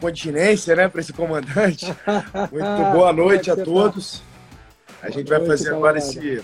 Continência, 0.00 0.74
né, 0.74 0.88
para 0.88 1.00
esse 1.00 1.12
comandante. 1.12 1.86
Muito 2.52 2.92
boa 2.92 3.12
noite 3.12 3.50
a 3.50 3.56
todos. 3.56 4.22
A 5.02 5.10
gente 5.10 5.28
vai 5.28 5.44
fazer 5.44 5.74
agora 5.74 5.98
esse, 5.98 6.42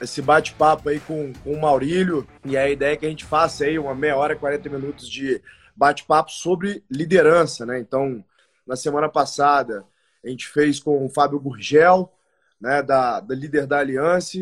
esse 0.00 0.22
bate-papo 0.22 0.88
aí 0.88 1.00
com, 1.00 1.32
com 1.32 1.52
o 1.52 1.60
Maurílio. 1.60 2.26
E 2.44 2.56
a 2.56 2.68
ideia 2.68 2.94
é 2.94 2.96
que 2.96 3.06
a 3.06 3.08
gente 3.08 3.24
faça 3.24 3.64
aí 3.64 3.78
uma 3.78 3.94
meia 3.94 4.16
hora, 4.16 4.36
40 4.36 4.68
minutos 4.68 5.08
de 5.08 5.42
bate-papo 5.74 6.30
sobre 6.30 6.84
liderança, 6.90 7.66
né? 7.66 7.78
Então, 7.78 8.24
na 8.66 8.76
semana 8.76 9.08
passada, 9.08 9.84
a 10.24 10.28
gente 10.28 10.48
fez 10.48 10.78
com 10.78 11.04
o 11.04 11.08
Fábio 11.08 11.40
Gurgel, 11.40 12.12
né, 12.60 12.82
da, 12.82 13.20
da 13.20 13.34
líder 13.34 13.66
da 13.66 13.78
Aliança, 13.78 14.38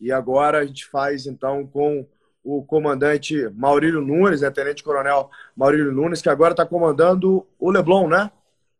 e 0.00 0.12
agora 0.12 0.58
a 0.58 0.64
gente 0.64 0.86
faz 0.86 1.26
então 1.26 1.66
com 1.66 2.06
o 2.46 2.62
comandante 2.62 3.50
Maurílio 3.56 4.00
Nunes, 4.00 4.40
né, 4.40 4.50
Tenente 4.52 4.84
Coronel 4.84 5.28
Maurílio 5.56 5.90
Nunes, 5.90 6.22
que 6.22 6.28
agora 6.28 6.52
está 6.52 6.64
comandando 6.64 7.44
o 7.58 7.70
Leblon, 7.72 8.08
né? 8.08 8.30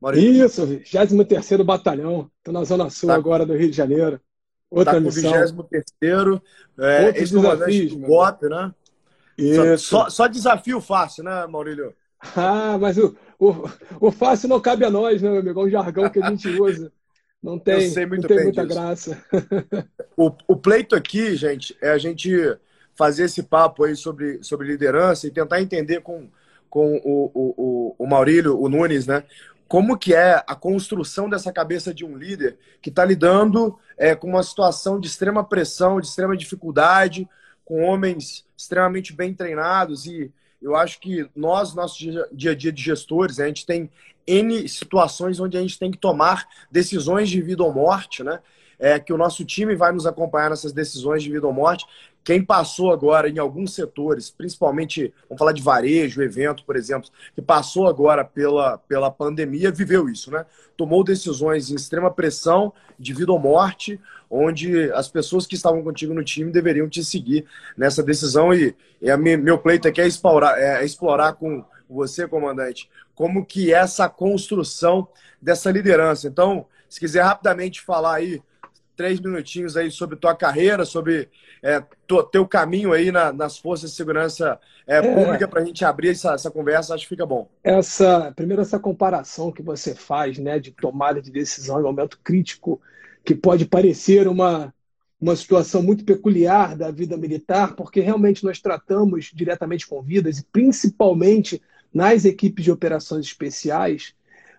Maurílio? 0.01 0.47
Isso, 0.47 0.65
23º 0.65 1.65
Batalhão. 1.65 2.31
Estou 2.39 2.55
na 2.55 2.63
Zona 2.63 2.89
Sul 2.89 3.09
tá. 3.09 3.17
agora 3.17 3.45
do 3.45 3.57
Rio 3.57 3.69
de 3.69 3.77
Janeiro. 3.77 4.21
Outra 4.71 4.95
tá 4.95 5.01
missão. 5.01 5.33
23º, 5.33 6.41
é, 6.79 7.19
ex-comandante 7.19 7.87
do 7.87 7.99
BOP, 7.99 8.43
né? 8.49 8.73
Isso. 9.37 9.79
Só, 9.79 10.09
só, 10.09 10.27
desafio 10.29 10.81
fácil, 10.81 11.25
né, 11.25 11.47
Maurílio? 11.47 11.93
Ah, 12.37 12.79
mas 12.81 12.97
o, 12.97 13.17
o, 13.39 13.69
o 14.01 14.13
fácil 14.13 14.49
não 14.49 14.61
cabe 14.61 14.85
a 14.85 14.91
nós, 14.91 15.21
né, 15.21 15.29
meu 15.29 15.41
amigo? 15.41 15.61
É 15.61 15.65
um 15.65 15.71
jargão 15.71 16.09
que 16.09 16.23
a 16.23 16.31
gente 16.31 16.49
usa. 16.61 16.93
Não 17.43 17.59
tem, 17.59 17.89
não 17.89 18.21
tem 18.23 18.45
muita 18.45 18.65
disso. 18.65 18.81
graça. 18.81 19.25
O, 20.17 20.33
o 20.49 20.57
pleito 20.57 20.97
aqui, 20.97 21.37
gente, 21.37 21.77
é 21.83 21.91
a 21.91 21.99
gente 21.99 22.59
fazer 22.97 23.25
esse 23.25 23.43
papo 23.43 23.85
aí 23.85 23.95
sobre, 23.95 24.43
sobre 24.43 24.67
liderança 24.67 25.27
e 25.27 25.31
tentar 25.31 25.61
entender 25.61 26.01
com, 26.01 26.29
com 26.69 26.97
o, 27.05 27.31
o, 27.35 27.97
o 27.99 28.07
Maurílio, 28.07 28.59
o 28.59 28.69
Nunes, 28.69 29.07
né? 29.07 29.23
Como 29.69 29.99
que 29.99 30.15
é 30.15 30.43
a 30.47 30.55
construção 30.55 31.29
dessa 31.29 31.53
cabeça 31.53 31.93
de 31.93 32.05
um 32.05 32.17
líder 32.17 32.57
que 32.81 32.89
está 32.89 33.05
lidando 33.05 33.77
é, 33.99 34.15
com 34.15 34.29
uma 34.29 34.43
situação 34.43 35.01
de 35.01 35.09
extrema 35.09 35.43
pressão, 35.43 36.01
de 36.01 36.07
extrema 36.07 36.37
dificuldade, 36.37 37.29
com 37.65 37.83
homens 37.83 38.45
extremamente 38.57 39.13
bem 39.13 39.35
treinados 39.35 40.07
e 40.07 40.33
eu 40.63 40.75
acho 40.75 41.01
que 41.01 41.29
nós, 41.35 41.75
nosso 41.75 41.99
dia 42.33 42.53
a 42.53 42.55
dia 42.55 42.73
de 42.73 42.83
gestores, 42.83 43.39
a 43.39 43.47
gente 43.47 43.67
tem 43.67 43.91
N 44.27 44.69
situações 44.69 45.39
onde 45.39 45.57
a 45.57 45.61
gente 45.61 45.79
tem 45.79 45.91
que 45.91 45.99
tomar 45.99 46.49
decisões 46.71 47.29
de 47.29 47.41
vida 47.41 47.63
ou 47.63 47.73
morte, 47.73 48.25
né? 48.25 48.41
É, 48.79 48.99
que 48.99 49.13
o 49.13 49.17
nosso 49.17 49.45
time 49.45 49.75
vai 49.75 49.91
nos 49.91 50.07
acompanhar 50.07 50.51
nessas 50.51 50.73
decisões 50.73 51.23
de 51.23 51.31
vida 51.31 51.47
ou 51.47 51.53
morte, 51.53 51.87
quem 52.27 52.45
passou 52.45 52.93
agora 52.93 53.29
em 53.29 53.39
alguns 53.39 53.73
setores, 53.73 54.29
principalmente, 54.31 55.15
vamos 55.29 55.39
falar 55.39 55.53
de 55.53 55.63
varejo, 55.63 56.21
evento, 56.21 56.65
por 56.65 56.75
exemplo, 56.75 57.09
que 57.35 57.41
passou 57.41 57.87
agora 57.87 58.25
pela, 58.25 58.79
pela 58.79 59.13
pandemia, 59.13 59.71
viveu 59.71 60.09
isso, 60.09 60.33
né? 60.33 60.45
Tomou 60.77 61.05
decisões 61.05 61.71
em 61.71 61.77
extrema 61.77 62.11
pressão, 62.11 62.73
de 62.99 63.15
vida 63.15 63.31
ou 63.31 63.39
morte, 63.39 64.01
onde 64.29 64.91
as 64.93 65.09
pessoas 65.09 65.47
que 65.47 65.55
estavam 65.55 65.85
contigo 65.85 66.13
no 66.13 66.25
time 66.25 66.51
deveriam 66.51 66.89
te 66.89 67.05
seguir 67.05 67.47
nessa 67.77 68.03
decisão. 68.03 68.53
E, 68.53 68.75
e 69.01 69.17
meu 69.17 69.59
pleito 69.59 69.87
aqui 69.87 70.01
é 70.01 70.07
explorar, 70.09 70.59
é 70.59 70.85
explorar 70.85 71.35
com 71.35 71.65
você, 71.89 72.27
comandante, 72.27 72.91
como 73.15 73.47
que 73.47 73.73
é 73.73 73.77
essa 73.77 74.09
construção 74.09 75.07
dessa 75.41 75.71
liderança. 75.71 76.27
Então, 76.27 76.67
se 76.89 76.99
quiser 76.99 77.23
rapidamente 77.23 77.81
falar 77.81 78.17
aí 78.17 78.43
três 78.97 79.21
minutinhos 79.21 79.77
aí 79.77 79.91
sobre 79.91 80.17
tua 80.17 80.35
carreira, 80.35 80.85
sobre 80.85 81.29
é, 81.63 81.83
teu 82.33 82.47
caminho 82.47 82.93
aí 82.93 83.13
na, 83.13 83.33
nas 83.33 83.59
forças 83.59 83.91
de 83.91 83.97
segurança 83.97 84.59
é, 84.87 84.97
é, 84.99 85.03
pública 85.15 85.47
para 85.47 85.61
a 85.61 85.65
gente 85.65 85.85
abrir 85.85 86.11
essa, 86.11 86.33
essa 86.33 86.51
conversa, 86.51 86.95
acho 86.95 87.05
que 87.05 87.11
fica 87.11 87.27
bom. 87.27 87.49
Essa, 87.63 88.33
primeiro, 88.35 88.63
essa 88.63 88.79
comparação 88.79 89.53
que 89.53 89.63
você 89.63 89.95
faz 89.95 90.39
né, 90.39 90.59
de 90.59 90.71
tomada 90.71 91.21
de 91.21 91.31
decisão 91.31 91.79
em 91.79 91.83
momento 91.83 92.19
crítico, 92.23 92.81
que 93.25 93.35
pode 93.35 93.67
parecer 93.67 94.27
uma, 94.27 94.73
uma 95.21 95.37
situação 95.37 95.83
muito 95.83 96.05
peculiar 96.05 96.77
da 96.77 96.91
vida 96.91 97.17
militar, 97.17 97.75
porque 97.75 98.01
realmente 98.01 98.45
nós 98.45 98.61
tratamos 98.61 99.31
diretamente 99.35 99.87
com 99.87 100.03
vidas, 100.03 100.39
e 100.39 100.45
principalmente 100.45 101.61
nas 101.93 102.25
equipes 102.25 102.65
de 102.65 102.71
operações 102.71 103.27
especiais, 103.27 104.15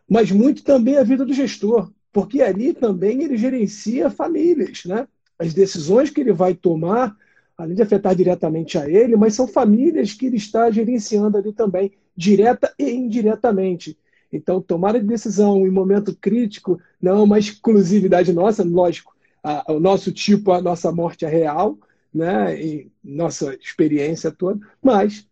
mas 0.10 0.32
muito 0.32 0.64
também 0.64 0.98
a 0.98 1.04
vida 1.04 1.26
do 1.26 1.34
gestor 1.34 1.92
porque 2.12 2.42
ali 2.42 2.74
também 2.74 3.24
ele 3.24 3.38
gerencia 3.38 4.10
famílias, 4.10 4.86
né? 4.86 5.08
As 5.38 5.54
decisões 5.54 6.10
que 6.10 6.22
ele 6.22 6.34
vai 6.34 6.54
tomar, 6.56 7.16
além 7.58 7.76
de 7.76 7.82
afetar 7.82 8.16
diretamente 8.16 8.78
a 8.78 8.90
ele, 8.90 9.16
mas 9.16 9.36
são 9.36 9.48
famílias 9.48 10.14
que 10.14 10.26
ele 10.26 10.38
está 10.38 10.70
gerenciando 10.72 11.38
ali 11.38 11.54
também, 11.54 11.92
direta 12.16 12.74
e 12.80 12.90
indiretamente. 12.90 13.98
Então, 14.32 14.62
tomar 14.62 14.96
a 14.96 15.00
decisão 15.00 15.66
em 15.66 15.72
momento 15.72 16.16
crítico 16.16 16.82
não 17.02 17.20
é 17.20 17.22
uma 17.22 17.40
exclusividade 17.40 18.34
nossa, 18.34 18.64
lógico, 18.64 19.16
a, 19.44 19.72
o 19.72 19.80
nosso 19.80 20.12
tipo, 20.12 20.52
a 20.52 20.62
nossa 20.62 20.92
morte 20.92 21.26
é 21.26 21.30
real, 21.30 21.78
né? 22.14 22.60
E 22.60 22.92
nossa 23.04 23.56
experiência 23.56 24.32
toda, 24.32 24.60
mas 24.82 25.28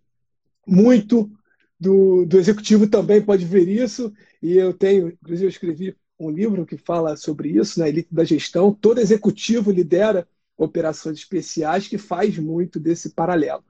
muito 0.65 1.29
do, 1.79 2.25
do 2.25 2.37
executivo 2.37 2.87
também 2.87 3.21
pode 3.21 3.45
ver 3.45 3.67
isso, 3.67 4.13
e 4.41 4.55
eu 4.57 4.73
tenho, 4.73 5.09
inclusive, 5.09 5.45
eu 5.45 5.49
escrevi 5.49 5.95
um 6.19 6.29
livro 6.29 6.65
que 6.65 6.77
fala 6.77 7.15
sobre 7.15 7.49
isso, 7.49 7.79
na 7.79 7.85
né? 7.85 7.91
elite 7.91 8.09
da 8.11 8.23
gestão. 8.23 8.73
Todo 8.73 8.99
executivo 8.99 9.71
lidera 9.71 10.27
operações 10.57 11.17
especiais 11.17 11.87
que 11.87 11.97
faz 11.97 12.37
muito 12.37 12.79
desse 12.79 13.09
paralelo. 13.09 13.63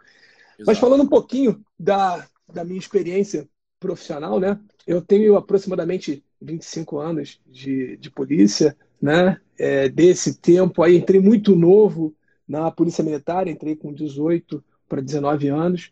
Exato. 0.53 0.63
Mas 0.67 0.77
falando 0.77 1.03
um 1.03 1.07
pouquinho 1.07 1.63
da, 1.77 2.27
da 2.51 2.63
minha 2.63 2.79
experiência 2.79 3.47
profissional, 3.79 4.39
né? 4.39 4.59
Eu 4.85 5.01
tenho 5.01 5.35
aproximadamente 5.35 6.23
25 6.41 6.97
anos 6.99 7.41
de, 7.47 7.97
de 7.97 8.09
polícia, 8.11 8.77
né? 9.01 9.39
É, 9.57 9.89
desse 9.89 10.35
tempo 10.39 10.83
aí 10.83 10.97
entrei 10.97 11.19
muito 11.19 11.55
novo 11.55 12.15
na 12.47 12.69
polícia 12.69 13.03
militar, 13.03 13.47
entrei 13.47 13.75
com 13.75 13.93
18 13.93 14.63
para 14.87 15.01
19 15.01 15.47
anos. 15.47 15.89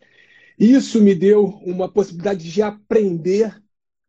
Isso 0.58 1.00
me 1.00 1.14
deu 1.14 1.46
uma 1.64 1.88
possibilidade 1.88 2.50
de 2.50 2.62
aprender 2.62 3.60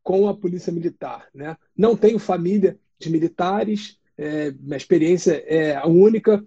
com 0.06 0.28
a 0.30 0.36
polícia 0.36 0.72
militar, 0.72 1.28
né? 1.34 1.58
Não 1.76 1.98
tenho 1.98 2.20
família 2.20 2.78
de 3.00 3.10
militares, 3.10 3.98
é, 4.16 4.52
minha 4.52 4.78
experiência 4.78 5.44
é 5.48 5.76
a 5.76 5.88
única. 5.88 6.46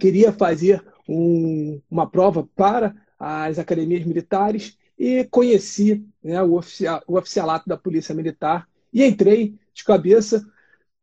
Queria 0.00 0.32
fazer 0.32 0.84
um, 1.08 1.80
uma 1.88 2.10
prova 2.10 2.46
para 2.56 2.92
as 3.16 3.60
academias 3.60 4.04
militares 4.04 4.76
e 4.98 5.22
conheci 5.30 6.04
né, 6.20 6.42
o, 6.42 6.54
oficial, 6.54 7.00
o 7.06 7.16
oficialato 7.16 7.68
da 7.68 7.76
Polícia 7.76 8.16
Militar 8.16 8.68
e 8.92 9.04
entrei 9.04 9.54
de 9.72 9.84
cabeça, 9.84 10.44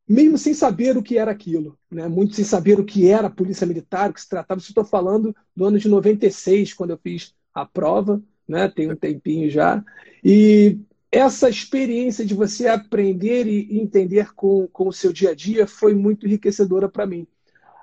mesmo 0.06 0.38
sem 0.38 0.54
saber 0.54 0.98
o 0.98 1.02
que 1.02 1.18
era 1.18 1.32
aquilo, 1.32 1.80
né, 1.90 2.10
muito 2.10 2.36
sem 2.36 2.44
saber 2.44 2.78
o 2.78 2.84
que 2.84 3.08
era 3.08 3.28
a 3.28 3.32
Polícia 3.32 3.66
Militar, 3.66 4.10
o 4.10 4.14
que 4.14 4.22
se 4.22 4.28
tratava. 4.28 4.60
Estou 4.60 4.84
falando 4.84 5.34
do 5.56 5.64
ano 5.64 5.80
de 5.80 5.88
96, 5.88 6.74
quando 6.74 6.90
eu 6.90 6.98
fiz 6.98 7.34
a 7.54 7.66
prova, 7.66 8.22
né, 8.46 8.68
tem 8.68 8.92
um 8.92 8.98
tempinho 8.98 9.50
já, 9.50 9.82
e 10.22 10.78
essa 11.12 11.50
experiência 11.50 12.26
de 12.26 12.34
você 12.34 12.68
aprender 12.68 13.48
e 13.48 13.80
entender 13.80 14.34
com, 14.34 14.68
com 14.68 14.88
o 14.88 14.94
seu 14.94 15.12
dia 15.12 15.32
a 15.32 15.36
dia 15.36 15.66
foi 15.66 15.94
muito 15.94 16.28
enriquecedora 16.28 16.88
para 16.88 17.06
mim. 17.06 17.28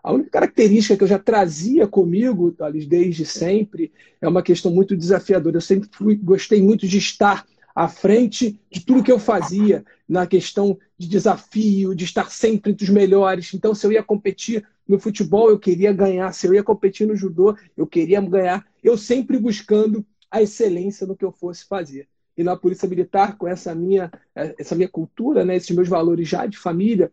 A 0.03 0.13
única 0.13 0.31
característica 0.31 0.97
que 0.97 1.03
eu 1.03 1.09
já 1.09 1.19
trazia 1.19 1.89
comigo, 1.89 2.53
Thales, 2.53 2.87
desde 2.87 3.25
sempre, 3.27 3.93
é 4.21 4.29
uma 4.29 4.41
questão 4.43 4.71
muito 4.71 4.97
desafiadora. 4.97 5.57
Eu 5.57 5.61
sempre 5.61 5.89
fui, 5.91 6.15
gostei 6.15 6.63
muito 6.63 6.87
de 6.87 6.99
estar 6.99 7.45
à 7.75 7.89
frente 7.89 8.61
de 8.71 8.87
tudo 8.87 9.03
que 9.03 9.11
eu 9.11 9.19
fazia, 9.19 9.85
na 10.09 10.25
questão 10.25 10.79
de 10.97 11.09
desafio, 11.09 11.93
de 11.93 12.05
estar 12.05 12.31
sempre 12.31 12.71
entre 12.71 12.85
os 12.85 12.91
melhores. 12.91 13.53
Então, 13.53 13.75
se 13.75 13.85
eu 13.85 13.91
ia 13.91 14.03
competir 14.03 14.65
no 14.87 15.01
futebol, 15.01 15.51
eu 15.51 15.59
queria 15.59 15.93
ganhar. 15.93 16.33
Se 16.33 16.47
eu 16.47 16.55
ia 16.55 16.63
competir 16.63 17.09
no 17.09 17.17
judô, 17.17 17.57
eu 17.77 17.87
queria 17.87 18.21
ganhar. 18.21 18.65
Eu 18.85 18.97
sempre 18.97 19.37
buscando 19.37 20.07
a 20.31 20.41
excelência 20.41 21.05
no 21.05 21.17
que 21.17 21.25
eu 21.25 21.33
fosse 21.33 21.65
fazer. 21.65 22.09
E 22.37 22.45
na 22.45 22.57
Polícia 22.57 22.89
Militar, 22.89 23.37
com 23.39 23.49
essa 23.49 23.75
minha, 23.75 24.11
essa 24.35 24.75
minha 24.75 24.89
cultura, 24.89 25.45
né, 25.45 25.57
esses 25.57 25.75
meus 25.75 25.89
valores 25.89 26.29
já 26.29 26.47
de 26.47 26.59
família, 26.59 27.11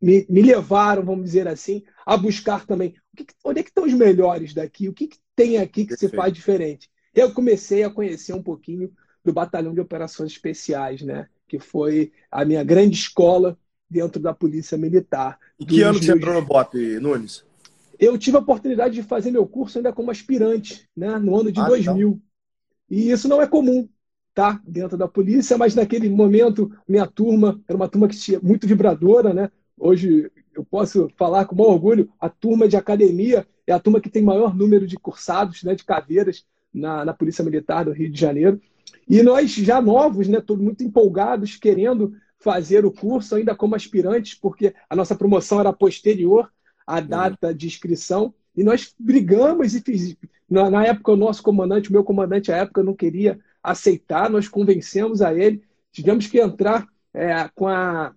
me, 0.00 0.26
me 0.28 0.42
levaram, 0.42 1.04
vamos 1.04 1.24
dizer 1.24 1.48
assim, 1.48 1.82
a 2.04 2.16
buscar 2.16 2.66
também 2.66 2.94
que, 3.16 3.26
onde 3.44 3.60
é 3.60 3.62
que 3.62 3.70
estão 3.70 3.84
os 3.84 3.94
melhores 3.94 4.52
daqui, 4.52 4.88
o 4.88 4.92
que, 4.92 5.08
que 5.08 5.18
tem 5.34 5.58
aqui 5.58 5.82
que 5.84 5.88
Perfeito. 5.90 6.10
se 6.10 6.16
faz 6.16 6.32
diferente. 6.32 6.90
Eu 7.14 7.32
comecei 7.32 7.82
a 7.82 7.90
conhecer 7.90 8.32
um 8.34 8.42
pouquinho 8.42 8.92
do 9.24 9.32
Batalhão 9.32 9.74
de 9.74 9.80
Operações 9.80 10.32
Especiais, 10.32 11.02
né? 11.02 11.28
que 11.48 11.58
foi 11.58 12.12
a 12.30 12.44
minha 12.44 12.62
grande 12.62 12.96
escola 12.96 13.58
dentro 13.88 14.20
da 14.20 14.34
Polícia 14.34 14.76
Militar. 14.76 15.38
E 15.58 15.64
que 15.64 15.82
ano 15.82 15.98
que 15.98 16.06
você 16.06 16.12
entrou 16.12 16.34
no 16.34 16.44
BOP, 16.44 16.74
Nunes? 17.00 17.44
Eu 17.98 18.18
tive 18.18 18.36
a 18.36 18.40
oportunidade 18.40 18.94
de 18.94 19.02
fazer 19.02 19.30
meu 19.30 19.46
curso 19.46 19.78
ainda 19.78 19.92
como 19.92 20.10
aspirante, 20.10 20.88
né? 20.94 21.18
no 21.18 21.38
ano 21.38 21.50
de 21.50 21.60
ah, 21.60 21.68
2000. 21.68 22.08
Então. 22.08 22.22
E 22.90 23.10
isso 23.10 23.28
não 23.28 23.40
é 23.40 23.46
comum, 23.46 23.88
tá? 24.36 24.60
Dentro 24.68 24.98
da 24.98 25.08
polícia, 25.08 25.56
mas 25.56 25.74
naquele 25.74 26.10
momento, 26.10 26.70
minha 26.86 27.06
turma 27.06 27.58
era 27.66 27.74
uma 27.74 27.88
turma 27.88 28.06
que 28.06 28.18
tinha 28.18 28.38
muito 28.38 28.66
vibradora, 28.66 29.32
né? 29.32 29.50
Hoje 29.78 30.30
eu 30.54 30.62
posso 30.62 31.08
falar 31.16 31.46
com 31.46 31.56
maior 31.56 31.70
orgulho, 31.70 32.10
a 32.20 32.28
turma 32.28 32.68
de 32.68 32.76
academia 32.76 33.46
é 33.66 33.72
a 33.72 33.80
turma 33.80 33.98
que 33.98 34.10
tem 34.10 34.22
maior 34.22 34.54
número 34.54 34.86
de 34.86 34.96
cursados, 34.96 35.62
né, 35.62 35.74
de 35.74 35.84
caveiras 35.84 36.44
na, 36.72 37.02
na 37.02 37.14
Polícia 37.14 37.42
Militar 37.42 37.86
do 37.86 37.92
Rio 37.92 38.10
de 38.10 38.20
Janeiro. 38.20 38.60
E 39.08 39.22
nós, 39.22 39.52
já 39.52 39.80
novos, 39.80 40.28
né, 40.28 40.38
todos 40.38 40.62
muito 40.62 40.84
empolgados, 40.84 41.56
querendo 41.56 42.12
fazer 42.38 42.84
o 42.84 42.92
curso 42.92 43.36
ainda 43.36 43.56
como 43.56 43.74
aspirantes, 43.74 44.34
porque 44.34 44.74
a 44.88 44.94
nossa 44.94 45.14
promoção 45.14 45.60
era 45.60 45.72
posterior 45.72 46.52
à 46.86 47.00
data 47.00 47.54
de 47.54 47.66
inscrição. 47.66 48.34
E 48.54 48.62
nós 48.62 48.94
brigamos 48.98 49.74
e 49.74 49.80
fiz. 49.80 50.14
Na, 50.48 50.70
na 50.70 50.84
época, 50.84 51.12
o 51.12 51.16
nosso 51.16 51.42
comandante, 51.42 51.88
o 51.88 51.92
meu 51.92 52.04
comandante 52.04 52.52
à 52.52 52.56
época, 52.58 52.82
não 52.82 52.94
queria 52.94 53.40
aceitar, 53.66 54.30
nós 54.30 54.48
convencemos 54.48 55.20
a 55.20 55.34
ele, 55.34 55.62
tivemos 55.90 56.28
que 56.28 56.38
entrar 56.38 56.86
é, 57.12 57.48
com 57.54 57.66
a 57.66 58.14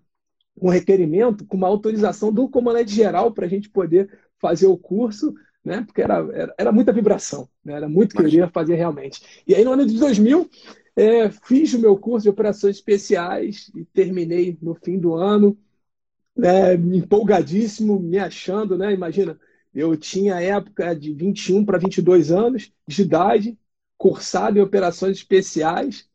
um 0.62 0.70
requerimento, 0.70 1.46
com 1.46 1.58
uma 1.58 1.68
autorização 1.68 2.32
do 2.32 2.50
comandante-geral 2.50 3.32
para 3.32 3.46
a 3.46 3.50
gente 3.50 3.70
poder 3.70 4.10
fazer 4.38 4.68
o 4.68 4.78
curso, 4.78 5.34
né? 5.64 5.84
porque 5.86 6.02
era, 6.02 6.16
era, 6.34 6.56
era 6.58 6.72
muita 6.72 6.92
vibração, 6.92 7.50
né? 7.64 7.74
era 7.74 7.88
muito 7.88 8.14
que 8.14 8.22
eu 8.22 8.26
queria 8.26 8.50
fazer 8.50 8.76
realmente. 8.76 9.22
E 9.48 9.56
aí, 9.56 9.64
no 9.64 9.72
ano 9.72 9.86
de 9.86 9.98
2000, 9.98 10.50
é, 10.96 11.30
fiz 11.30 11.74
o 11.74 11.80
meu 11.80 11.98
curso 11.98 12.24
de 12.24 12.30
operações 12.30 12.76
especiais 12.76 13.72
e 13.74 13.86
terminei 13.86 14.58
no 14.62 14.76
fim 14.76 15.00
do 15.00 15.16
ano, 15.16 15.58
é, 16.42 16.74
empolgadíssimo, 16.74 18.00
me 18.00 18.18
achando, 18.18 18.78
né? 18.78 18.94
Imagina, 18.94 19.40
eu 19.74 19.96
tinha 19.96 20.42
época 20.42 20.94
de 20.94 21.14
21 21.14 21.66
para 21.66 21.78
22 21.78 22.32
anos 22.32 22.72
de 22.88 23.02
idade, 23.02 23.58
cursado 24.00 24.58
em 24.58 24.62
operações 24.62 25.18
especiais 25.18 26.08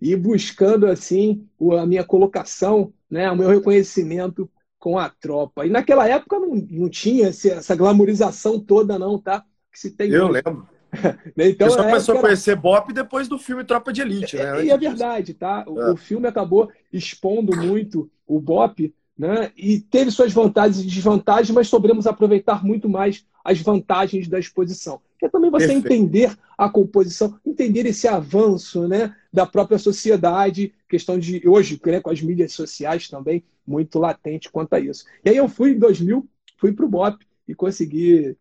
e 0.00 0.16
buscando 0.16 0.86
assim 0.86 1.46
a 1.78 1.84
minha 1.84 2.04
colocação 2.04 2.94
né, 3.12 3.30
o 3.30 3.36
meu 3.36 3.50
reconhecimento 3.50 4.50
com 4.78 4.98
a 4.98 5.10
tropa. 5.10 5.66
E 5.66 5.70
naquela 5.70 6.08
época 6.08 6.38
não, 6.40 6.54
não 6.54 6.88
tinha 6.88 7.28
essa 7.28 7.76
glamorização 7.76 8.58
toda, 8.58 8.98
não, 8.98 9.18
tá? 9.18 9.44
Que 9.70 9.78
se 9.78 9.90
tem 9.90 10.10
Eu 10.10 10.28
lembro. 10.28 10.66
Né, 11.34 11.48
então, 11.48 11.70
Você 11.70 11.76
só 11.76 11.84
começou 11.84 12.18
a 12.18 12.20
conhecer 12.20 12.54
Bop 12.54 12.92
depois 12.92 13.26
do 13.26 13.38
filme 13.38 13.64
Tropa 13.64 13.90
de 13.94 14.02
Elite, 14.02 14.36
né? 14.36 14.62
E 14.62 14.70
é 14.70 14.76
verdade, 14.76 15.32
tá? 15.32 15.64
O, 15.66 15.80
é. 15.80 15.90
o 15.90 15.96
filme 15.96 16.28
acabou 16.28 16.70
expondo 16.92 17.56
muito 17.56 18.10
o 18.26 18.38
Bop, 18.38 18.94
né? 19.18 19.52
E 19.56 19.80
teve 19.80 20.10
suas 20.10 20.32
vantagens 20.32 20.82
e 20.82 20.86
desvantagens, 20.86 21.50
mas 21.50 21.68
soubemos 21.68 22.06
aproveitar 22.06 22.64
muito 22.64 22.88
mais 22.88 23.24
as 23.44 23.60
vantagens 23.60 24.28
da 24.28 24.38
exposição. 24.38 25.00
Que 25.18 25.26
é 25.26 25.28
também 25.28 25.50
você 25.50 25.68
Perfeito. 25.68 25.86
entender 25.86 26.36
a 26.56 26.68
composição, 26.68 27.38
entender 27.44 27.86
esse 27.86 28.08
avanço, 28.08 28.88
né? 28.88 29.14
Da 29.32 29.46
própria 29.46 29.78
sociedade, 29.78 30.72
questão 30.88 31.18
de 31.18 31.42
hoje, 31.46 31.80
né, 31.86 32.00
com 32.00 32.10
as 32.10 32.20
mídias 32.20 32.52
sociais 32.52 33.08
também, 33.08 33.44
muito 33.66 33.98
latente 33.98 34.50
quanto 34.50 34.74
a 34.74 34.80
isso. 34.80 35.04
E 35.24 35.30
aí 35.30 35.36
eu 35.36 35.48
fui 35.48 35.72
em 35.72 35.78
2000, 35.78 36.28
fui 36.58 36.72
para 36.72 36.84
o 36.84 36.88
BOP 36.88 37.24
e 37.46 37.54
consegui 37.54 38.36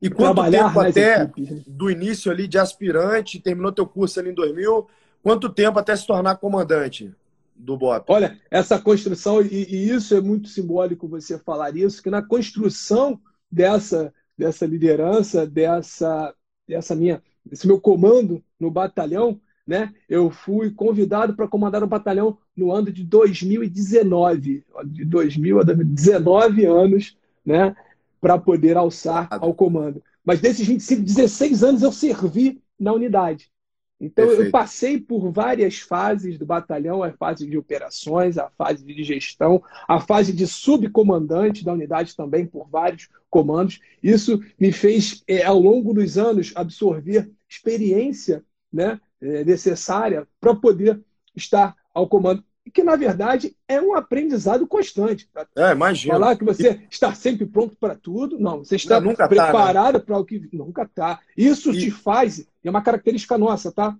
e 0.00 0.10
quanto 0.10 0.50
tempo 0.50 0.78
até 0.78 1.22
equipes, 1.22 1.50
né? 1.50 1.62
do 1.66 1.90
início 1.90 2.30
ali 2.30 2.46
de 2.46 2.58
aspirante, 2.58 3.40
terminou 3.40 3.72
teu 3.72 3.86
curso 3.86 4.20
ali 4.20 4.30
em 4.30 4.34
2000, 4.34 4.86
quanto 5.22 5.48
tempo 5.48 5.78
até 5.78 5.96
se 5.96 6.06
tornar 6.06 6.36
comandante 6.36 7.14
do 7.58 7.76
BOP? 7.76 8.04
Olha, 8.08 8.40
essa 8.50 8.78
construção, 8.78 9.42
e, 9.42 9.66
e 9.68 9.90
isso 9.90 10.14
é 10.14 10.20
muito 10.20 10.48
simbólico 10.48 11.08
você 11.08 11.38
falar 11.38 11.76
isso, 11.76 12.02
que 12.02 12.10
na 12.10 12.22
construção 12.22 13.20
dessa, 13.50 14.12
dessa 14.36 14.66
liderança, 14.66 15.46
dessa, 15.46 16.34
dessa 16.68 16.94
minha, 16.94 17.22
desse 17.44 17.66
meu 17.66 17.80
comando 17.80 18.42
no 18.58 18.70
batalhão, 18.70 19.40
né? 19.66 19.92
Eu 20.08 20.30
fui 20.30 20.70
convidado 20.70 21.34
para 21.34 21.48
comandar 21.48 21.82
um 21.82 21.88
batalhão 21.88 22.38
no 22.56 22.70
ano 22.70 22.92
de 22.92 23.02
2019, 23.02 24.64
de 24.84 25.04
2000 25.04 25.60
a 25.60 25.62
2019 25.64 26.64
anos, 26.66 27.16
né? 27.44 27.74
Para 28.20 28.38
poder 28.38 28.76
alçar 28.76 29.28
ao 29.30 29.52
comando. 29.52 30.02
Mas 30.24 30.40
desses 30.40 30.66
25, 30.66 31.02
16 31.02 31.64
anos 31.64 31.82
eu 31.82 31.90
servi 31.90 32.62
na 32.78 32.92
unidade. 32.92 33.50
Então 34.00 34.26
Perfeito. 34.26 34.48
eu 34.48 34.50
passei 34.50 35.00
por 35.00 35.30
várias 35.32 35.78
fases 35.78 36.38
do 36.38 36.44
batalhão, 36.44 37.02
a 37.02 37.12
fase 37.12 37.46
de 37.46 37.56
operações, 37.56 38.36
a 38.36 38.50
fase 38.50 38.84
de 38.84 39.02
gestão, 39.02 39.62
a 39.88 39.98
fase 40.00 40.32
de 40.32 40.46
subcomandante 40.46 41.64
da 41.64 41.72
unidade 41.72 42.14
também 42.14 42.46
por 42.46 42.68
vários 42.68 43.08
comandos. 43.30 43.80
Isso 44.02 44.42
me 44.60 44.70
fez, 44.70 45.22
é, 45.26 45.44
ao 45.44 45.58
longo 45.58 45.94
dos 45.94 46.18
anos, 46.18 46.52
absorver 46.54 47.30
experiência 47.48 48.44
né, 48.70 49.00
é, 49.20 49.44
necessária 49.44 50.28
para 50.40 50.54
poder 50.54 51.02
estar 51.34 51.74
ao 51.94 52.06
comando. 52.06 52.44
Que, 52.72 52.82
na 52.82 52.96
verdade, 52.96 53.56
é 53.68 53.80
um 53.80 53.94
aprendizado 53.94 54.66
constante. 54.66 55.28
Tá? 55.32 55.46
É, 55.56 55.72
imagina. 55.72 56.14
Falar 56.14 56.36
que 56.36 56.44
você 56.44 56.80
está 56.90 57.14
sempre 57.14 57.46
pronto 57.46 57.76
para 57.76 57.94
tudo, 57.94 58.38
não. 58.38 58.58
Você 58.58 58.76
está 58.76 59.00
não, 59.00 59.14
preparado 59.14 59.94
tá, 59.94 59.98
né? 59.98 60.04
para 60.04 60.18
o 60.18 60.24
que. 60.24 60.48
Nunca 60.52 60.82
está. 60.82 61.20
Isso 61.36 61.72
e... 61.72 61.78
te 61.78 61.90
faz, 61.90 62.46
é 62.62 62.70
uma 62.70 62.82
característica 62.82 63.38
nossa, 63.38 63.72
tá? 63.72 63.96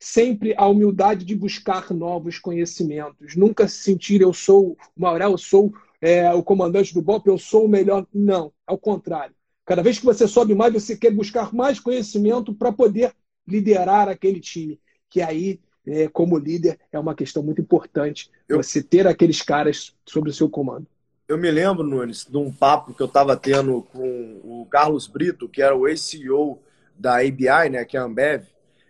Sempre 0.00 0.54
a 0.56 0.66
humildade 0.66 1.24
de 1.24 1.34
buscar 1.34 1.92
novos 1.92 2.38
conhecimentos. 2.38 3.36
Nunca 3.36 3.66
se 3.68 3.78
sentir 3.78 4.20
eu 4.20 4.32
sou 4.32 4.72
o 4.72 4.76
Maurel, 4.96 5.32
eu 5.32 5.38
sou 5.38 5.72
é, 6.00 6.32
o 6.32 6.42
comandante 6.42 6.94
do 6.94 7.02
BOP, 7.02 7.26
eu 7.26 7.38
sou 7.38 7.66
o 7.66 7.68
melhor. 7.68 8.06
Não, 8.12 8.52
ao 8.66 8.78
contrário. 8.78 9.34
Cada 9.64 9.82
vez 9.82 9.98
que 9.98 10.06
você 10.06 10.26
sobe 10.26 10.54
mais, 10.54 10.72
você 10.72 10.96
quer 10.96 11.10
buscar 11.10 11.52
mais 11.52 11.78
conhecimento 11.78 12.54
para 12.54 12.72
poder 12.72 13.12
liderar 13.46 14.08
aquele 14.08 14.40
time. 14.40 14.80
Que 15.10 15.20
aí, 15.20 15.60
é, 15.88 16.08
como 16.08 16.38
líder, 16.38 16.78
é 16.92 16.98
uma 16.98 17.14
questão 17.14 17.42
muito 17.42 17.60
importante. 17.60 18.30
Eu, 18.48 18.62
você 18.62 18.82
ter 18.82 19.06
aqueles 19.06 19.42
caras 19.42 19.94
sob 20.06 20.30
o 20.30 20.32
seu 20.32 20.48
comando. 20.48 20.86
Eu 21.26 21.36
me 21.36 21.50
lembro, 21.50 21.84
Nunes, 21.84 22.24
de 22.24 22.36
um 22.36 22.50
papo 22.52 22.94
que 22.94 23.02
eu 23.02 23.06
estava 23.06 23.36
tendo 23.36 23.82
com 23.92 24.40
o 24.42 24.66
Carlos 24.70 25.06
Brito, 25.06 25.48
que 25.48 25.60
era 25.60 25.76
o 25.76 25.86
ex-CEO 25.86 26.62
da 26.96 27.16
ABI, 27.16 27.70
né, 27.70 27.84
que 27.84 27.96
é 27.96 28.00
a 28.00 28.04
Ambev 28.04 28.44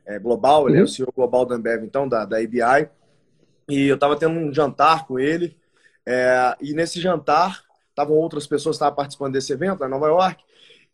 é, 0.06 0.18
global, 0.18 0.68
ele 0.68 0.78
é 0.78 0.80
o 0.80 0.82
uhum. 0.84 0.88
CEO 0.88 1.12
global 1.14 1.44
da 1.44 1.54
Ambev, 1.54 1.84
então, 1.84 2.08
da, 2.08 2.24
da 2.24 2.38
ABI. 2.38 2.88
E 3.68 3.86
eu 3.86 3.96
estava 3.96 4.16
tendo 4.16 4.38
um 4.38 4.52
jantar 4.52 5.06
com 5.06 5.18
ele. 5.18 5.56
É, 6.06 6.56
e 6.60 6.72
nesse 6.72 7.00
jantar, 7.00 7.62
estavam 7.90 8.16
outras 8.16 8.46
pessoas 8.46 8.76
que 8.76 8.78
estavam 8.78 8.96
participando 8.96 9.34
desse 9.34 9.52
evento, 9.52 9.84
em 9.84 9.88
Nova 9.88 10.06
York. 10.06 10.42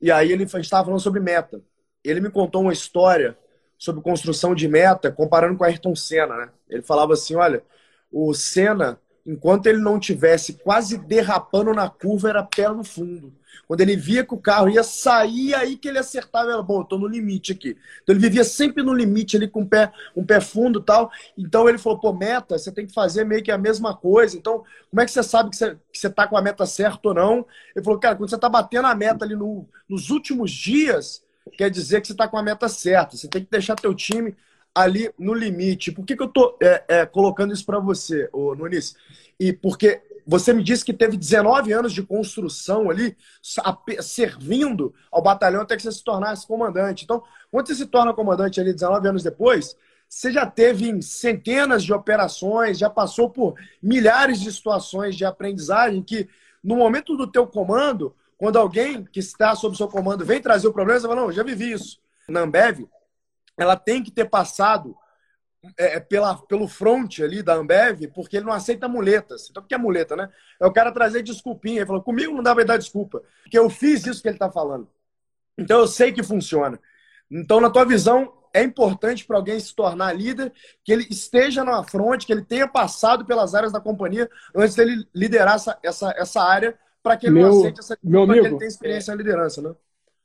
E 0.00 0.10
aí 0.10 0.32
ele 0.32 0.42
estava 0.42 0.84
falando 0.84 1.00
sobre 1.00 1.20
meta. 1.20 1.62
Ele 2.02 2.20
me 2.20 2.30
contou 2.30 2.62
uma 2.62 2.72
história 2.72 3.38
sobre 3.84 4.00
construção 4.00 4.54
de 4.54 4.66
meta, 4.66 5.12
comparando 5.12 5.58
com 5.58 5.64
Ayrton 5.64 5.94
Senna, 5.94 6.36
né? 6.36 6.48
Ele 6.70 6.82
falava 6.82 7.12
assim, 7.12 7.34
olha, 7.34 7.62
o 8.10 8.32
Senna, 8.32 8.98
enquanto 9.26 9.66
ele 9.66 9.78
não 9.78 10.00
tivesse 10.00 10.54
quase 10.54 10.96
derrapando 10.96 11.74
na 11.74 11.90
curva, 11.90 12.30
era 12.30 12.42
pé 12.42 12.66
no 12.70 12.82
fundo. 12.82 13.30
Quando 13.68 13.82
ele 13.82 13.94
via 13.94 14.24
que 14.24 14.32
o 14.32 14.38
carro 14.38 14.70
ia 14.70 14.82
sair, 14.82 15.54
aí 15.54 15.76
que 15.76 15.86
ele 15.86 15.98
acertava, 15.98 16.50
era 16.50 16.62
bom, 16.62 16.80
eu 16.80 16.84
tô 16.84 16.98
no 16.98 17.06
limite 17.06 17.52
aqui. 17.52 17.76
Então 18.02 18.14
ele 18.14 18.20
vivia 18.26 18.42
sempre 18.42 18.82
no 18.82 18.94
limite 18.94 19.36
ali 19.36 19.48
com 19.48 19.60
um 19.60 19.66
pé, 19.66 19.92
um 20.16 20.24
pé 20.24 20.40
fundo 20.40 20.80
tal. 20.80 21.10
Então 21.36 21.68
ele 21.68 21.76
falou, 21.76 21.98
pô, 21.98 22.12
meta, 22.12 22.56
você 22.56 22.72
tem 22.72 22.86
que 22.86 22.94
fazer 22.94 23.24
meio 23.24 23.42
que 23.42 23.52
a 23.52 23.58
mesma 23.58 23.94
coisa. 23.94 24.36
Então, 24.36 24.64
como 24.90 25.02
é 25.02 25.04
que 25.04 25.10
você 25.10 25.22
sabe 25.22 25.50
que 25.50 25.56
você, 25.56 25.76
que 25.92 25.98
você 25.98 26.08
tá 26.08 26.26
com 26.26 26.38
a 26.38 26.42
meta 26.42 26.64
certa 26.64 27.08
ou 27.08 27.14
não? 27.14 27.46
Ele 27.76 27.84
falou, 27.84 28.00
cara, 28.00 28.16
quando 28.16 28.30
você 28.30 28.38
tá 28.38 28.48
batendo 28.48 28.86
a 28.86 28.94
meta 28.94 29.26
ali 29.26 29.36
no, 29.36 29.68
nos 29.86 30.08
últimos 30.08 30.50
dias, 30.50 31.23
quer 31.52 31.70
dizer 31.70 32.00
que 32.00 32.08
você 32.08 32.14
tá 32.14 32.28
com 32.28 32.36
a 32.36 32.42
meta 32.42 32.68
certa. 32.68 33.16
Você 33.16 33.28
tem 33.28 33.44
que 33.44 33.50
deixar 33.50 33.76
teu 33.76 33.94
time 33.94 34.36
ali 34.74 35.10
no 35.18 35.34
limite. 35.34 35.92
Por 35.92 36.04
que, 36.04 36.16
que 36.16 36.22
eu 36.22 36.28
tô 36.28 36.56
é, 36.60 36.84
é, 36.88 37.06
colocando 37.06 37.52
isso 37.52 37.64
para 37.64 37.78
você, 37.78 38.28
ô, 38.32 38.54
Nunes? 38.54 38.96
E 39.38 39.52
porque 39.52 40.02
você 40.26 40.52
me 40.52 40.62
disse 40.62 40.84
que 40.84 40.92
teve 40.92 41.16
19 41.16 41.72
anos 41.72 41.92
de 41.92 42.02
construção 42.02 42.90
ali, 42.90 43.16
servindo 44.00 44.94
ao 45.12 45.22
batalhão 45.22 45.62
até 45.62 45.76
que 45.76 45.82
você 45.82 45.92
se 45.92 46.02
tornasse 46.02 46.46
comandante. 46.46 47.04
Então, 47.04 47.22
quando 47.50 47.68
você 47.68 47.74
se 47.74 47.86
torna 47.86 48.14
comandante 48.14 48.60
ali 48.60 48.72
19 48.72 49.06
anos 49.06 49.22
depois, 49.22 49.76
você 50.08 50.32
já 50.32 50.46
teve 50.46 51.02
centenas 51.02 51.84
de 51.84 51.92
operações, 51.92 52.78
já 52.78 52.88
passou 52.88 53.28
por 53.28 53.54
milhares 53.82 54.40
de 54.40 54.50
situações 54.50 55.14
de 55.14 55.24
aprendizagem 55.24 56.02
que, 56.02 56.28
no 56.62 56.76
momento 56.76 57.16
do 57.16 57.26
teu 57.26 57.46
comando, 57.46 58.14
quando 58.36 58.58
alguém 58.58 59.04
que 59.04 59.20
está 59.20 59.54
sob 59.54 59.76
seu 59.76 59.88
comando 59.88 60.24
vem 60.24 60.40
trazer 60.40 60.66
o 60.68 60.72
problema, 60.72 61.00
você 61.00 61.06
fala, 61.06 61.20
não, 61.20 61.32
já 61.32 61.42
vivi 61.42 61.72
isso. 61.72 62.00
Na 62.28 62.40
Ambev, 62.40 62.88
ela 63.56 63.76
tem 63.76 64.02
que 64.02 64.10
ter 64.10 64.28
passado 64.28 64.96
é, 65.78 65.96
é, 65.96 66.00
pela, 66.00 66.36
pelo 66.36 66.68
front 66.68 67.20
ali 67.20 67.42
da 67.42 67.54
Ambev, 67.54 68.08
porque 68.14 68.36
ele 68.36 68.46
não 68.46 68.52
aceita 68.52 68.88
muletas. 68.88 69.48
Então, 69.50 69.62
o 69.62 69.66
que 69.66 69.74
é 69.74 69.78
muleta, 69.78 70.14
né? 70.14 70.28
É 70.60 70.66
o 70.66 70.72
cara 70.72 70.92
trazer 70.92 71.22
desculpinha. 71.22 71.78
Ele 71.78 71.86
falou, 71.86 72.02
comigo 72.02 72.34
não 72.34 72.42
dá 72.42 72.54
pra 72.54 72.64
dar 72.64 72.76
desculpa, 72.76 73.22
porque 73.42 73.58
eu 73.58 73.70
fiz 73.70 74.06
isso 74.06 74.20
que 74.20 74.28
ele 74.28 74.36
está 74.36 74.50
falando. 74.50 74.88
Então, 75.56 75.80
eu 75.80 75.86
sei 75.86 76.12
que 76.12 76.22
funciona. 76.22 76.78
Então, 77.30 77.60
na 77.60 77.70
tua 77.70 77.84
visão, 77.84 78.32
é 78.52 78.62
importante 78.62 79.24
para 79.24 79.36
alguém 79.36 79.58
se 79.58 79.74
tornar 79.74 80.12
líder 80.12 80.52
que 80.84 80.92
ele 80.92 81.06
esteja 81.10 81.64
na 81.64 81.82
frente, 81.82 82.26
que 82.26 82.32
ele 82.32 82.44
tenha 82.44 82.68
passado 82.68 83.24
pelas 83.24 83.54
áreas 83.54 83.72
da 83.72 83.80
companhia 83.80 84.30
antes 84.54 84.76
dele 84.76 85.04
liderar 85.14 85.56
essa, 85.56 85.78
essa, 85.82 86.14
essa 86.16 86.42
área, 86.42 86.78
para 87.04 87.18
que 87.18 87.26
ele 87.26 87.34
meu, 87.34 87.50
não 87.50 87.58
aceite 87.58 87.80
essa 87.80 87.98
meu 88.02 88.22
amigo, 88.22 88.40
que 88.40 88.46
ele 88.46 88.58
tenha 88.58 88.68
experiência 88.68 89.14
na 89.14 89.22
liderança, 89.22 89.60
né? 89.60 89.74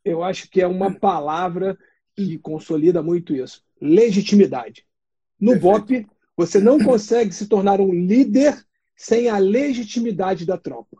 Eu 0.05 0.23
acho 0.23 0.49
que 0.49 0.61
é 0.61 0.65
uma 0.65 0.95
palavra 0.97 1.77
que 2.15 2.37
consolida 2.37 3.03
muito 3.03 3.35
isso. 3.35 3.61
Legitimidade. 3.81 4.85
No 5.37 5.59
BOP, 5.59 6.07
você 6.37 6.57
não 6.59 6.79
consegue 6.79 7.33
se 7.33 7.47
tornar 7.47 7.81
um 7.81 7.91
líder 7.91 8.65
sem 8.95 9.27
a 9.27 9.37
legitimidade 9.37 10.45
da 10.45 10.57
tropa. 10.57 10.97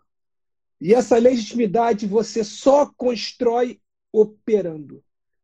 E 0.81 0.93
essa 0.93 1.17
legitimidade 1.17 2.05
você 2.05 2.43
só 2.43 2.85
constrói 2.97 3.79
operando. 4.11 5.01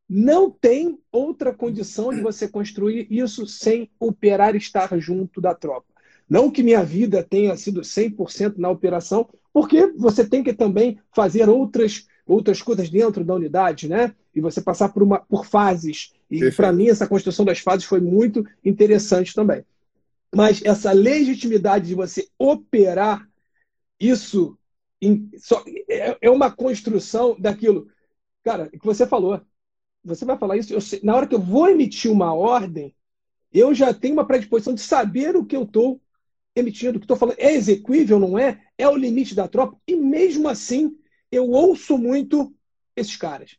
Não 0.07 0.51
tem 0.51 0.99
outra 1.11 1.53
condição 1.53 2.13
de 2.13 2.21
você 2.21 2.45
construir 2.47 3.07
isso 3.09 3.47
sem 3.47 3.89
operar 3.97 4.53
estar 4.53 4.97
junto 4.99 5.39
da 5.39 5.55
tropa. 5.55 5.87
Não 6.29 6.51
que 6.51 6.61
minha 6.61 6.83
vida 6.83 7.23
tenha 7.23 7.55
sido 7.55 7.81
100% 7.81 8.57
na 8.57 8.69
operação, 8.69 9.29
porque 9.55 9.87
você 9.95 10.27
tem 10.27 10.43
que 10.43 10.51
também 10.51 10.99
fazer 11.13 11.47
outras, 11.47 12.05
outras 12.27 12.61
coisas 12.61 12.89
dentro 12.89 13.23
da 13.23 13.35
unidade, 13.35 13.87
né? 13.87 14.13
E 14.35 14.41
você 14.41 14.61
passar 14.61 14.89
por, 14.89 15.01
uma, 15.01 15.19
por 15.19 15.45
fases 15.45 16.11
e 16.29 16.51
para 16.51 16.73
mim 16.73 16.89
essa 16.89 17.07
construção 17.07 17.45
das 17.45 17.59
fases 17.59 17.85
foi 17.85 18.01
muito 18.01 18.45
interessante 18.65 19.33
também. 19.33 19.63
Mas 20.35 20.61
essa 20.61 20.91
legitimidade 20.91 21.87
de 21.87 21.95
você 21.95 22.27
operar 22.37 23.25
isso 23.97 24.57
em, 25.01 25.31
só, 25.37 25.63
é, 25.87 26.17
é, 26.19 26.29
uma 26.29 26.51
construção 26.51 27.37
daquilo. 27.39 27.87
Cara, 28.43 28.67
que 28.67 28.85
você 28.85 29.07
falou. 29.07 29.39
Você 30.03 30.25
vai 30.25 30.37
falar 30.37 30.57
isso. 30.57 30.81
Sei, 30.81 30.99
na 31.01 31.15
hora 31.15 31.27
que 31.27 31.35
eu 31.35 31.41
vou 31.41 31.69
emitir 31.69 32.11
uma 32.11 32.33
ordem, 32.33 32.93
eu 33.53 33.73
já 33.73 33.93
tenho 33.93 34.15
uma 34.15 34.27
predisposição 34.27 34.73
de 34.73 34.81
saber 34.81 35.37
o 35.37 35.45
que 35.45 35.55
eu 35.55 35.63
estou 35.63 36.01
emitindo, 36.55 36.97
o 36.97 36.99
que 36.99 37.05
estou 37.05 37.17
falando. 37.17 37.37
É 37.37 37.53
execuível, 37.53 38.19
não 38.19 38.39
é? 38.39 38.61
É 38.77 38.87
o 38.87 38.95
limite 38.95 39.35
da 39.35 39.47
tropa. 39.47 39.77
E 39.87 39.95
mesmo 39.95 40.47
assim, 40.47 40.95
eu 41.31 41.49
ouço 41.49 41.97
muito 41.97 42.53
esses 42.95 43.15
caras. 43.17 43.57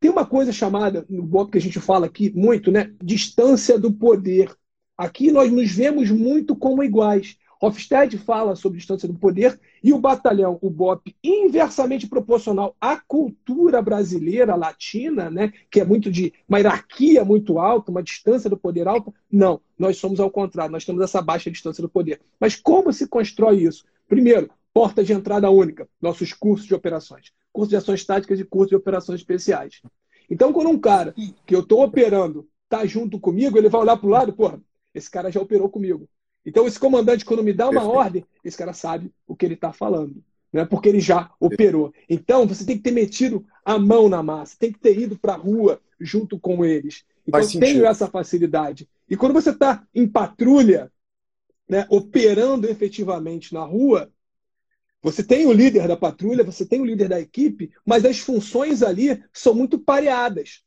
Tem 0.00 0.10
uma 0.10 0.26
coisa 0.26 0.52
chamada, 0.52 1.06
no 1.08 1.22
BOP 1.22 1.52
que 1.52 1.58
a 1.58 1.60
gente 1.60 1.80
fala 1.80 2.06
aqui 2.06 2.30
muito, 2.34 2.70
né? 2.70 2.92
Distância 3.02 3.78
do 3.78 3.92
poder. 3.92 4.54
Aqui 4.98 5.30
nós 5.30 5.50
nos 5.50 5.70
vemos 5.70 6.10
muito 6.10 6.54
como 6.54 6.82
iguais. 6.82 7.36
Hofstede 7.66 8.18
fala 8.18 8.56
sobre 8.56 8.78
distância 8.78 9.08
do 9.08 9.14
poder 9.14 9.58
e 9.82 9.92
o 9.92 9.98
batalhão, 9.98 10.58
o 10.60 10.70
BOP, 10.70 11.14
inversamente 11.22 12.06
proporcional 12.06 12.76
à 12.80 12.96
cultura 12.96 13.80
brasileira, 13.80 14.54
latina, 14.54 15.30
né, 15.30 15.52
que 15.70 15.80
é 15.80 15.84
muito 15.84 16.10
de 16.10 16.32
uma 16.48 16.58
hierarquia 16.58 17.24
muito 17.24 17.58
alta, 17.58 17.90
uma 17.90 18.02
distância 18.02 18.50
do 18.50 18.56
poder 18.56 18.88
alta. 18.88 19.12
Não, 19.30 19.60
nós 19.78 19.96
somos 19.96 20.20
ao 20.20 20.30
contrário, 20.30 20.72
nós 20.72 20.84
temos 20.84 21.02
essa 21.02 21.22
baixa 21.22 21.50
distância 21.50 21.82
do 21.82 21.88
poder. 21.88 22.20
Mas 22.38 22.56
como 22.56 22.92
se 22.92 23.06
constrói 23.06 23.62
isso? 23.62 23.84
Primeiro, 24.08 24.50
porta 24.72 25.04
de 25.04 25.12
entrada 25.12 25.50
única, 25.50 25.88
nossos 26.00 26.32
cursos 26.32 26.66
de 26.66 26.74
operações 26.74 27.32
curso 27.54 27.70
de 27.70 27.76
ações 27.76 28.04
táticas 28.04 28.40
e 28.40 28.44
curso 28.44 28.70
de 28.70 28.76
operações 28.76 29.20
especiais. 29.20 29.80
Então, 30.28 30.52
quando 30.52 30.68
um 30.68 30.78
cara 30.78 31.14
que 31.46 31.54
eu 31.54 31.60
estou 31.60 31.84
operando 31.84 32.48
está 32.64 32.84
junto 32.84 33.20
comigo, 33.20 33.56
ele 33.56 33.68
vai 33.68 33.80
olhar 33.80 33.96
para 33.96 34.06
o 34.06 34.10
lado, 34.10 34.32
porra, 34.32 34.60
esse 34.92 35.08
cara 35.08 35.30
já 35.30 35.40
operou 35.40 35.68
comigo. 35.68 36.08
Então, 36.44 36.66
esse 36.66 36.78
comandante, 36.78 37.24
quando 37.24 37.42
me 37.42 37.52
dá 37.52 37.68
uma 37.68 37.80
Perfeito. 37.80 37.98
ordem, 37.98 38.26
esse 38.44 38.56
cara 38.56 38.72
sabe 38.72 39.12
o 39.26 39.34
que 39.34 39.46
ele 39.46 39.54
está 39.54 39.72
falando. 39.72 40.22
Né? 40.52 40.64
Porque 40.64 40.88
ele 40.88 41.00
já 41.00 41.30
operou. 41.40 41.92
Então, 42.08 42.46
você 42.46 42.64
tem 42.64 42.76
que 42.76 42.82
ter 42.82 42.92
metido 42.92 43.44
a 43.64 43.78
mão 43.78 44.08
na 44.08 44.22
massa, 44.22 44.56
tem 44.58 44.72
que 44.72 44.78
ter 44.78 44.98
ido 44.98 45.18
para 45.18 45.34
a 45.34 45.38
rua 45.38 45.80
junto 45.98 46.38
com 46.38 46.64
eles. 46.64 47.04
Então, 47.26 47.40
eu 47.40 47.60
tenho 47.60 47.86
essa 47.86 48.06
facilidade. 48.06 48.88
E 49.08 49.16
quando 49.16 49.32
você 49.32 49.50
está 49.50 49.82
em 49.94 50.06
patrulha, 50.06 50.92
né, 51.68 51.86
operando 51.88 52.68
efetivamente 52.68 53.54
na 53.54 53.64
rua, 53.64 54.10
você 55.02 55.22
tem 55.22 55.46
o 55.46 55.52
líder 55.52 55.86
da 55.86 55.96
patrulha, 55.96 56.44
você 56.44 56.64
tem 56.64 56.80
o 56.80 56.84
líder 56.84 57.08
da 57.08 57.20
equipe, 57.20 57.70
mas 57.84 58.04
as 58.04 58.18
funções 58.18 58.82
ali 58.82 59.22
são 59.32 59.54
muito 59.54 59.78
pareadas. 59.78 60.62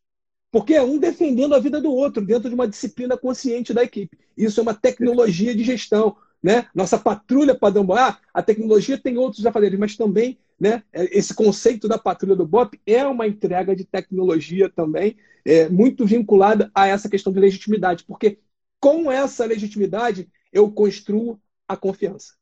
Porque 0.52 0.74
é 0.74 0.82
um 0.82 0.98
defendendo 0.98 1.54
a 1.54 1.60
vida 1.60 1.82
do 1.82 1.92
outro 1.92 2.26
dentro 2.26 2.50
de 2.50 2.56
uma 2.56 2.68
disciplina 2.68 3.18
consciente 3.18 3.74
da 3.74 3.84
equipe. 3.84 4.18
Isso 4.36 4.60
é 4.60 4.64
uma 4.64 4.74
tecnologia 4.74 5.54
de 5.54 5.64
gestão. 5.64 6.16
Né? 6.42 6.68
Nossa 6.74 6.98
patrulha 6.98 7.56
padrão 7.56 7.86
ah, 7.94 8.18
a 8.34 8.42
tecnologia 8.42 8.98
tem 8.98 9.18
outros 9.18 9.46
afazeres, 9.46 9.80
mas 9.80 9.98
também 9.98 10.38
né, 10.60 10.84
esse 10.94 11.34
conceito 11.34 11.88
da 11.88 11.98
patrulha 11.98 12.36
do 12.36 12.46
BOP 12.46 12.80
é 12.86 13.06
uma 13.06 13.28
entrega 13.28 13.76
de 13.76 13.84
tecnologia 13.84 14.70
também, 14.70 15.18
é, 15.46 15.68
muito 15.70 16.06
vinculada 16.06 16.72
a 16.74 16.88
essa 16.88 17.10
questão 17.10 17.34
de 17.34 17.40
legitimidade, 17.40 18.04
porque 18.06 18.40
com 18.80 19.12
essa 19.12 19.46
legitimidade 19.46 20.30
eu 20.52 20.72
construo 20.72 21.40
a 21.68 21.76
confiança 21.76 22.34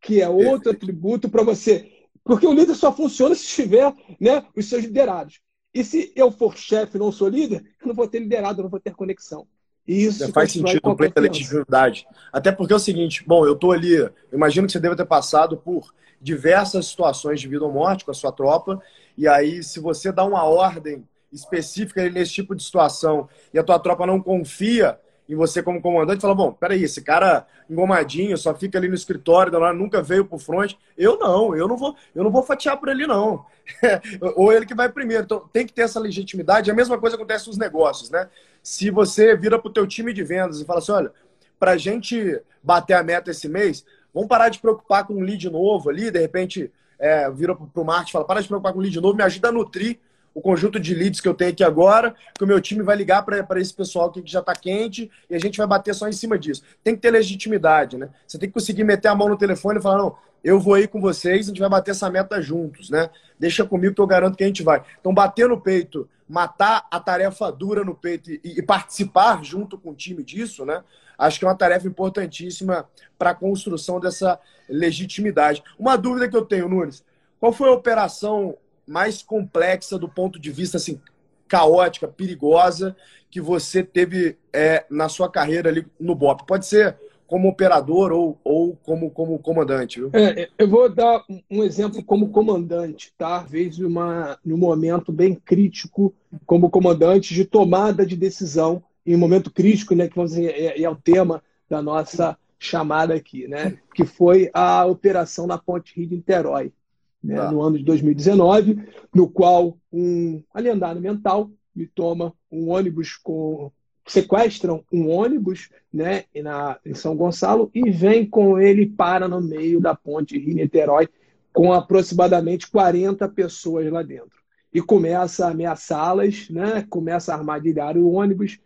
que 0.00 0.20
é 0.20 0.28
outro 0.28 0.70
atributo 0.70 1.28
para 1.28 1.42
você. 1.42 1.90
Porque 2.24 2.46
o 2.46 2.52
líder 2.52 2.74
só 2.74 2.92
funciona 2.94 3.34
se 3.34 3.46
tiver 3.46 3.92
né, 4.20 4.44
os 4.56 4.68
seus 4.68 4.84
liderados. 4.84 5.40
E 5.72 5.84
se 5.84 6.12
eu 6.16 6.30
for 6.30 6.56
chefe 6.56 6.98
não 6.98 7.12
sou 7.12 7.28
líder, 7.28 7.64
eu 7.80 7.88
não 7.88 7.94
vou 7.94 8.08
ter 8.08 8.20
liderado, 8.20 8.60
eu 8.60 8.64
não 8.64 8.70
vou 8.70 8.80
ter 8.80 8.94
conexão. 8.94 9.46
E 9.86 10.04
isso 10.04 10.26
Já 10.26 10.32
faz 10.32 10.52
sentido 10.52 10.94
da 10.94 11.20
legitimidade. 11.20 12.06
Até 12.32 12.52
porque 12.52 12.72
é 12.72 12.76
o 12.76 12.80
seguinte, 12.80 13.24
bom, 13.26 13.46
eu 13.46 13.54
estou 13.54 13.72
ali, 13.72 13.94
eu 13.94 14.12
imagino 14.32 14.66
que 14.66 14.72
você 14.72 14.80
deve 14.80 14.96
ter 14.96 15.06
passado 15.06 15.56
por 15.56 15.94
diversas 16.20 16.86
situações 16.86 17.40
de 17.40 17.48
vida 17.48 17.64
ou 17.64 17.72
morte 17.72 18.04
com 18.04 18.10
a 18.10 18.14
sua 18.14 18.32
tropa, 18.32 18.82
e 19.16 19.26
aí 19.26 19.62
se 19.62 19.80
você 19.80 20.12
dá 20.12 20.24
uma 20.24 20.44
ordem 20.44 21.06
específica 21.32 22.08
nesse 22.10 22.32
tipo 22.32 22.54
de 22.54 22.62
situação 22.62 23.28
e 23.52 23.58
a 23.58 23.64
tua 23.64 23.78
tropa 23.78 24.06
não 24.06 24.20
confia 24.20 24.98
e 25.28 25.34
você 25.34 25.62
como 25.62 25.82
comandante 25.82 26.22
fala, 26.22 26.34
bom, 26.34 26.52
peraí, 26.52 26.82
esse 26.82 27.02
cara 27.02 27.46
engomadinho, 27.68 28.36
só 28.38 28.54
fica 28.54 28.78
ali 28.78 28.88
no 28.88 28.94
escritório, 28.94 29.52
nunca 29.74 30.00
veio 30.00 30.24
pro 30.24 30.38
front. 30.38 30.74
Eu 30.96 31.18
não, 31.18 31.54
eu 31.54 31.68
não 31.68 31.76
vou, 31.76 31.94
eu 32.14 32.24
não 32.24 32.30
vou 32.30 32.42
fatiar 32.42 32.78
por 32.78 32.88
ele, 32.88 33.06
não. 33.06 33.44
Ou 34.36 34.50
ele 34.50 34.64
que 34.64 34.74
vai 34.74 34.88
primeiro. 34.88 35.24
Então 35.24 35.46
tem 35.52 35.66
que 35.66 35.72
ter 35.72 35.82
essa 35.82 36.00
legitimidade. 36.00 36.70
A 36.70 36.74
mesma 36.74 36.96
coisa 36.96 37.16
acontece 37.16 37.46
nos 37.46 37.58
negócios, 37.58 38.08
né? 38.08 38.26
Se 38.62 38.90
você 38.90 39.36
vira 39.36 39.58
pro 39.58 39.70
teu 39.70 39.86
time 39.86 40.14
de 40.14 40.24
vendas 40.24 40.60
e 40.60 40.64
fala 40.64 40.78
assim, 40.78 40.92
olha, 40.92 41.12
pra 41.60 41.76
gente 41.76 42.40
bater 42.62 42.94
a 42.94 43.02
meta 43.02 43.30
esse 43.30 43.48
mês, 43.48 43.84
vamos 44.14 44.30
parar 44.30 44.48
de 44.48 44.58
preocupar 44.58 45.06
com 45.06 45.12
um 45.12 45.20
lead 45.20 45.50
novo 45.50 45.90
ali, 45.90 46.10
de 46.10 46.18
repente 46.18 46.72
é, 46.98 47.30
vira 47.30 47.54
pro 47.54 47.84
marketing 47.84 48.10
e 48.10 48.12
fala, 48.12 48.24
para 48.24 48.40
de 48.40 48.48
preocupar 48.48 48.72
com 48.72 48.78
um 48.78 48.82
lead 48.82 48.98
novo, 48.98 49.14
me 49.14 49.22
ajuda 49.22 49.48
a 49.48 49.52
nutrir 49.52 49.98
o 50.34 50.40
conjunto 50.40 50.78
de 50.78 50.94
leads 50.94 51.20
que 51.20 51.28
eu 51.28 51.34
tenho 51.34 51.50
aqui 51.50 51.64
agora, 51.64 52.14
que 52.34 52.44
o 52.44 52.46
meu 52.46 52.60
time 52.60 52.82
vai 52.82 52.96
ligar 52.96 53.22
para 53.22 53.60
esse 53.60 53.74
pessoal 53.74 54.10
que 54.10 54.22
já 54.24 54.40
está 54.40 54.54
quente 54.54 55.10
e 55.28 55.34
a 55.34 55.38
gente 55.38 55.58
vai 55.58 55.66
bater 55.66 55.94
só 55.94 56.08
em 56.08 56.12
cima 56.12 56.38
disso. 56.38 56.62
Tem 56.82 56.94
que 56.94 57.02
ter 57.02 57.10
legitimidade, 57.10 57.96
né? 57.96 58.08
Você 58.26 58.38
tem 58.38 58.48
que 58.48 58.54
conseguir 58.54 58.84
meter 58.84 59.08
a 59.08 59.14
mão 59.14 59.28
no 59.28 59.36
telefone 59.36 59.78
e 59.78 59.82
falar, 59.82 59.98
não, 59.98 60.16
eu 60.42 60.60
vou 60.60 60.74
aí 60.74 60.86
com 60.86 61.00
vocês, 61.00 61.46
a 61.46 61.48
gente 61.48 61.60
vai 61.60 61.68
bater 61.68 61.90
essa 61.90 62.08
meta 62.08 62.40
juntos, 62.40 62.90
né? 62.90 63.10
Deixa 63.38 63.64
comigo 63.64 63.94
que 63.94 64.00
eu 64.00 64.06
garanto 64.06 64.36
que 64.36 64.44
a 64.44 64.46
gente 64.46 64.62
vai. 64.62 64.82
Então, 65.00 65.12
bater 65.12 65.48
no 65.48 65.60
peito, 65.60 66.08
matar 66.28 66.86
a 66.90 67.00
tarefa 67.00 67.50
dura 67.50 67.82
no 67.82 67.94
peito 67.94 68.30
e, 68.30 68.40
e 68.44 68.62
participar 68.62 69.42
junto 69.44 69.76
com 69.76 69.90
o 69.90 69.94
time 69.94 70.22
disso, 70.22 70.64
né? 70.64 70.82
Acho 71.18 71.38
que 71.40 71.44
é 71.44 71.48
uma 71.48 71.56
tarefa 71.56 71.88
importantíssima 71.88 72.88
para 73.18 73.30
a 73.30 73.34
construção 73.34 73.98
dessa 73.98 74.38
legitimidade. 74.68 75.64
Uma 75.76 75.96
dúvida 75.96 76.28
que 76.28 76.36
eu 76.36 76.44
tenho, 76.44 76.68
Nunes, 76.68 77.04
qual 77.40 77.52
foi 77.52 77.68
a 77.68 77.72
operação 77.72 78.56
mais 78.88 79.22
complexa 79.22 79.98
do 79.98 80.08
ponto 80.08 80.38
de 80.38 80.50
vista 80.50 80.76
assim, 80.78 81.00
caótica, 81.46 82.08
perigosa, 82.08 82.96
que 83.30 83.40
você 83.40 83.82
teve 83.82 84.36
é, 84.52 84.84
na 84.90 85.08
sua 85.08 85.30
carreira 85.30 85.68
ali 85.68 85.86
no 86.00 86.14
BOP? 86.14 86.46
Pode 86.46 86.66
ser 86.66 86.96
como 87.26 87.48
operador 87.48 88.10
ou, 88.10 88.40
ou 88.42 88.74
como, 88.82 89.10
como 89.10 89.38
comandante? 89.38 90.00
Viu? 90.00 90.10
É, 90.14 90.42
é 90.42 90.48
eu 90.58 90.68
vou 90.68 90.88
dar 90.88 91.22
um 91.50 91.62
exemplo 91.62 92.02
como 92.02 92.30
comandante, 92.30 93.12
tá? 93.18 93.40
Vezes 93.40 93.80
uma, 93.80 94.38
num 94.44 94.56
momento 94.56 95.12
bem 95.12 95.34
crítico, 95.34 96.14
como 96.46 96.70
comandante 96.70 97.34
de 97.34 97.44
tomada 97.44 98.06
de 98.06 98.16
decisão, 98.16 98.82
em 99.04 99.14
um 99.14 99.18
momento 99.18 99.50
crítico, 99.50 99.94
né, 99.94 100.08
que 100.08 100.16
vamos 100.16 100.32
dizer, 100.32 100.50
é, 100.50 100.82
é 100.82 100.88
o 100.88 100.96
tema 100.96 101.42
da 101.68 101.82
nossa 101.82 102.36
chamada 102.58 103.14
aqui, 103.14 103.46
né? 103.46 103.78
Que 103.94 104.04
foi 104.04 104.50
a 104.52 104.84
operação 104.86 105.46
na 105.46 105.58
Ponte 105.58 105.94
Rio-Niterói 105.94 106.72
né, 107.22 107.36
tá. 107.36 107.50
no 107.50 107.62
ano 107.62 107.78
de 107.78 107.84
2019, 107.84 108.78
no 109.14 109.28
qual 109.28 109.76
um 109.92 110.42
alienado 110.52 111.00
mental 111.00 111.50
me 111.74 111.86
toma 111.86 112.32
um 112.50 112.70
ônibus 112.70 113.16
com 113.16 113.70
sequestram 114.06 114.82
um 114.90 115.10
ônibus 115.10 115.68
né, 115.92 116.24
na, 116.34 116.78
em 116.84 116.94
São 116.94 117.14
Gonçalo 117.14 117.70
e 117.74 117.90
vem 117.90 118.26
com 118.26 118.58
ele 118.58 118.86
para 118.86 119.28
no 119.28 119.40
meio 119.40 119.80
da 119.80 119.94
ponte 119.94 120.38
Rio-Niterói 120.38 121.08
com 121.52 121.72
aproximadamente 121.72 122.70
40 122.70 123.28
pessoas 123.28 123.90
lá 123.90 124.02
dentro. 124.02 124.38
E 124.72 124.80
começa 124.80 125.46
a 125.46 125.50
ameaçá-las, 125.50 126.48
né, 126.48 126.86
começa 126.88 127.32
a 127.32 127.36
armadilhar 127.36 127.96
o 127.96 128.12
ônibus, 128.12 128.58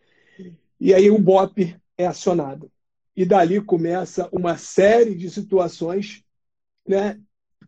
e 0.81 0.93
aí 0.93 1.11
o 1.11 1.19
BOP 1.19 1.77
é 1.97 2.07
acionado. 2.07 2.71
E 3.17 3.25
dali 3.25 3.61
começa 3.61 4.29
uma 4.33 4.57
série 4.57 5.15
de 5.15 5.31
situações 5.31 6.25
né, 6.87 7.21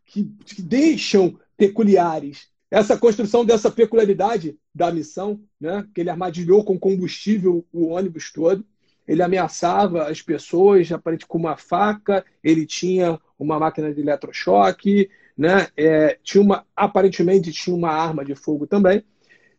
que, 0.05 0.25
que 0.45 0.63
deixam 0.63 1.39
peculiares 1.57 2.49
essa 2.75 2.99
construção 2.99 3.45
dessa 3.45 3.71
peculiaridade 3.71 4.59
da 4.75 4.91
missão, 4.91 5.41
né, 5.61 5.87
que 5.95 6.01
ele 6.01 6.11
armadilhou 6.11 6.65
com 6.65 6.77
combustível 6.77 7.65
o 7.73 7.87
ônibus 7.87 8.33
todo, 8.33 8.67
ele 9.07 9.23
ameaçava 9.23 10.09
as 10.09 10.21
pessoas, 10.21 10.91
aparentemente 10.91 11.27
com 11.29 11.39
uma 11.39 11.57
faca, 11.57 12.25
ele 12.43 12.67
tinha 12.67 13.21
uma 13.39 13.61
máquina 13.61 13.95
de 13.95 14.01
eletrochoque, 14.01 15.09
né, 15.39 15.69
é, 15.77 16.19
tinha 16.21 16.43
uma, 16.43 16.67
aparentemente 16.75 17.53
tinha 17.53 17.77
uma 17.77 17.91
arma 17.91 18.25
de 18.25 18.35
fogo 18.35 18.67
também, 18.67 19.05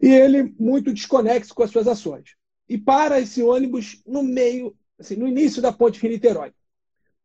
e 0.01 0.09
ele 0.09 0.53
muito 0.59 0.91
desconexo 0.91 1.55
com 1.55 1.63
as 1.63 1.71
suas 1.71 1.87
ações. 1.87 2.35
E 2.67 2.77
para 2.77 3.21
esse 3.21 3.41
ônibus 3.41 4.01
no 4.05 4.23
meio, 4.23 4.75
assim, 4.99 5.15
no 5.15 5.25
início 5.25 5.61
da 5.61 5.71
ponte 5.71 6.01
Rio-Niterói. 6.01 6.51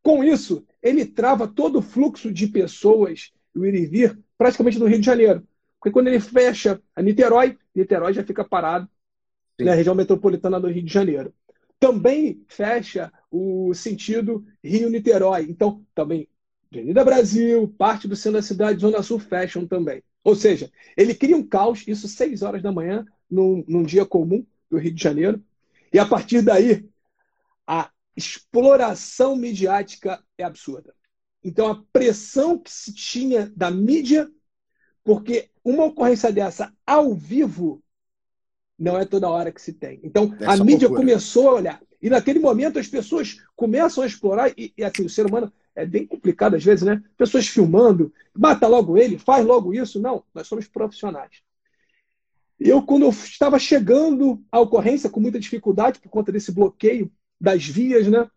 Com 0.03 0.25
isso, 0.25 0.65
ele 0.83 1.05
trava 1.05 1.47
todo 1.47 1.79
o 1.79 1.83
fluxo 1.83 2.33
de 2.33 2.47
pessoas, 2.47 3.33
o 3.55 3.65
ir 3.67 3.75
e 3.75 3.87
vir, 3.87 4.19
praticamente 4.39 4.79
no 4.79 4.87
Rio 4.87 5.01
de 5.01 5.07
Janeiro. 5.07 5.47
Porque 5.79 5.93
quando 5.93 6.09
ele 6.09 6.21
fecha 6.21 6.81
a 6.95 7.03
Niterói, 7.03 7.59
Niterói 7.75 8.13
já 8.13 8.25
fica 8.25 8.45
parado 8.45 8.89
Sim. 9.59 9.67
na 9.67 9.75
região 9.75 9.95
metropolitana 9.95 10.61
do 10.61 10.69
Rio 10.69 10.83
de 10.83 10.93
Janeiro. 10.93 11.33
Também 11.79 12.45
fecha 12.49 13.13
o 13.31 13.73
sentido 13.73 14.45
Rio-Niterói. 14.63 15.47
Então, 15.49 15.83
também 15.95 16.29
Avenida 16.73 17.05
Brasil, 17.05 17.67
parte 17.77 18.07
do 18.07 18.15
centro 18.15 18.39
da 18.39 18.43
cidade, 18.43 18.81
Zona 18.81 19.03
Sul 19.03 19.19
fecham 19.19 19.67
também. 19.67 20.03
Ou 20.23 20.37
seja, 20.37 20.71
ele 20.97 21.15
cria 21.15 21.37
um 21.37 21.43
caos, 21.43 21.87
isso 21.89 22.07
6 22.07 22.43
horas 22.43 22.63
da 22.63 22.71
manhã, 22.71 23.05
num, 23.29 23.65
num 23.67 23.83
dia 23.83 24.07
comum 24.07 24.47
do 24.71 24.79
Rio 24.79 24.95
de 24.95 25.03
Janeiro. 25.03 25.43
E 25.93 25.99
a 25.99 26.07
partir 26.07 26.43
daí, 26.43 26.89
a 27.67 27.91
exploração 28.17 29.37
midiática 29.37 30.23
é 30.37 30.45
absurda. 30.45 30.95
Então, 31.43 31.69
a 31.69 31.83
pressão 31.93 32.59
que 32.59 32.71
se 32.71 32.93
tinha 32.93 33.51
da 33.57 33.71
mídia, 33.71 34.31
porque 35.03 35.51
uma 35.65 35.85
ocorrência 35.85 36.31
dessa 36.33 36.73
ao 36.87 37.15
vivo 37.15 37.83
não 38.79 38.99
é 38.99 39.05
toda 39.05 39.29
hora 39.29 39.53
que 39.53 39.61
se 39.61 39.73
tem. 39.73 40.01
Então, 40.03 40.35
Essa 40.41 40.63
a 40.63 40.65
mídia 40.65 40.89
loucura. 40.89 41.01
começou 41.01 41.49
a 41.51 41.55
olhar. 41.55 41.83
E 42.01 42.09
naquele 42.09 42.39
momento 42.39 42.79
as 42.79 42.89
pessoas 42.89 43.43
começam 43.55 44.03
a 44.03 44.07
explorar, 44.07 44.53
e, 44.57 44.73
e, 44.77 44.83
assim, 44.83 45.05
o 45.05 45.11
ser 45.11 45.27
humano 45.27 45.53
é 45.75 45.85
bem 45.85 46.07
complicado 46.07 46.57
às 46.57 46.65
vezes, 46.65 46.85
né? 46.85 47.03
Pessoas 47.17 47.47
filmando, 47.47 48.13
mata 48.35 48.67
logo 48.67 48.97
ele, 48.97 49.19
faz 49.19 49.45
logo 49.45 49.75
isso. 49.75 50.01
Não, 50.01 50.25
nós 50.35 50.47
somos 50.47 50.67
profissionais. 50.67 51.43
Eu, 52.59 52.83
quando 52.83 53.03
eu 53.05 53.11
estava 53.11 53.59
chegando 53.59 54.43
à 54.51 54.61
ocorrência 54.61 55.09
com 55.09 55.21
muita 55.21 55.41
dificuldade 55.41 55.99
por 55.99 56.11
conta 56.11 56.33
desse 56.33 56.53
bloqueio 56.53 57.11
das 57.41 57.65
vias, 57.65 58.07
né? 58.07 58.29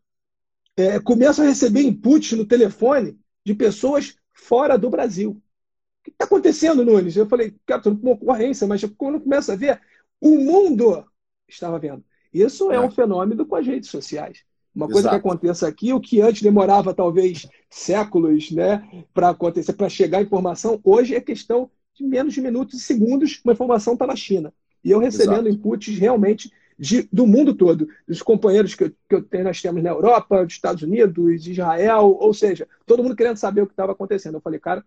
É, 0.75 0.99
começo 0.99 1.41
a 1.41 1.45
receber 1.45 1.81
inputs 1.81 2.31
no 2.33 2.45
telefone 2.45 3.17
de 3.45 3.53
pessoas 3.53 4.15
fora 4.33 4.77
do 4.77 4.89
Brasil. 4.89 5.31
O 5.31 6.03
que 6.03 6.11
está 6.11 6.25
acontecendo, 6.25 6.83
Nunes? 6.83 7.15
Eu 7.15 7.27
falei, 7.27 7.55
cara, 7.65 7.79
estou 7.79 7.95
com 7.95 8.07
uma 8.07 8.15
ocorrência, 8.15 8.65
mas 8.65 8.83
quando 8.97 9.21
começa 9.21 9.53
a 9.53 9.55
ver, 9.55 9.79
o 10.19 10.37
mundo 10.37 11.05
estava 11.47 11.77
vendo. 11.77 12.03
Isso 12.33 12.71
é, 12.71 12.75
é 12.77 12.79
um 12.79 12.89
fenômeno 12.89 13.45
com 13.45 13.55
as 13.55 13.65
redes 13.65 13.89
sociais. 13.89 14.43
Uma 14.75 14.87
coisa 14.87 15.01
Exato. 15.01 15.21
que 15.21 15.27
aconteça 15.27 15.67
aqui, 15.67 15.93
o 15.93 16.01
que 16.01 16.19
antes 16.19 16.41
demorava 16.41 16.93
talvez 16.95 17.47
séculos 17.69 18.49
né, 18.49 19.05
para 19.13 19.29
acontecer, 19.29 19.73
para 19.73 19.87
chegar 19.87 20.17
a 20.17 20.23
informação, 20.23 20.79
hoje 20.83 21.13
é 21.13 21.21
questão 21.21 21.69
de 21.93 22.03
menos 22.03 22.33
de 22.33 22.41
minutos 22.41 22.79
e 22.79 22.83
segundos, 22.83 23.39
uma 23.45 23.53
informação 23.53 23.93
está 23.93 24.07
na 24.07 24.15
China. 24.15 24.51
E 24.83 24.89
eu 24.89 24.97
recebendo 24.97 25.47
Exato. 25.47 25.49
inputs 25.49 25.97
realmente 25.99 26.51
de, 26.77 27.07
do 27.11 27.25
mundo 27.27 27.53
todo, 27.53 27.87
dos 28.07 28.21
companheiros 28.21 28.75
que, 28.75 28.89
que 28.89 29.15
eu 29.15 29.23
tenho, 29.23 29.45
nós 29.45 29.61
temos 29.61 29.83
na 29.83 29.89
Europa, 29.89 30.43
dos 30.43 30.53
Estados 30.53 30.83
Unidos, 30.83 31.47
Israel, 31.47 32.17
ou 32.19 32.33
seja, 32.33 32.67
todo 32.85 33.03
mundo 33.03 33.15
querendo 33.15 33.37
saber 33.37 33.61
o 33.61 33.67
que 33.67 33.73
estava 33.73 33.91
acontecendo. 33.91 34.35
Eu 34.35 34.41
falei, 34.41 34.59
cara, 34.59 34.83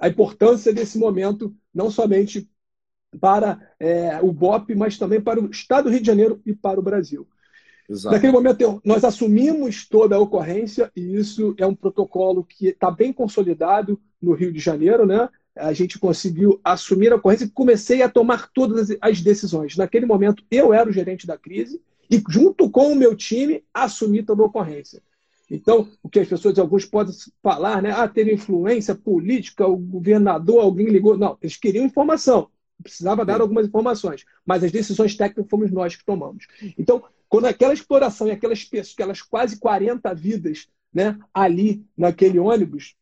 a 0.00 0.08
importância 0.08 0.72
desse 0.72 0.98
momento, 0.98 1.54
não 1.74 1.90
somente 1.90 2.48
para 3.20 3.60
é, 3.78 4.20
o 4.22 4.32
BOP, 4.32 4.74
mas 4.74 4.98
também 4.98 5.20
para 5.20 5.40
o 5.40 5.50
Estado 5.50 5.84
do 5.84 5.90
Rio 5.90 6.00
de 6.00 6.06
Janeiro 6.06 6.40
e 6.44 6.54
para 6.54 6.78
o 6.78 6.82
Brasil. 6.82 7.26
Exato. 7.88 8.14
Naquele 8.14 8.32
momento, 8.32 8.80
nós 8.84 9.04
assumimos 9.04 9.88
toda 9.88 10.16
a 10.16 10.20
ocorrência, 10.20 10.90
e 10.94 11.16
isso 11.16 11.54
é 11.58 11.66
um 11.66 11.74
protocolo 11.74 12.44
que 12.44 12.68
está 12.68 12.90
bem 12.90 13.12
consolidado 13.12 14.00
no 14.20 14.32
Rio 14.34 14.52
de 14.52 14.58
Janeiro, 14.58 15.06
né? 15.06 15.28
A 15.56 15.72
gente 15.72 15.98
conseguiu 15.98 16.60
assumir 16.62 17.12
a 17.12 17.16
ocorrência 17.16 17.44
e 17.44 17.50
comecei 17.50 18.02
a 18.02 18.08
tomar 18.08 18.50
todas 18.52 18.94
as 19.00 19.20
decisões. 19.20 19.76
Naquele 19.76 20.06
momento, 20.06 20.44
eu 20.50 20.72
era 20.72 20.88
o 20.88 20.92
gerente 20.92 21.26
da 21.26 21.38
crise 21.38 21.80
e, 22.10 22.22
junto 22.28 22.70
com 22.70 22.92
o 22.92 22.96
meu 22.96 23.16
time, 23.16 23.64
assumi 23.72 24.22
toda 24.22 24.42
a 24.42 24.46
ocorrência. 24.46 25.02
Então, 25.50 25.88
o 26.02 26.08
que 26.08 26.20
as 26.20 26.28
pessoas, 26.28 26.58
alguns 26.58 26.84
podem 26.84 27.14
falar, 27.42 27.80
né? 27.80 27.92
Ah, 27.92 28.08
teve 28.08 28.34
influência 28.34 28.94
política, 28.94 29.66
o 29.66 29.76
governador, 29.76 30.60
alguém 30.60 30.88
ligou. 30.88 31.16
Não, 31.16 31.38
eles 31.40 31.56
queriam 31.56 31.84
informação. 31.84 32.48
Precisava 32.82 33.24
dar 33.24 33.40
algumas 33.40 33.66
informações. 33.66 34.24
Mas 34.44 34.64
as 34.64 34.72
decisões 34.72 35.16
técnicas 35.16 35.48
fomos 35.48 35.70
nós 35.70 35.94
que 35.94 36.04
tomamos. 36.04 36.46
Então, 36.76 37.02
quando 37.28 37.46
aquela 37.46 37.72
exploração 37.72 38.26
e 38.26 38.32
aquelas 38.32 38.64
pessoas, 38.64 38.94
aquelas 38.94 39.22
quase 39.22 39.58
40 39.58 40.12
vidas 40.14 40.68
né, 40.92 41.18
ali 41.32 41.84
naquele 41.96 42.38
ônibus, 42.38 42.94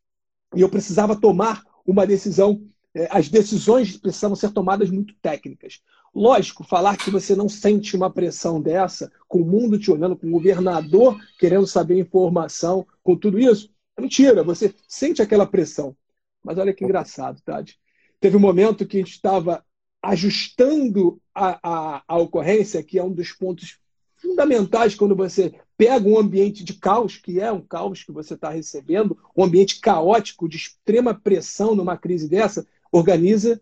e 0.54 0.60
eu 0.60 0.68
precisava 0.68 1.16
tomar 1.16 1.64
uma 1.86 2.06
decisão, 2.06 2.62
é, 2.94 3.08
as 3.10 3.28
decisões 3.28 3.96
precisavam 3.96 4.36
ser 4.36 4.50
tomadas 4.50 4.90
muito 4.90 5.14
técnicas. 5.20 5.80
Lógico, 6.14 6.62
falar 6.62 6.96
que 6.96 7.10
você 7.10 7.34
não 7.34 7.48
sente 7.48 7.96
uma 7.96 8.08
pressão 8.08 8.60
dessa, 8.60 9.10
com 9.26 9.40
o 9.40 9.44
mundo 9.44 9.78
te 9.78 9.90
olhando, 9.90 10.16
com 10.16 10.28
o 10.28 10.30
governador 10.30 11.18
querendo 11.38 11.66
saber 11.66 11.98
informação, 11.98 12.86
com 13.02 13.16
tudo 13.16 13.38
isso, 13.38 13.68
é 13.96 14.00
mentira, 14.00 14.44
você 14.44 14.74
sente 14.86 15.20
aquela 15.20 15.46
pressão. 15.46 15.96
Mas 16.42 16.58
olha 16.58 16.72
que 16.72 16.84
engraçado, 16.84 17.40
Tade. 17.42 17.78
Teve 18.20 18.36
um 18.36 18.40
momento 18.40 18.86
que 18.86 18.96
a 18.96 19.00
gente 19.00 19.12
estava 19.12 19.64
ajustando 20.02 21.20
a, 21.34 21.58
a, 21.62 22.02
a 22.06 22.18
ocorrência, 22.18 22.82
que 22.82 22.98
é 22.98 23.02
um 23.02 23.12
dos 23.12 23.32
pontos 23.32 23.78
fundamentais 24.16 24.94
quando 24.94 25.16
você 25.16 25.54
pega 25.76 26.08
um 26.08 26.18
ambiente 26.18 26.62
de 26.62 26.74
caos, 26.74 27.16
que 27.16 27.40
é 27.40 27.50
um 27.50 27.60
caos 27.60 28.02
que 28.02 28.12
você 28.12 28.34
está 28.34 28.50
recebendo, 28.50 29.18
um 29.36 29.44
ambiente 29.44 29.80
caótico, 29.80 30.48
de 30.48 30.56
extrema 30.56 31.14
pressão 31.14 31.74
numa 31.74 31.96
crise 31.96 32.28
dessa, 32.28 32.66
organiza 32.92 33.60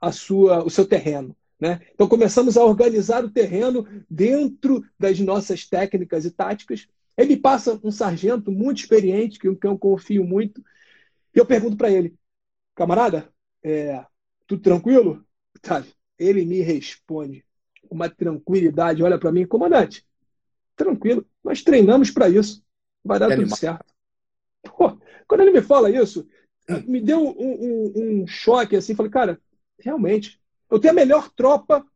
a 0.00 0.10
sua, 0.10 0.64
o 0.64 0.70
seu 0.70 0.86
terreno. 0.86 1.36
Né? 1.60 1.80
Então 1.94 2.08
começamos 2.08 2.56
a 2.56 2.64
organizar 2.64 3.22
o 3.22 3.30
terreno 3.30 3.86
dentro 4.08 4.82
das 4.98 5.20
nossas 5.20 5.66
técnicas 5.66 6.24
e 6.24 6.30
táticas. 6.30 6.88
Ele 7.16 7.36
passa 7.36 7.78
um 7.84 7.90
sargento 7.90 8.50
muito 8.50 8.78
experiente, 8.78 9.38
que 9.38 9.66
eu 9.66 9.78
confio 9.78 10.24
muito, 10.24 10.64
e 11.34 11.38
eu 11.38 11.44
pergunto 11.44 11.76
para 11.76 11.90
ele, 11.90 12.14
camarada, 12.74 13.28
é, 13.62 14.02
tudo 14.46 14.62
tranquilo? 14.62 15.24
Ele 16.18 16.44
me 16.44 16.60
responde 16.60 17.42
com 17.88 17.94
uma 17.94 18.08
tranquilidade, 18.08 19.02
olha 19.02 19.18
para 19.18 19.32
mim, 19.32 19.46
comandante, 19.46 20.04
tranquilo, 20.82 21.26
nós 21.44 21.62
treinamos 21.62 22.10
para 22.10 22.28
isso, 22.28 22.62
vai 23.04 23.18
dar 23.18 23.26
é 23.26 23.34
tudo 23.34 23.42
animal. 23.42 23.58
certo. 23.58 23.92
Pô, 24.62 24.98
quando 25.28 25.42
ele 25.42 25.52
me 25.52 25.60
fala 25.60 25.90
isso, 25.90 26.26
me 26.86 27.00
deu 27.00 27.20
um, 27.20 27.32
um, 27.38 28.22
um 28.22 28.26
choque 28.26 28.76
assim, 28.76 28.94
falei, 28.94 29.12
cara, 29.12 29.40
realmente, 29.78 30.40
eu 30.70 30.78
tenho 30.78 30.92
a 30.92 30.94
melhor 30.94 31.30
tropa 31.30 31.86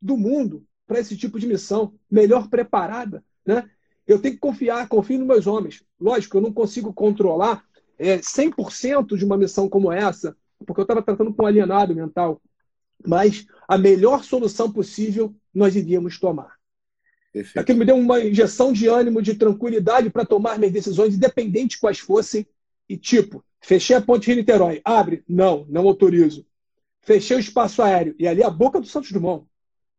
do 0.00 0.16
mundo 0.16 0.66
para 0.86 0.98
esse 0.98 1.16
tipo 1.16 1.38
de 1.38 1.46
missão, 1.46 1.94
melhor 2.10 2.48
preparada, 2.48 3.22
né? 3.44 3.68
Eu 4.06 4.20
tenho 4.20 4.34
que 4.34 4.40
confiar, 4.40 4.88
confio 4.88 5.18
nos 5.18 5.26
meus 5.26 5.46
homens. 5.46 5.84
Lógico, 6.00 6.36
eu 6.36 6.40
não 6.40 6.52
consigo 6.52 6.92
controlar 6.92 7.64
é, 7.98 8.18
100% 8.18 9.16
de 9.16 9.24
uma 9.24 9.36
missão 9.36 9.68
como 9.68 9.90
essa, 9.90 10.36
porque 10.64 10.80
eu 10.80 10.84
estava 10.84 11.02
tratando 11.02 11.34
com 11.34 11.42
um 11.42 11.46
alienado 11.46 11.94
mental. 11.94 12.40
Mas 13.04 13.46
a 13.66 13.76
melhor 13.76 14.22
solução 14.22 14.72
possível 14.72 15.34
nós 15.52 15.74
iríamos 15.74 16.20
tomar. 16.20 16.55
Perfeito. 17.36 17.58
Aquilo 17.58 17.78
me 17.78 17.84
deu 17.84 17.96
uma 17.96 18.18
injeção 18.18 18.72
de 18.72 18.88
ânimo, 18.88 19.20
de 19.20 19.34
tranquilidade 19.34 20.08
para 20.08 20.24
tomar 20.24 20.58
minhas 20.58 20.72
decisões, 20.72 21.14
independente 21.14 21.78
quais 21.78 21.98
fossem. 21.98 22.46
E 22.88 22.96
tipo, 22.96 23.44
fechei 23.60 23.94
a 23.94 24.00
ponte 24.00 24.28
Rio-Niterói. 24.28 24.80
Abre? 24.82 25.22
Não, 25.28 25.66
não 25.68 25.86
autorizo. 25.86 26.46
Fechei 27.02 27.36
o 27.36 27.40
espaço 27.40 27.82
aéreo. 27.82 28.14
E 28.18 28.26
ali 28.26 28.42
a 28.42 28.48
boca 28.48 28.80
do 28.80 28.86
Santos 28.86 29.12
Dumont. 29.12 29.44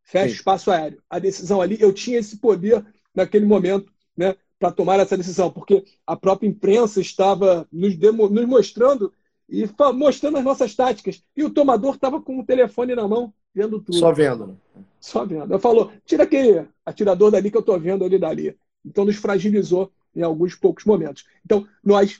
Fecha 0.04 0.34
o 0.34 0.36
espaço 0.36 0.71
aéreo. 0.71 1.00
A 1.08 1.19
decisão 1.19 1.62
ali, 1.62 1.78
eu 1.80 1.93
tinha 1.93 2.17
esse 2.17 2.38
poder 2.38 2.84
naquele 3.13 3.45
momento 3.45 3.93
né, 4.17 4.36
para 4.58 4.71
tomar 4.71 5.00
essa 5.00 5.15
decisão, 5.15 5.52
porque 5.52 5.86
a 6.08 6.15
própria 6.15 6.47
imprensa 6.47 7.00
estava 7.00 7.67
nos, 7.71 7.95
demo, 7.95 8.28
nos 8.30 8.45
mostrando 8.47 9.13
e 9.47 9.69
mostrando 9.93 10.38
as 10.38 10.43
nossas 10.43 10.73
táticas. 10.73 11.23
E 11.36 11.43
o 11.43 11.52
tomador 11.52 11.93
estava 11.93 12.19
com 12.19 12.39
o 12.39 12.45
telefone 12.45 12.95
na 12.95 13.08
mão, 13.08 13.32
vendo 13.54 13.80
tudo. 13.80 14.00
Só 14.00 14.12
vendo. 14.12 14.60
Só 14.99 15.25
vendo. 15.25 15.53
Eu 15.53 15.60
falou, 15.60 15.91
tira 16.05 16.23
aquele 16.23 16.67
atirador 16.86 17.31
dali 17.31 17.51
que 17.51 17.57
eu 17.57 17.62
estou 17.62 17.79
vendo 17.79 18.03
ali 18.03 18.17
dali. 18.17 18.57
Então 18.86 19.05
nos 19.05 19.15
fragilizou 19.15 19.91
em 20.15 20.21
alguns 20.21 20.55
poucos 20.55 20.86
momentos. 20.86 21.25
Então 21.45 21.67
nós 21.83 22.19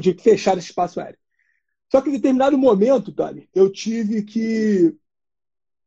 tive 0.00 0.16
que 0.16 0.22
fechar 0.22 0.56
esse 0.56 0.68
espaço 0.68 1.00
aéreo. 1.00 1.18
Só 1.90 2.00
que 2.00 2.10
em 2.10 2.12
determinado 2.12 2.56
momento, 2.56 3.12
Tony, 3.12 3.48
eu 3.54 3.70
tive 3.70 4.22
que 4.22 4.94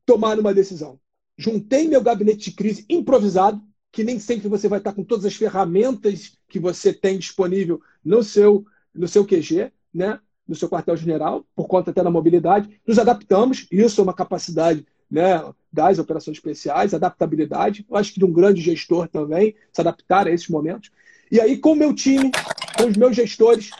tomar 0.05 0.39
uma 0.39 0.53
decisão. 0.53 0.99
Juntei 1.37 1.87
meu 1.87 2.01
gabinete 2.01 2.49
de 2.49 2.55
crise 2.55 2.85
improvisado, 2.89 3.61
que 3.91 4.03
nem 4.03 4.19
sempre 4.19 4.47
você 4.47 4.67
vai 4.67 4.79
estar 4.79 4.93
com 4.93 5.03
todas 5.03 5.25
as 5.25 5.35
ferramentas 5.35 6.37
que 6.47 6.59
você 6.59 6.93
tem 6.93 7.17
disponível 7.17 7.81
no 8.03 8.23
seu, 8.23 8.65
no 8.93 9.07
seu 9.07 9.25
QG, 9.25 9.71
né? 9.93 10.19
no 10.47 10.55
seu 10.55 10.67
quartel-general, 10.67 11.45
por 11.55 11.67
conta 11.67 11.91
até 11.91 12.03
da 12.03 12.11
mobilidade. 12.11 12.81
Nos 12.85 12.99
adaptamos, 12.99 13.67
isso 13.71 14.01
é 14.01 14.03
uma 14.03 14.13
capacidade 14.13 14.85
né, 15.11 15.53
das 15.71 15.99
operações 15.99 16.37
especiais, 16.37 16.93
adaptabilidade. 16.93 17.85
Eu 17.89 17.97
acho 17.97 18.13
que 18.13 18.19
de 18.19 18.25
um 18.25 18.31
grande 18.31 18.61
gestor 18.61 19.07
também, 19.07 19.55
se 19.73 19.81
adaptar 19.81 20.27
a 20.27 20.31
esses 20.31 20.47
momentos. 20.47 20.89
E 21.29 21.39
aí, 21.39 21.57
com 21.57 21.73
o 21.73 21.75
meu 21.75 21.93
time, 21.93 22.31
com 22.77 22.87
os 22.87 22.95
meus 22.95 23.15
gestores, 23.15 23.71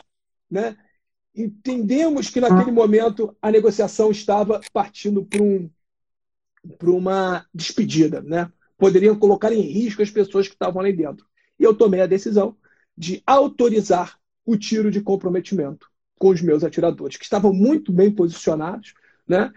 né, 0.50 0.76
entendemos 1.34 2.28
que 2.28 2.40
naquele 2.40 2.70
momento 2.70 3.34
a 3.40 3.50
negociação 3.50 4.10
estava 4.10 4.60
partindo 4.72 5.24
para 5.24 5.42
um, 5.42 5.70
uma 6.82 7.46
despedida. 7.54 8.20
Né? 8.20 8.50
poderiam 8.82 9.16
colocar 9.16 9.52
em 9.52 9.60
risco 9.60 10.02
as 10.02 10.10
pessoas 10.10 10.48
que 10.48 10.54
estavam 10.54 10.82
ali 10.82 10.92
dentro. 10.92 11.24
E 11.56 11.62
eu 11.62 11.72
tomei 11.72 12.00
a 12.00 12.06
decisão 12.06 12.56
de 12.98 13.22
autorizar 13.24 14.18
o 14.44 14.56
tiro 14.56 14.90
de 14.90 15.00
comprometimento 15.00 15.88
com 16.18 16.30
os 16.30 16.42
meus 16.42 16.64
atiradores, 16.64 17.16
que 17.16 17.22
estavam 17.22 17.52
muito 17.52 17.92
bem 17.92 18.10
posicionados, 18.10 18.92
né? 19.24 19.52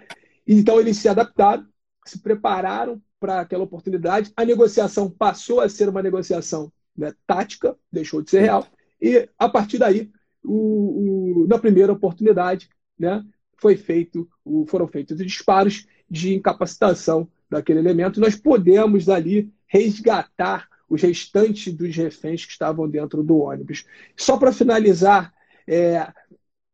Então 0.47 0.79
eles 0.79 0.97
se 0.97 1.07
adaptaram, 1.07 1.65
se 2.05 2.19
prepararam 2.19 3.01
para 3.19 3.41
aquela 3.41 3.63
oportunidade. 3.63 4.31
A 4.35 4.45
negociação 4.45 5.09
passou 5.09 5.61
a 5.61 5.69
ser 5.69 5.89
uma 5.89 6.03
negociação 6.03 6.71
né, 6.95 7.13
tática, 7.25 7.75
deixou 7.91 8.21
de 8.21 8.29
ser 8.29 8.41
real. 8.41 8.67
E 9.01 9.27
a 9.37 9.49
partir 9.49 9.77
daí, 9.77 10.11
o, 10.43 11.43
o, 11.43 11.47
na 11.47 11.57
primeira 11.57 11.91
oportunidade, 11.91 12.69
né, 12.97 13.25
foi 13.57 13.75
feito, 13.75 14.29
o, 14.43 14.65
foram 14.67 14.87
feitos 14.87 15.17
disparos 15.17 15.87
de 16.09 16.35
incapacitação 16.35 17.27
daquele 17.49 17.79
elemento, 17.79 18.19
nós 18.19 18.35
podemos 18.35 19.09
ali 19.09 19.51
resgatar 19.67 20.67
os 20.87 21.01
restantes 21.01 21.73
dos 21.73 21.95
reféns 21.95 22.45
que 22.45 22.51
estavam 22.51 22.87
dentro 22.87 23.23
do 23.23 23.37
ônibus. 23.37 23.85
Só 24.15 24.37
para 24.37 24.53
finalizar, 24.53 25.33
é, 25.67 26.07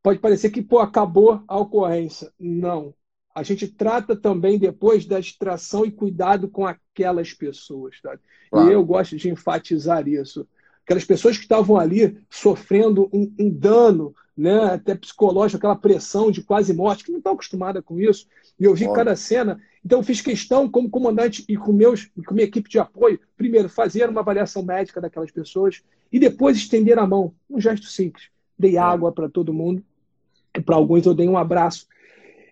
pode 0.03 0.19
parecer 0.19 0.49
que 0.49 0.61
pô, 0.61 0.79
acabou 0.79 1.43
a 1.47 1.57
ocorrência. 1.57 2.31
Não. 2.37 2.93
A 3.33 3.43
gente 3.43 3.67
trata 3.67 4.15
também 4.15 4.59
depois 4.59 5.05
da 5.05 5.19
extração 5.19 5.85
e 5.85 5.91
cuidado 5.91 6.49
com 6.49 6.65
aquelas 6.65 7.33
pessoas. 7.33 7.99
Tá? 8.01 8.17
Claro. 8.49 8.69
E 8.69 8.73
eu 8.73 8.83
gosto 8.83 9.15
de 9.15 9.29
enfatizar 9.29 10.07
isso. 10.07 10.47
Aquelas 10.83 11.05
pessoas 11.05 11.37
que 11.37 11.43
estavam 11.43 11.77
ali 11.77 12.17
sofrendo 12.29 13.09
um, 13.13 13.33
um 13.39 13.49
dano, 13.49 14.13
né, 14.35 14.73
até 14.73 14.95
psicológico, 14.95 15.57
aquela 15.57 15.75
pressão 15.75 16.31
de 16.31 16.43
quase 16.43 16.73
morte, 16.73 17.03
que 17.03 17.11
não 17.11 17.19
estão 17.19 17.33
acostumada 17.33 17.81
com 17.81 17.99
isso. 17.99 18.27
E 18.59 18.65
eu 18.65 18.73
vi 18.73 18.83
Óbvio. 18.83 18.97
cada 18.97 19.15
cena. 19.15 19.61
Então, 19.85 19.99
eu 19.99 20.03
fiz 20.03 20.21
questão, 20.21 20.69
como 20.69 20.89
comandante 20.89 21.45
e 21.47 21.55
com, 21.55 21.71
meus, 21.71 22.09
com 22.25 22.33
minha 22.33 22.45
equipe 22.45 22.69
de 22.69 22.79
apoio, 22.79 23.19
primeiro, 23.37 23.69
fazer 23.69 24.09
uma 24.09 24.21
avaliação 24.21 24.63
médica 24.63 24.99
daquelas 24.99 25.31
pessoas 25.31 25.81
e 26.11 26.19
depois 26.19 26.57
estender 26.57 26.99
a 26.99 27.07
mão. 27.07 27.33
Um 27.49 27.59
gesto 27.59 27.87
simples. 27.87 28.25
Dei 28.57 28.77
água 28.77 29.11
para 29.11 29.29
todo 29.29 29.53
mundo. 29.53 29.83
Para 30.65 30.75
alguns, 30.75 31.05
eu 31.05 31.13
dei 31.13 31.27
um 31.27 31.37
abraço. 31.37 31.87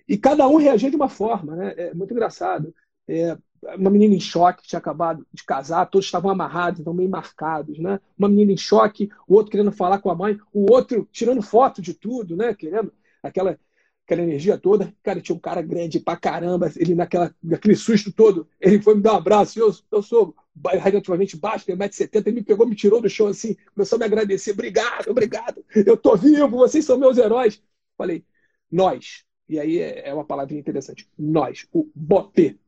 E 0.09 0.17
cada 0.17 0.47
um 0.47 0.57
reagia 0.57 0.89
de 0.89 0.95
uma 0.95 1.07
forma. 1.07 1.55
Né? 1.55 1.73
É 1.77 1.93
muito 1.93 2.11
engraçado. 2.11 2.73
É, 3.07 3.37
uma 3.77 3.91
menina 3.91 4.15
em 4.15 4.19
choque, 4.19 4.63
que 4.63 4.69
tinha 4.69 4.79
acabado 4.79 5.25
de 5.31 5.43
casar, 5.43 5.85
todos 5.85 6.05
estavam 6.07 6.31
amarrados, 6.31 6.79
então 6.79 6.93
meio 6.93 7.09
marcados, 7.09 7.77
né? 7.77 7.99
Uma 8.17 8.29
menina 8.29 8.53
em 8.53 8.57
choque, 8.57 9.11
o 9.27 9.35
outro 9.35 9.51
querendo 9.51 9.71
falar 9.71 9.99
com 9.99 10.09
a 10.09 10.15
mãe, 10.15 10.39
o 10.53 10.71
outro 10.71 11.07
tirando 11.11 11.41
foto 11.41 11.81
de 11.81 11.93
tudo, 11.93 12.35
né? 12.35 12.53
Querendo 12.53 12.91
aquela 13.21 13.59
aquela 14.05 14.23
energia 14.23 14.57
toda. 14.57 14.91
Cara, 15.03 15.21
tinha 15.21 15.35
um 15.35 15.39
cara 15.39 15.61
grande 15.61 15.99
pra 15.99 16.17
caramba, 16.17 16.71
ele 16.77 16.95
naquela, 16.95 17.33
naquele 17.43 17.75
susto 17.75 18.11
todo, 18.11 18.47
ele 18.59 18.81
foi 18.81 18.95
me 18.95 19.01
dar 19.01 19.13
um 19.13 19.17
abraço, 19.17 19.59
eu, 19.59 19.71
eu 19.91 20.01
sou 20.01 20.35
relativamente 20.81 21.37
baixo, 21.37 21.67
tenho 21.67 21.77
1,70m, 21.77 22.23
ele 22.25 22.37
me 22.37 22.43
pegou, 22.43 22.67
me 22.67 22.75
tirou 22.75 22.99
do 22.99 23.07
chão 23.07 23.27
assim, 23.27 23.55
começou 23.75 23.97
a 23.97 23.99
me 23.99 24.05
agradecer, 24.05 24.51
obrigado, 24.51 25.09
obrigado, 25.09 25.63
eu 25.75 25.95
tô 25.95 26.15
vivo, 26.17 26.47
vocês 26.49 26.83
são 26.85 26.97
meus 26.97 27.19
heróis. 27.19 27.61
Falei, 27.95 28.25
nós, 28.71 29.23
e 29.49 29.59
aí 29.59 29.79
é, 29.79 30.09
é 30.09 30.13
uma 30.13 30.23
palavrinha 30.23 30.59
interessante, 30.59 31.09
nós, 31.17 31.67
o 31.73 31.89
BOP, 31.93 32.59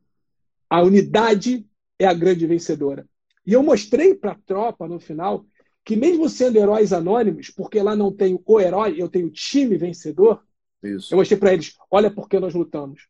a 0.68 0.82
unidade 0.82 1.66
é 1.98 2.06
a 2.06 2.14
grande 2.14 2.46
vencedora. 2.46 3.06
E 3.46 3.52
eu 3.52 3.62
mostrei 3.62 4.14
para 4.14 4.32
a 4.32 4.38
tropa 4.46 4.88
no 4.88 5.00
final 5.00 5.46
que 5.84 5.96
mesmo 5.96 6.28
sendo 6.28 6.58
heróis 6.58 6.92
anônimos, 6.92 7.50
porque 7.50 7.82
lá 7.82 7.96
não 7.96 8.12
tem 8.12 8.40
o 8.44 8.60
herói, 8.60 8.94
eu 8.96 9.08
tenho 9.08 9.26
o 9.26 9.32
time 9.32 9.76
vencedor, 9.76 10.42
isso. 10.82 11.14
Eu 11.14 11.18
mostrei 11.18 11.38
para 11.38 11.52
eles: 11.52 11.76
olha 11.90 12.10
por 12.10 12.28
que 12.28 12.38
nós 12.40 12.54
lutamos. 12.54 13.06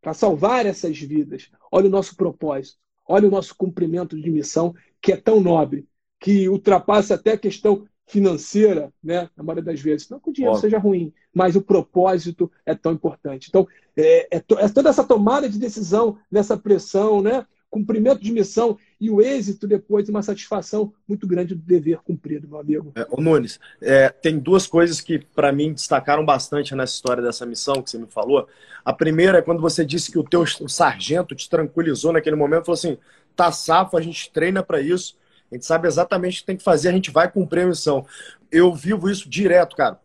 Para 0.00 0.14
salvar 0.14 0.64
essas 0.64 0.98
vidas. 0.98 1.50
Olha 1.70 1.86
o 1.86 1.90
nosso 1.90 2.16
propósito. 2.16 2.78
Olha 3.06 3.28
o 3.28 3.30
nosso 3.30 3.54
cumprimento 3.54 4.18
de 4.18 4.30
missão, 4.30 4.74
que 5.00 5.12
é 5.12 5.16
tão 5.16 5.40
nobre, 5.40 5.86
que 6.18 6.48
ultrapassa 6.48 7.14
até 7.14 7.32
a 7.32 7.38
questão 7.38 7.86
financeira, 8.10 8.92
né? 9.02 9.28
Na 9.36 9.42
maioria 9.42 9.64
das 9.64 9.80
vezes. 9.80 10.08
Não 10.08 10.20
que 10.20 10.30
o 10.30 10.32
dinheiro 10.32 10.54
Óbvio. 10.54 10.68
seja 10.68 10.78
ruim, 10.78 11.12
mas 11.32 11.56
o 11.56 11.62
propósito 11.62 12.50
é 12.66 12.74
tão 12.74 12.92
importante. 12.92 13.48
Então, 13.48 13.66
é, 13.96 14.36
é, 14.36 14.42
é 14.58 14.68
toda 14.68 14.90
essa 14.90 15.04
tomada 15.04 15.48
de 15.48 15.58
decisão, 15.58 16.18
nessa 16.30 16.56
pressão, 16.56 17.22
né? 17.22 17.46
cumprimento 17.70 18.20
de 18.20 18.32
missão 18.32 18.76
e 19.00 19.08
o 19.08 19.22
êxito 19.22 19.66
depois 19.66 20.08
uma 20.08 20.22
satisfação 20.22 20.92
muito 21.06 21.26
grande 21.26 21.54
do 21.54 21.62
dever 21.62 21.98
cumprido, 21.98 22.48
meu 22.48 22.58
amigo. 22.58 22.92
É, 22.96 23.06
ô 23.08 23.20
Nunes, 23.20 23.60
é, 23.80 24.08
tem 24.08 24.38
duas 24.38 24.66
coisas 24.66 25.00
que 25.00 25.20
para 25.20 25.52
mim 25.52 25.72
destacaram 25.72 26.24
bastante 26.24 26.74
nessa 26.74 26.94
história 26.94 27.22
dessa 27.22 27.46
missão 27.46 27.80
que 27.80 27.88
você 27.88 27.98
me 27.98 28.08
falou. 28.08 28.48
A 28.84 28.92
primeira 28.92 29.38
é 29.38 29.42
quando 29.42 29.62
você 29.62 29.84
disse 29.84 30.10
que 30.10 30.18
o 30.18 30.24
teu 30.24 30.42
o 30.42 30.68
sargento 30.68 31.34
te 31.34 31.48
tranquilizou 31.48 32.12
naquele 32.12 32.34
momento, 32.34 32.64
falou 32.64 32.74
assim, 32.74 32.98
tá 33.36 33.52
safo, 33.52 33.96
a 33.96 34.02
gente 34.02 34.32
treina 34.32 34.62
para 34.62 34.80
isso, 34.80 35.16
a 35.50 35.54
gente 35.54 35.66
sabe 35.66 35.88
exatamente 35.88 36.38
o 36.38 36.40
que 36.40 36.46
tem 36.46 36.56
que 36.56 36.64
fazer, 36.64 36.88
a 36.88 36.92
gente 36.92 37.10
vai 37.10 37.30
cumprir 37.30 37.62
a 37.62 37.66
missão. 37.66 38.06
Eu 38.50 38.74
vivo 38.74 39.10
isso 39.10 39.28
direto, 39.28 39.76
cara 39.76 39.98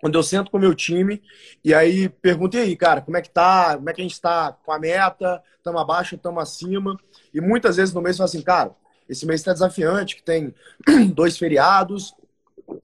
quando 0.00 0.14
eu 0.14 0.22
sento 0.22 0.50
com 0.50 0.56
o 0.56 0.60
meu 0.60 0.74
time 0.74 1.22
e 1.64 1.74
aí 1.74 2.08
perguntei 2.08 2.62
aí, 2.62 2.76
cara, 2.76 3.00
como 3.00 3.16
é 3.16 3.22
que 3.22 3.30
tá? 3.30 3.74
Como 3.76 3.88
é 3.88 3.92
que 3.92 4.00
a 4.00 4.04
gente 4.04 4.20
tá 4.20 4.52
com 4.52 4.72
a 4.72 4.78
meta? 4.78 5.42
Estamos 5.56 5.80
abaixo, 5.80 6.14
estamos 6.14 6.42
acima? 6.42 6.98
E 7.32 7.40
muitas 7.40 7.76
vezes 7.76 7.94
no 7.94 8.00
mês 8.00 8.16
fala 8.16 8.28
assim, 8.28 8.42
cara, 8.42 8.72
esse 9.08 9.26
mês 9.26 9.40
está 9.40 9.52
desafiante, 9.52 10.16
que 10.16 10.22
tem 10.22 10.54
dois 11.14 11.38
feriados, 11.38 12.14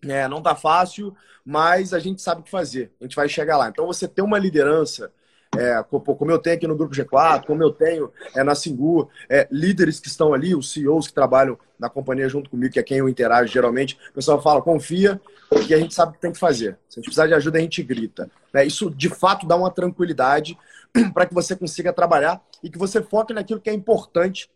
é, 0.02 0.26
não 0.26 0.42
tá 0.42 0.54
fácil, 0.54 1.14
mas 1.44 1.92
a 1.92 1.98
gente 1.98 2.22
sabe 2.22 2.40
o 2.40 2.44
que 2.44 2.50
fazer, 2.50 2.90
a 3.00 3.04
gente 3.04 3.16
vai 3.16 3.28
chegar 3.28 3.56
lá. 3.56 3.68
Então 3.68 3.86
você 3.86 4.08
ter 4.08 4.22
uma 4.22 4.38
liderança 4.38 5.12
é, 5.56 5.82
como 5.82 6.30
eu 6.30 6.38
tenho 6.38 6.56
aqui 6.56 6.66
no 6.66 6.76
Grupo 6.76 6.94
G4, 6.94 7.44
como 7.44 7.62
eu 7.62 7.70
tenho 7.70 8.10
é, 8.34 8.42
na 8.42 8.54
Singu, 8.54 9.10
é, 9.28 9.46
líderes 9.50 10.00
que 10.00 10.08
estão 10.08 10.32
ali, 10.32 10.54
os 10.54 10.72
CEOs 10.72 11.08
que 11.08 11.12
trabalham 11.12 11.58
na 11.78 11.90
companhia 11.90 12.28
junto 12.28 12.48
comigo, 12.48 12.72
que 12.72 12.78
é 12.78 12.82
quem 12.82 12.98
eu 12.98 13.08
interajo 13.08 13.52
geralmente, 13.52 13.98
o 14.10 14.14
pessoal 14.14 14.40
fala, 14.40 14.62
confia, 14.62 15.20
que 15.66 15.74
a 15.74 15.78
gente 15.78 15.94
sabe 15.94 16.12
o 16.12 16.14
que 16.14 16.20
tem 16.20 16.32
que 16.32 16.38
fazer. 16.38 16.78
Se 16.88 16.98
a 16.98 17.00
gente 17.00 17.06
precisar 17.06 17.26
de 17.26 17.34
ajuda, 17.34 17.58
a 17.58 17.60
gente 17.60 17.82
grita. 17.82 18.30
Né? 18.52 18.64
Isso, 18.64 18.90
de 18.90 19.10
fato, 19.10 19.46
dá 19.46 19.54
uma 19.56 19.70
tranquilidade 19.70 20.56
para 21.12 21.26
que 21.26 21.34
você 21.34 21.54
consiga 21.54 21.92
trabalhar 21.92 22.42
e 22.62 22.70
que 22.70 22.78
você 22.78 23.02
foque 23.02 23.34
naquilo 23.34 23.60
que 23.60 23.68
é 23.68 23.74
importante 23.74 24.48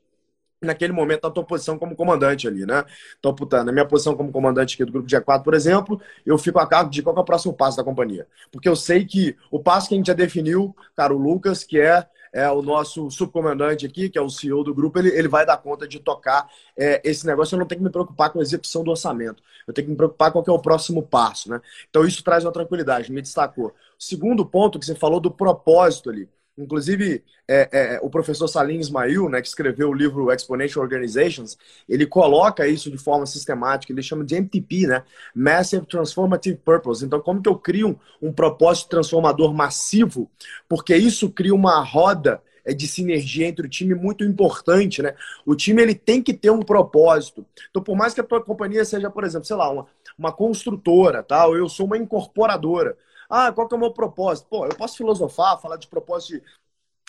naquele 0.63 0.93
momento 0.93 1.25
na 1.25 1.31
tua 1.31 1.45
posição 1.45 1.79
como 1.79 1.95
comandante 1.95 2.49
ali, 2.49 2.65
né? 2.65 2.85
Então, 3.19 3.35
puta, 3.35 3.63
na 3.63 3.73
minha 3.73 3.87
posição 3.87 4.17
como 4.17 4.33
comandante 4.33 4.75
aqui 4.75 4.85
do 4.85 4.93
grupo 4.93 5.09
G4, 5.09 5.43
por 5.43 5.55
exemplo, 5.55 6.01
eu 6.25 6.39
fico 6.39 6.59
a 6.59 6.67
cargo 6.67 6.91
de 6.91 7.03
qual 7.03 7.17
é 7.17 7.21
o 7.21 7.25
próximo 7.25 7.53
passo 7.53 7.77
da 7.77 7.85
companhia. 7.85 8.27
Porque 8.51 8.69
eu 8.69 8.77
sei 8.77 9.05
que 9.05 9.37
o 9.51 9.61
passo 9.61 9.89
que 9.89 9.95
a 9.95 9.99
gente 9.99 10.07
já 10.07 10.15
definiu, 10.15 10.75
cara, 10.97 11.15
o 11.15 11.19
Lucas, 11.19 11.63
que 11.65 11.81
é 11.81 12.07
é 12.37 12.51
o 12.51 12.61
nosso 12.61 13.11
subcomandante 13.11 13.87
aqui, 13.87 14.11
que 14.11 14.19
é 14.19 14.21
o 14.21 14.29
CEO 14.29 14.63
do 14.63 14.75
grupo, 14.75 14.99
ele, 14.99 15.09
ele 15.09 15.27
vai 15.27 15.47
dar 15.47 15.57
conta 15.57 15.89
de 15.89 15.99
tocar 15.99 16.47
é, 16.77 17.01
esse 17.03 17.27
negócio. 17.27 17.55
Eu 17.55 17.61
não 17.61 17.67
tenho 17.67 17.79
que 17.81 17.85
me 17.85 17.91
preocupar 17.91 18.31
com 18.31 18.39
a 18.39 18.43
execução 18.43 18.85
do 18.85 18.91
orçamento. 18.91 19.43
Eu 19.67 19.73
tenho 19.73 19.87
que 19.87 19.91
me 19.93 19.97
preocupar 19.97 20.31
com 20.31 20.43
qual 20.43 20.55
é 20.55 20.61
o 20.61 20.63
próximo 20.63 21.03
passo, 21.03 21.51
né? 21.51 21.63
Então 21.89 22.05
isso 22.05 22.23
traz 22.23 22.45
uma 22.45 22.53
tranquilidade, 22.53 23.11
me 23.11 23.23
destacou. 23.23 23.75
Segundo 23.99 24.45
ponto 24.45 24.79
que 24.79 24.85
você 24.85 24.95
falou 24.95 25.19
do 25.19 25.31
propósito 25.31 26.11
ali. 26.11 26.29
Inclusive, 26.59 27.23
é, 27.47 27.69
é, 27.71 28.01
o 28.03 28.09
professor 28.09 28.49
Salim 28.49 28.79
Ismail, 28.79 29.29
né, 29.29 29.43
que 29.43 29.49
escreveu 29.49 29.91
o 29.91 29.95
livro 29.95 30.33
Exponential 30.33 30.83
Organizations, 30.83 31.59
ele 31.89 32.07
coloca 32.07 32.67
isso 32.67 32.91
de 32.91 32.97
forma 32.97 33.27
sistemática, 33.27 33.93
ele 33.93 34.03
chama 34.03 34.25
de 34.25 34.37
MTP, 34.37 34.87
né? 34.87 35.03
Massive 35.35 35.85
Transformative 35.87 36.57
Purpose. 36.57 37.05
Então, 37.05 37.21
como 37.21 37.43
que 37.43 37.49
eu 37.49 37.57
crio 37.57 38.01
um, 38.23 38.29
um 38.29 38.33
propósito 38.33 38.89
transformador 38.89 39.53
massivo? 39.53 40.31
Porque 40.69 40.97
isso 40.97 41.31
cria 41.31 41.55
uma 41.55 41.83
roda 41.83 42.41
é, 42.65 42.73
de 42.73 42.89
sinergia 42.89 43.47
entre 43.47 43.67
o 43.67 43.71
time 43.71 43.95
muito 43.95 44.25
importante, 44.25 45.01
né? 45.01 45.15
O 45.45 45.55
time 45.55 45.81
ele 45.83 45.95
tem 45.95 46.21
que 46.23 46.35
ter 46.35 46.51
um 46.51 46.63
propósito. 46.63 47.47
Então, 47.71 47.83
por 47.83 47.97
mais 47.97 48.13
que 48.13 48.21
a 48.21 48.25
tua 48.25 48.43
companhia 48.43 48.85
seja, 48.85 49.09
por 49.09 49.25
exemplo, 49.25 49.47
sei 49.47 49.57
lá, 49.57 49.71
uma, 49.71 49.87
uma 50.19 50.33
construtora, 50.33 51.23
tá? 51.23 51.47
Ou 51.47 51.57
eu 51.57 51.69
sou 51.69 51.87
uma 51.87 51.97
incorporadora. 51.97 52.97
Ah, 53.29 53.53
qual 53.53 53.69
que 53.69 53.75
é 53.75 53.77
o 53.77 53.81
meu 53.81 53.93
propósito? 53.93 54.49
Pô, 54.49 54.67
eu 54.67 54.75
posso 54.77 54.97
filosofar, 54.97 55.61
falar 55.61 55.77
de 55.77 55.87
propósito 55.89 56.35
de 56.35 56.43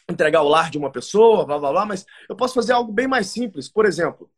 entregar 0.09 0.41
o 0.41 0.47
lar 0.47 0.69
de 0.69 0.77
uma 0.77 0.91
pessoa, 0.91 1.45
blá 1.45 1.59
blá 1.59 1.71
blá, 1.71 1.85
mas 1.85 2.05
eu 2.29 2.35
posso 2.35 2.53
fazer 2.53 2.73
algo 2.73 2.91
bem 2.91 3.07
mais 3.07 3.27
simples. 3.27 3.67
Por 3.69 3.85
exemplo, 3.85 4.29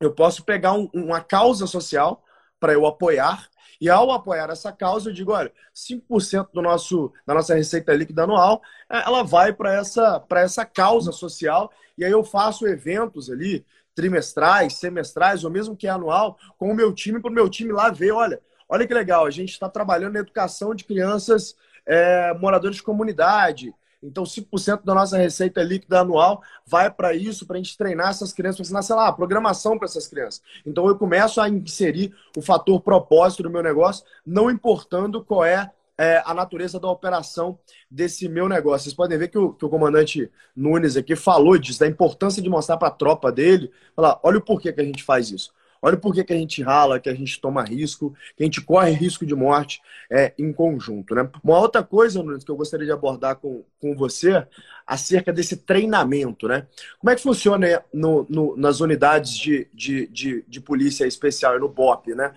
eu 0.00 0.12
posso 0.12 0.44
pegar 0.44 0.72
um, 0.72 0.88
uma 0.94 1.20
causa 1.20 1.66
social 1.66 2.22
para 2.60 2.72
eu 2.72 2.86
apoiar, 2.86 3.48
e 3.80 3.88
ao 3.88 4.10
apoiar 4.10 4.50
essa 4.50 4.72
causa, 4.72 5.10
eu 5.10 5.14
digo, 5.14 5.32
olha, 5.32 5.52
5% 5.72 6.50
do 6.52 6.60
nosso, 6.60 7.12
da 7.24 7.34
nossa 7.34 7.54
receita 7.54 7.94
líquida 7.94 8.24
anual, 8.24 8.60
é, 8.90 8.98
ela 9.02 9.22
vai 9.22 9.52
para 9.52 9.72
essa, 9.74 10.24
essa 10.32 10.64
causa 10.64 11.12
social, 11.12 11.70
e 11.96 12.04
aí 12.04 12.10
eu 12.10 12.24
faço 12.24 12.66
eventos 12.66 13.30
ali, 13.30 13.64
trimestrais, 13.94 14.74
semestrais, 14.74 15.44
ou 15.44 15.50
mesmo 15.50 15.76
que 15.76 15.86
é 15.86 15.90
anual, 15.90 16.36
com 16.56 16.70
o 16.70 16.74
meu 16.74 16.92
time, 16.92 17.20
para 17.20 17.30
o 17.30 17.34
meu 17.34 17.48
time 17.48 17.72
lá 17.72 17.90
ver, 17.90 18.12
olha, 18.12 18.40
Olha 18.68 18.86
que 18.86 18.92
legal, 18.92 19.24
a 19.24 19.30
gente 19.30 19.50
está 19.50 19.68
trabalhando 19.68 20.14
na 20.14 20.20
educação 20.20 20.74
de 20.74 20.84
crianças 20.84 21.56
é, 21.86 22.34
moradores 22.34 22.76
de 22.76 22.82
comunidade. 22.82 23.74
Então, 24.00 24.24
5% 24.24 24.84
da 24.84 24.94
nossa 24.94 25.16
receita 25.16 25.62
líquida 25.62 26.00
anual 26.00 26.40
vai 26.64 26.88
para 26.90 27.14
isso, 27.14 27.46
para 27.46 27.56
a 27.56 27.58
gente 27.58 27.76
treinar 27.76 28.10
essas 28.10 28.32
crianças, 28.32 28.60
ensinar, 28.60 28.82
sei 28.82 28.94
lá, 28.94 29.12
programação 29.12 29.76
para 29.76 29.86
essas 29.86 30.06
crianças. 30.06 30.40
Então, 30.64 30.86
eu 30.86 30.96
começo 30.96 31.40
a 31.40 31.48
inserir 31.48 32.14
o 32.36 32.42
fator 32.42 32.80
propósito 32.80 33.42
do 33.42 33.50
meu 33.50 33.62
negócio, 33.62 34.04
não 34.24 34.50
importando 34.50 35.24
qual 35.24 35.44
é, 35.44 35.70
é 35.96 36.22
a 36.24 36.32
natureza 36.32 36.78
da 36.78 36.88
operação 36.88 37.58
desse 37.90 38.28
meu 38.28 38.48
negócio. 38.48 38.84
Vocês 38.84 38.94
podem 38.94 39.18
ver 39.18 39.28
que 39.28 39.38
o, 39.38 39.52
que 39.52 39.64
o 39.64 39.68
comandante 39.68 40.30
Nunes 40.54 40.96
aqui 40.96 41.16
falou 41.16 41.58
disso, 41.58 41.80
da 41.80 41.88
importância 41.88 42.40
de 42.40 42.48
mostrar 42.48 42.76
para 42.76 42.88
a 42.88 42.92
tropa 42.92 43.32
dele, 43.32 43.72
falar, 43.96 44.20
olha 44.22 44.38
o 44.38 44.44
porquê 44.44 44.72
que 44.72 44.80
a 44.80 44.84
gente 44.84 45.02
faz 45.02 45.32
isso. 45.32 45.52
Olha 45.80 45.96
por 45.96 46.14
que, 46.14 46.24
que 46.24 46.32
a 46.32 46.36
gente 46.36 46.62
rala, 46.62 46.98
que 46.98 47.08
a 47.08 47.14
gente 47.14 47.40
toma 47.40 47.62
risco, 47.62 48.14
que 48.36 48.42
a 48.42 48.46
gente 48.46 48.60
corre 48.60 48.90
risco 48.90 49.24
de 49.24 49.34
morte 49.34 49.80
é, 50.10 50.32
em 50.38 50.52
conjunto. 50.52 51.14
Né? 51.14 51.28
Uma 51.42 51.58
outra 51.58 51.82
coisa, 51.82 52.22
Nunes, 52.22 52.44
que 52.44 52.50
eu 52.50 52.56
gostaria 52.56 52.86
de 52.86 52.92
abordar 52.92 53.36
com, 53.36 53.64
com 53.80 53.94
você, 53.94 54.46
acerca 54.86 55.32
desse 55.32 55.56
treinamento. 55.56 56.48
Né? 56.48 56.66
Como 56.98 57.10
é 57.10 57.16
que 57.16 57.22
funciona 57.22 57.82
no, 57.92 58.26
no, 58.28 58.56
nas 58.56 58.80
unidades 58.80 59.36
de, 59.36 59.68
de, 59.72 60.06
de, 60.08 60.44
de 60.46 60.60
polícia 60.60 61.06
especial, 61.06 61.58
no 61.58 61.68
BOP? 61.68 62.14
Né? 62.14 62.32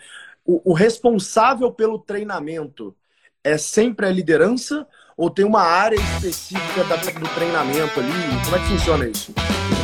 O, 0.45 0.71
o 0.71 0.73
responsável 0.73 1.71
pelo 1.71 1.99
treinamento 1.99 2.95
é 3.43 3.57
sempre 3.57 4.05
a 4.05 4.11
liderança 4.11 4.87
ou 5.17 5.29
tem 5.29 5.45
uma 5.45 5.61
área 5.61 5.95
específica 5.95 6.83
do 6.83 7.29
treinamento 7.35 7.99
ali? 7.99 8.11
Como 8.43 8.55
é 8.55 8.59
que 8.59 8.67
funciona 8.69 9.07
isso? 9.07 9.33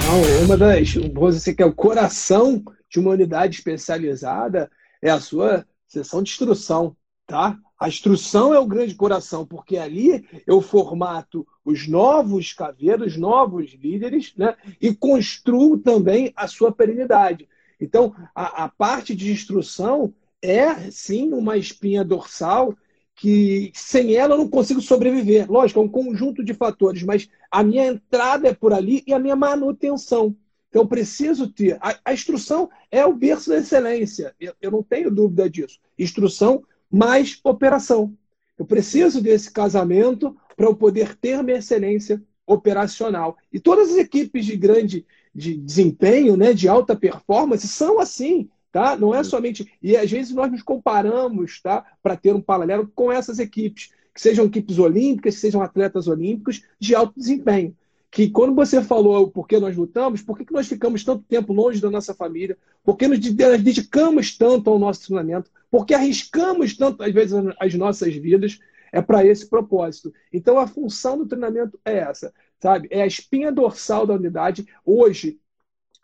Não, 0.07 0.45
uma 0.45 0.57
das, 0.57 0.93
você 1.13 1.53
que 1.53 1.61
é 1.61 1.65
o 1.65 1.73
coração 1.73 2.63
de 2.89 2.99
uma 2.99 3.11
unidade 3.11 3.57
especializada 3.57 4.69
é 5.01 5.09
a 5.09 5.19
sua 5.19 5.65
sessão 5.87 6.21
de 6.21 6.31
instrução, 6.31 6.95
tá? 7.25 7.57
A 7.79 7.87
instrução 7.87 8.53
é 8.53 8.59
o 8.59 8.65
grande 8.65 8.95
coração, 8.95 9.45
porque 9.45 9.77
ali 9.77 10.27
eu 10.47 10.61
formato 10.61 11.47
os 11.63 11.87
novos 11.87 12.53
caveiros, 12.53 13.15
novos 13.15 13.73
líderes, 13.73 14.33
né? 14.35 14.55
E 14.81 14.93
construo 14.93 15.77
também 15.77 16.33
a 16.35 16.47
sua 16.47 16.71
perenidade. 16.71 17.47
Então, 17.79 18.15
a, 18.33 18.63
a 18.65 18.69
parte 18.69 19.15
de 19.15 19.31
instrução 19.31 20.13
é 20.41 20.89
sim 20.91 21.31
uma 21.33 21.57
espinha 21.57 22.03
dorsal 22.03 22.75
que 23.15 23.71
sem 23.73 24.13
ela 24.13 24.35
eu 24.35 24.37
não 24.37 24.47
consigo 24.47 24.79
sobreviver. 24.79 25.51
Lógico, 25.51 25.79
é 25.79 25.83
um 25.83 25.89
conjunto 25.89 26.43
de 26.43 26.53
fatores, 26.53 27.01
mas 27.03 27.27
a 27.51 27.63
minha 27.63 27.87
entrada 27.87 28.47
é 28.47 28.53
por 28.53 28.73
ali 28.73 29.03
e 29.07 29.13
a 29.13 29.19
minha 29.19 29.35
manutenção. 29.35 30.35
Então, 30.77 30.83
eu 30.83 30.87
preciso 30.87 31.47
ter. 31.47 31.75
A, 31.81 31.97
a 32.05 32.13
instrução 32.13 32.69
é 32.91 33.03
o 33.03 33.13
berço 33.13 33.49
da 33.49 33.57
excelência, 33.57 34.35
eu, 34.39 34.53
eu 34.61 34.69
não 34.69 34.83
tenho 34.83 35.09
dúvida 35.09 35.49
disso. 35.49 35.79
Instrução 35.97 36.63
mais 36.91 37.39
operação. 37.43 38.13
Eu 38.59 38.65
preciso 38.65 39.19
desse 39.19 39.51
casamento 39.51 40.37
para 40.55 40.67
eu 40.67 40.75
poder 40.75 41.15
ter 41.15 41.41
minha 41.41 41.57
excelência 41.57 42.21
operacional. 42.45 43.37
E 43.51 43.59
todas 43.59 43.89
as 43.89 43.97
equipes 43.97 44.45
de 44.45 44.55
grande 44.55 45.03
de 45.33 45.57
desempenho, 45.57 46.37
né, 46.37 46.53
de 46.53 46.67
alta 46.67 46.95
performance, 46.95 47.67
são 47.67 47.99
assim. 47.99 48.47
Tá? 48.71 48.95
Não 48.95 49.15
é 49.15 49.23
somente. 49.23 49.71
E 49.81 49.97
às 49.97 50.11
vezes 50.11 50.31
nós 50.31 50.51
nos 50.51 50.61
comparamos 50.61 51.59
tá? 51.59 51.83
para 52.03 52.15
ter 52.15 52.35
um 52.35 52.41
paralelo 52.41 52.91
com 52.93 53.11
essas 53.11 53.39
equipes, 53.39 53.89
que 54.13 54.21
sejam 54.21 54.45
equipes 54.45 54.77
olímpicas, 54.77 55.35
que 55.35 55.41
sejam 55.41 55.61
atletas 55.61 56.07
olímpicos 56.07 56.61
de 56.79 56.93
alto 56.93 57.13
desempenho 57.17 57.75
que 58.09 58.29
quando 58.29 58.55
você 58.55 58.81
falou 58.81 59.29
por 59.29 59.47
que 59.47 59.59
nós 59.59 59.75
lutamos, 59.75 60.21
por 60.21 60.37
que 60.37 60.51
nós 60.51 60.67
ficamos 60.67 61.03
tanto 61.03 61.23
tempo 61.23 61.53
longe 61.53 61.81
da 61.81 61.89
nossa 61.89 62.13
família, 62.13 62.57
por 62.83 62.97
que 62.97 63.07
nos 63.07 63.19
dedicamos 63.19 64.37
tanto 64.37 64.69
ao 64.69 64.79
nosso 64.79 65.05
treinamento, 65.05 65.51
por 65.69 65.85
que 65.85 65.93
arriscamos 65.93 66.75
tanto, 66.75 67.03
às 67.03 67.13
vezes, 67.13 67.33
as 67.59 67.73
nossas 67.73 68.15
vidas, 68.15 68.59
é 68.91 69.01
para 69.01 69.25
esse 69.25 69.47
propósito. 69.49 70.13
Então, 70.31 70.57
a 70.57 70.67
função 70.67 71.17
do 71.17 71.27
treinamento 71.27 71.79
é 71.83 71.97
essa, 71.97 72.33
sabe? 72.61 72.87
É 72.89 73.01
a 73.01 73.07
espinha 73.07 73.51
dorsal 73.51 74.07
da 74.07 74.13
unidade. 74.13 74.65
Hoje, 74.85 75.39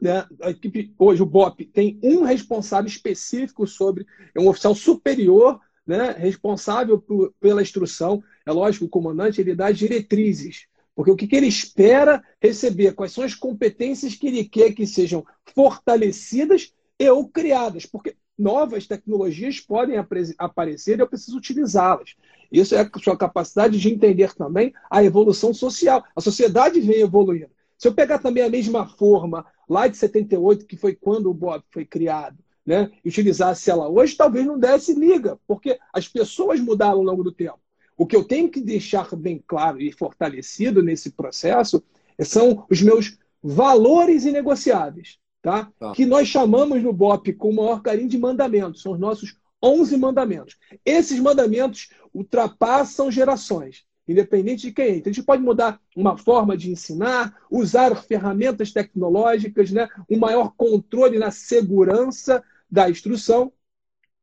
né, 0.02 0.28
a 0.42 0.50
equipe, 0.50 0.94
hoje 1.00 1.22
o 1.24 1.26
BOP 1.26 1.66
tem 1.66 1.98
um 2.04 2.24
responsável 2.24 2.88
específico 2.88 3.66
sobre, 3.66 4.06
é 4.36 4.40
um 4.40 4.50
oficial 4.50 4.76
superior, 4.76 5.62
né, 5.88 6.12
responsável 6.12 7.00
por, 7.00 7.34
pela 7.40 7.62
instrução. 7.62 8.22
É 8.46 8.52
lógico, 8.52 8.86
o 8.86 8.90
comandante 8.90 9.40
ele 9.40 9.56
dá 9.56 9.72
diretrizes, 9.72 10.68
porque 10.96 11.12
o 11.12 11.16
que, 11.16 11.28
que 11.28 11.36
ele 11.36 11.48
espera 11.48 12.24
receber? 12.42 12.94
Quais 12.94 13.12
são 13.12 13.24
as 13.24 13.34
competências 13.34 14.16
que 14.16 14.28
ele 14.28 14.46
quer 14.46 14.74
que 14.74 14.86
sejam 14.86 15.26
fortalecidas 15.56 16.74
e 17.00 17.10
ou 17.10 17.28
criadas? 17.28 17.86
Porque 17.86 18.16
novas 18.38 18.88
tecnologias 18.88 19.60
podem 19.60 19.98
aparecer 20.38 20.98
e 20.98 21.02
eu 21.02 21.08
preciso 21.08 21.38
utilizá-las. 21.38 22.16
Isso 22.52 22.76
é 22.76 22.82
a 22.82 23.00
sua 23.00 23.18
capacidade 23.18 23.80
de 23.80 23.92
entender 23.92 24.34
também 24.36 24.74
a 24.90 25.04
evolução 25.04 25.54
social. 25.54 26.04
A 26.16 26.22
sociedade 26.22 26.80
vem 26.80 27.02
evoluindo. 27.02 27.52
Se 27.78 27.88
eu 27.88 27.94
pegar 27.94 28.20
também 28.20 28.44
a 28.44 28.50
mesma 28.50 28.88
forma 28.88 29.46
lá 29.68 29.88
de 29.88 29.98
78, 29.98 30.66
que 30.66 30.78
foi 30.78 30.96
quando 30.96 31.30
o 31.30 31.34
Bob 31.34 31.64
foi 31.72 31.86
criado, 31.86 32.38
né, 32.66 32.92
e 33.04 33.10
utilizasse 33.10 33.70
ela 33.70 33.90
hoje, 33.90 34.16
talvez 34.16 34.46
não 34.46 34.58
desse 34.58 34.94
liga, 34.94 35.38
porque 35.46 35.78
as 35.92 36.08
pessoas 36.08 36.60
mudaram 36.60 37.00
ao 37.00 37.04
longo 37.04 37.24
do 37.24 37.32
tempo. 37.32 37.60
O 37.98 38.06
que 38.06 38.16
eu 38.16 38.24
tenho 38.24 38.50
que 38.50 38.62
deixar 38.62 39.16
bem 39.16 39.44
claro 39.46 39.82
e 39.82 39.92
fortalecido 39.92 40.82
nesse 40.82 41.12
processo 41.12 41.84
são 42.22 42.66
os 42.70 42.82
meus 42.82 43.18
valores 43.42 44.26
inegociáveis, 44.26 45.18
tá? 45.42 45.72
tá? 45.80 45.92
Que 45.94 46.06
nós 46.06 46.28
chamamos 46.28 46.82
no 46.82 46.94
BOP 46.94 47.34
com 47.34 47.50
o 47.50 47.56
maior 47.56 47.82
carinho 47.82 48.08
de 48.08 48.18
mandamentos, 48.18 48.82
são 48.82 48.94
os 48.94 49.00
nossos 49.00 49.38
11 49.62 49.98
mandamentos. 49.98 50.58
Esses 50.86 51.20
mandamentos 51.20 51.90
ultrapassam 52.14 53.12
gerações, 53.12 53.86
independente 54.08 54.68
de 54.68 54.74
quem 54.74 54.86
é. 54.86 54.96
Então, 54.96 55.10
a 55.10 55.14
gente 55.14 55.26
pode 55.26 55.42
mudar 55.42 55.80
uma 55.96 56.18
forma 56.18 56.58
de 56.58 56.72
ensinar, 56.72 57.36
usar 57.50 57.96
ferramentas 57.96 58.72
tecnológicas, 58.72 59.72
né? 59.72 59.88
um 60.10 60.18
maior 60.18 60.54
controle 60.56 61.18
na 61.18 61.32
segurança 61.32 62.44
da 62.70 62.90
instrução, 62.90 63.52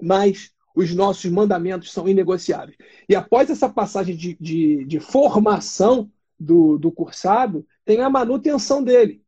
mas 0.00 0.52
os 0.80 0.94
nossos 0.94 1.30
mandamentos 1.30 1.92
são 1.92 2.08
inegociáveis. 2.08 2.76
E 3.08 3.14
após 3.14 3.48
essa 3.50 3.68
passagem 3.68 4.16
de, 4.16 4.36
de, 4.40 4.84
de 4.84 5.00
formação, 5.00 6.10
do, 6.40 6.78
do 6.78 6.90
cursado 6.90 7.66
tem 7.84 8.00
a 8.00 8.08
manutenção 8.08 8.82
dele. 8.82 9.22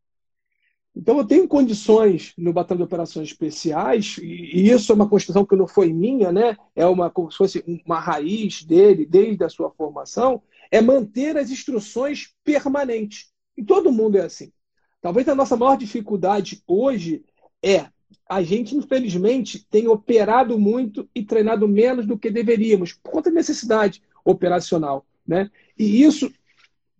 Então, 0.95 1.17
eu 1.19 1.25
tenho 1.25 1.49
condições 1.49 2.35
no 2.37 2.53
Batalhão 2.53 2.79
de 2.79 2.85
Operações 2.85 3.29
Especiais, 3.29 4.19
e 4.19 4.69
isso 4.71 4.93
é 4.93 4.95
uma 4.95 5.09
construção 5.09 5.45
que 5.45 5.57
não 5.57 5.67
foi 5.67 5.91
minha, 5.91 6.31
né? 6.31 6.55
é 6.77 6.85
uma, 6.87 7.11
como 7.11 7.31
se 7.31 7.39
fosse 7.39 7.83
uma 7.87 7.99
raiz 7.99 8.63
dele, 8.63 9.07
desde 9.07 9.43
a 9.43 9.49
sua 9.49 9.71
formação, 9.71 10.43
é 10.71 10.83
manter 10.83 11.37
as 11.39 11.51
instruções 11.51 12.35
permanentes. 12.45 13.31
E 13.57 13.65
todo 13.65 13.93
mundo 13.93 14.17
é 14.17 14.23
assim. 14.23 14.53
Talvez 15.01 15.27
a 15.29 15.35
nossa 15.35 15.57
maior 15.57 15.77
dificuldade 15.77 16.63
hoje 16.67 17.25
é 17.63 17.87
a 18.29 18.43
gente, 18.43 18.77
infelizmente, 18.77 19.67
tem 19.71 19.89
operado 19.89 20.59
muito 20.59 21.09
e 21.15 21.23
treinado 21.25 21.67
menos 21.69 22.07
do 22.07 22.19
que 22.19 22.31
deveríamos, 22.31 22.93
por 22.93 23.13
conta 23.13 23.31
da 23.31 23.37
necessidade 23.37 24.03
operacional. 24.25 25.07
Né? 25.27 25.51
E 25.79 26.03
isso 26.03 26.33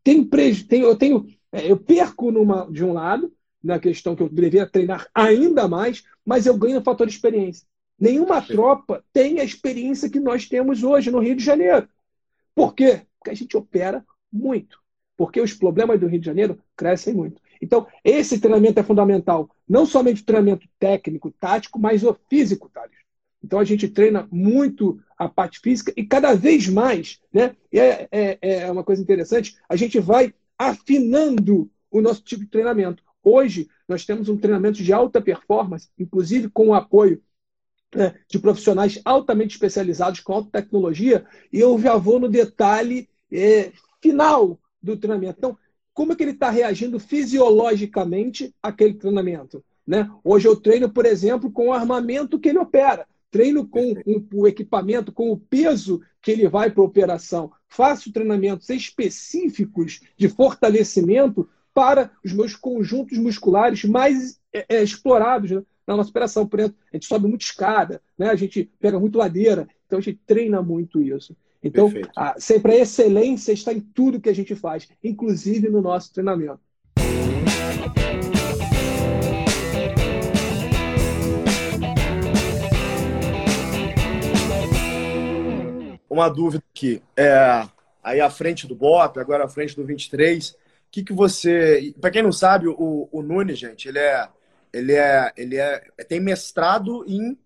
tem, 0.03 0.25
tem 0.25 0.81
eu 0.81 0.97
tenho, 0.97 1.27
é, 1.51 1.71
eu 1.71 1.77
perco 1.77 2.31
numa, 2.31 2.71
de 2.71 2.85
um 2.85 2.93
lado, 2.93 3.33
na 3.63 3.79
questão 3.79 4.17
que 4.17 4.23
eu 4.23 4.29
deveria 4.29 4.67
treinar 4.67 5.09
ainda 5.15 5.69
mais, 5.69 6.05
mas 6.25 6.47
eu 6.47 6.57
ganho 6.57 6.77
no 6.77 6.85
fator 6.85 7.07
experiência. 7.07 7.67
Nenhuma 7.99 8.41
Sim. 8.41 8.55
tropa 8.55 9.05
tem 9.13 9.39
a 9.39 9.45
experiência 9.45 10.11
que 10.11 10.19
nós 10.19 10.49
temos 10.49 10.83
hoje 10.83 11.11
no 11.11 11.21
Rio 11.21 11.37
de 11.37 11.45
Janeiro. 11.45 11.89
Por 12.55 12.75
quê? 12.75 13.03
Porque 13.19 13.31
a 13.31 13.35
gente 13.35 13.57
opera 13.57 14.05
muito. 14.33 14.81
Porque 15.17 15.41
os 15.41 15.55
problemas 15.55 16.01
do 16.01 16.07
Rio 16.07 16.19
de 16.19 16.27
Janeiro 16.27 16.59
crescem 16.77 17.15
muito. 17.15 17.41
Então, 17.63 17.87
esse 18.03 18.41
treinamento 18.41 18.81
é 18.81 18.83
fundamental. 18.83 19.49
Não 19.69 19.87
somente 19.87 20.21
o 20.21 20.25
treinamento 20.25 20.67
técnico, 20.81 21.31
tático, 21.31 21.79
mas 21.79 22.03
o 22.03 22.17
físico, 22.29 22.69
Thales. 22.69 22.97
Então, 23.43 23.61
a 23.61 23.65
gente 23.65 23.89
treina 23.89 24.29
muito 24.31 25.01
a 25.17 25.29
parte 25.29 25.61
física 25.61 25.93
e 25.97 26.05
cada 26.05 26.35
vez 26.35 26.69
mais, 26.69 27.21
né? 27.33 27.55
É, 27.73 28.09
é, 28.11 28.39
é 28.41 28.71
uma 28.71 28.83
coisa 28.83 29.01
interessante, 29.01 29.57
a 29.69 29.77
gente 29.77 30.01
vai 30.01 30.35
afinando 30.59 31.71
o 31.91 32.01
nosso 32.01 32.23
tipo 32.23 32.43
de 32.43 32.51
treinamento. 32.51 33.03
Hoje, 33.23 33.69
nós 33.89 34.05
temos 34.05 34.29
um 34.29 34.37
treinamento 34.37 34.83
de 34.83 34.93
alta 34.93 35.21
performance, 35.21 35.89
inclusive 35.99 36.49
com 36.49 36.69
o 36.69 36.75
apoio 36.75 37.23
né, 37.95 38.15
de 38.29 38.39
profissionais 38.39 39.01
altamente 39.05 39.55
especializados 39.55 40.21
com 40.21 40.33
alta 40.33 40.51
tecnologia, 40.51 41.25
e 41.53 41.61
eu 41.61 41.79
já 41.79 41.97
vou 41.97 42.19
no 42.19 42.29
detalhe 42.29 43.09
é, 43.31 43.73
final 44.01 44.59
do 44.83 44.97
treinamento. 44.97 45.37
Então, 45.39 45.59
como 45.95 46.13
é 46.13 46.17
que 46.17 46.23
ele 46.23 46.33
está 46.33 46.51
reagindo 46.51 46.99
fisiologicamente 46.99 48.55
àquele 48.63 48.95
treinamento? 48.95 49.65
Né? 49.87 50.11
Hoje 50.23 50.49
eu 50.49 50.57
treino, 50.57 50.89
por 50.89 51.05
exemplo, 51.07 51.51
com 51.51 51.69
o 51.69 51.73
armamento 51.73 52.39
que 52.39 52.49
ele 52.49 52.59
opera, 52.59 53.07
treino 53.31 53.67
com 53.67 53.93
um, 54.07 54.27
o 54.35 54.47
equipamento, 54.47 55.13
com 55.13 55.31
o 55.31 55.37
peso 55.37 56.03
que 56.21 56.31
ele 56.31 56.49
vai 56.49 56.71
para 56.71 56.83
a 56.83 56.87
operação, 56.87 57.51
faço 57.69 58.13
treinamentos 58.13 58.69
específicos 58.71 60.01
de 60.17 60.29
fortalecimento 60.29 61.49
para 61.75 62.11
os 62.25 62.33
meus 62.33 62.55
conjuntos 62.55 63.19
musculares 63.19 63.85
mais 63.85 64.39
é, 64.53 64.67
é, 64.69 64.83
explorados 64.83 65.51
né, 65.51 65.63
na 65.87 65.97
nossa 65.97 66.11
operação. 66.11 66.47
Por 66.47 66.61
exemplo, 66.61 66.79
a 66.93 66.97
gente 66.97 67.07
sobe 67.07 67.27
muito 67.27 67.43
escada, 67.43 68.01
né, 68.17 68.29
a 68.29 68.37
gente 68.37 68.71
pega 68.79 69.01
muito 69.01 69.19
ladeira, 69.19 69.67
então 69.87 69.99
a 69.99 70.03
gente 70.03 70.21
treina 70.27 70.63
muito 70.63 71.03
isso. 71.03 71.35
Então, 71.63 71.93
a, 72.17 72.35
sempre 72.41 72.73
a 72.73 72.79
excelência 72.79 73.53
está 73.53 73.73
em 73.73 73.81
tudo 73.81 74.21
que 74.21 74.29
a 74.29 74.35
gente 74.35 74.55
faz, 74.57 74.89
inclusive 75.03 75.71
no 75.71 75.81
nosso 75.81 76.13
treinamento. 76.13 76.61
Uma 86.11 86.29
dúvida 86.29 86.63
aqui. 86.75 87.01
É, 87.17 87.67
aí 88.03 88.21
à 88.21 88.29
frente 88.29 88.67
do 88.67 88.75
BOP, 88.75 89.19
agora 89.19 89.45
à 89.45 89.49
frente 89.49 89.77
do 89.77 89.85
23, 89.85 90.51
o 90.51 90.57
que, 90.91 91.05
que 91.05 91.13
você. 91.13 91.95
Para 92.01 92.11
quem 92.11 92.23
não 92.23 92.33
sabe, 92.33 92.67
o, 92.67 93.09
o 93.11 93.23
Nunes, 93.23 93.59
gente, 93.59 93.89
ele 93.89 94.01
é. 94.01 94.29
Ele 94.73 94.93
é. 94.93 95.33
Ele 95.37 95.57
é. 95.57 95.79
Tem 96.09 96.21
mestrado 96.21 97.05
em. 97.07 97.39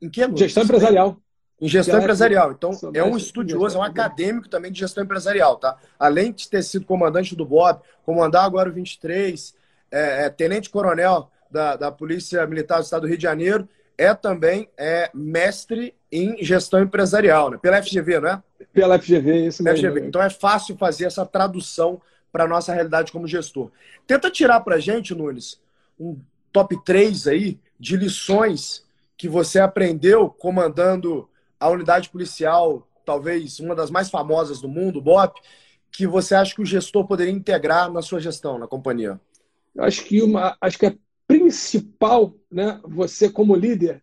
Em 0.00 0.10
que, 0.10 0.24
Nunes? 0.26 0.38
Gestão 0.38 0.64
empresarial. 0.64 1.18
Em 1.64 1.68
gestão 1.68 1.98
empresarial. 1.98 2.52
Então, 2.52 2.72
é 2.92 3.02
um 3.02 3.16
estudioso, 3.16 3.78
é 3.78 3.80
um 3.80 3.82
acadêmico 3.82 4.50
também 4.50 4.70
de 4.70 4.78
gestão 4.78 5.02
empresarial, 5.02 5.56
tá? 5.56 5.78
Além 5.98 6.30
de 6.30 6.46
ter 6.46 6.62
sido 6.62 6.84
comandante 6.84 7.34
do 7.34 7.46
BOP, 7.46 7.82
comandar 8.04 8.44
agora 8.44 8.68
o 8.68 8.72
23, 8.72 9.54
é, 9.90 10.26
é, 10.26 10.28
tenente-coronel 10.28 11.30
da, 11.50 11.74
da 11.76 11.90
Polícia 11.90 12.46
Militar 12.46 12.80
do 12.80 12.84
Estado 12.84 13.02
do 13.02 13.08
Rio 13.08 13.16
de 13.16 13.22
Janeiro, 13.22 13.66
é 13.96 14.12
também 14.12 14.68
é, 14.76 15.10
mestre 15.14 15.94
em 16.12 16.36
gestão 16.44 16.82
empresarial, 16.82 17.48
né? 17.48 17.56
Pela 17.56 17.82
FGV, 17.82 18.20
não 18.20 18.28
é? 18.28 18.42
Pela 18.70 18.98
FGV, 18.98 19.46
isso 19.46 19.62
mesmo. 19.62 19.78
FGV. 19.78 20.06
Então 20.06 20.20
é 20.20 20.28
fácil 20.28 20.76
fazer 20.76 21.06
essa 21.06 21.24
tradução 21.24 21.98
para 22.30 22.44
a 22.44 22.48
nossa 22.48 22.74
realidade 22.74 23.10
como 23.10 23.26
gestor. 23.26 23.70
Tenta 24.06 24.30
tirar 24.30 24.60
para 24.60 24.76
a 24.76 24.80
gente, 24.80 25.14
Nunes, 25.14 25.58
um 25.98 26.18
top 26.52 26.76
3 26.84 27.26
aí 27.26 27.58
de 27.80 27.96
lições 27.96 28.84
que 29.16 29.28
você 29.28 29.60
aprendeu 29.60 30.28
comandando 30.28 31.26
a 31.58 31.68
unidade 31.70 32.10
policial, 32.10 32.88
talvez 33.04 33.60
uma 33.60 33.74
das 33.74 33.90
mais 33.90 34.10
famosas 34.10 34.60
do 34.60 34.68
mundo, 34.68 34.98
o 34.98 35.02
BOP, 35.02 35.40
que 35.90 36.06
você 36.06 36.34
acha 36.34 36.54
que 36.54 36.62
o 36.62 36.66
gestor 36.66 37.06
poderia 37.06 37.32
integrar 37.32 37.90
na 37.92 38.02
sua 38.02 38.20
gestão, 38.20 38.58
na 38.58 38.66
companhia? 38.66 39.20
Acho 39.78 40.04
que 40.04 40.22
uma, 40.22 40.56
acho 40.60 40.78
que 40.78 40.86
a 40.86 40.94
principal, 41.26 42.34
né, 42.50 42.80
você 42.84 43.30
como 43.30 43.54
líder, 43.54 44.02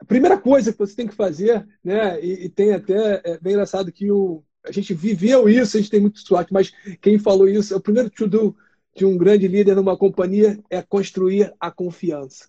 a 0.00 0.04
primeira 0.04 0.38
coisa 0.38 0.72
que 0.72 0.78
você 0.78 0.94
tem 0.94 1.06
que 1.06 1.14
fazer, 1.14 1.66
né, 1.82 2.20
e, 2.20 2.46
e 2.46 2.48
tem 2.48 2.72
até 2.72 3.20
é 3.24 3.38
bem 3.38 3.52
engraçado 3.54 3.92
que 3.92 4.10
o, 4.10 4.44
a 4.64 4.72
gente 4.72 4.92
viveu 4.94 5.48
isso, 5.48 5.76
a 5.76 5.80
gente 5.80 5.90
tem 5.90 6.00
muito 6.00 6.18
sorte, 6.20 6.52
mas 6.52 6.72
quem 7.00 7.18
falou 7.18 7.48
isso, 7.48 7.74
é 7.74 7.76
o 7.76 7.80
primeiro 7.80 8.10
to 8.10 8.26
do 8.26 8.56
de 8.96 9.04
um 9.04 9.18
grande 9.18 9.48
líder 9.48 9.74
numa 9.74 9.96
companhia 9.96 10.62
é 10.70 10.80
construir 10.80 11.52
a 11.58 11.70
confiança. 11.70 12.48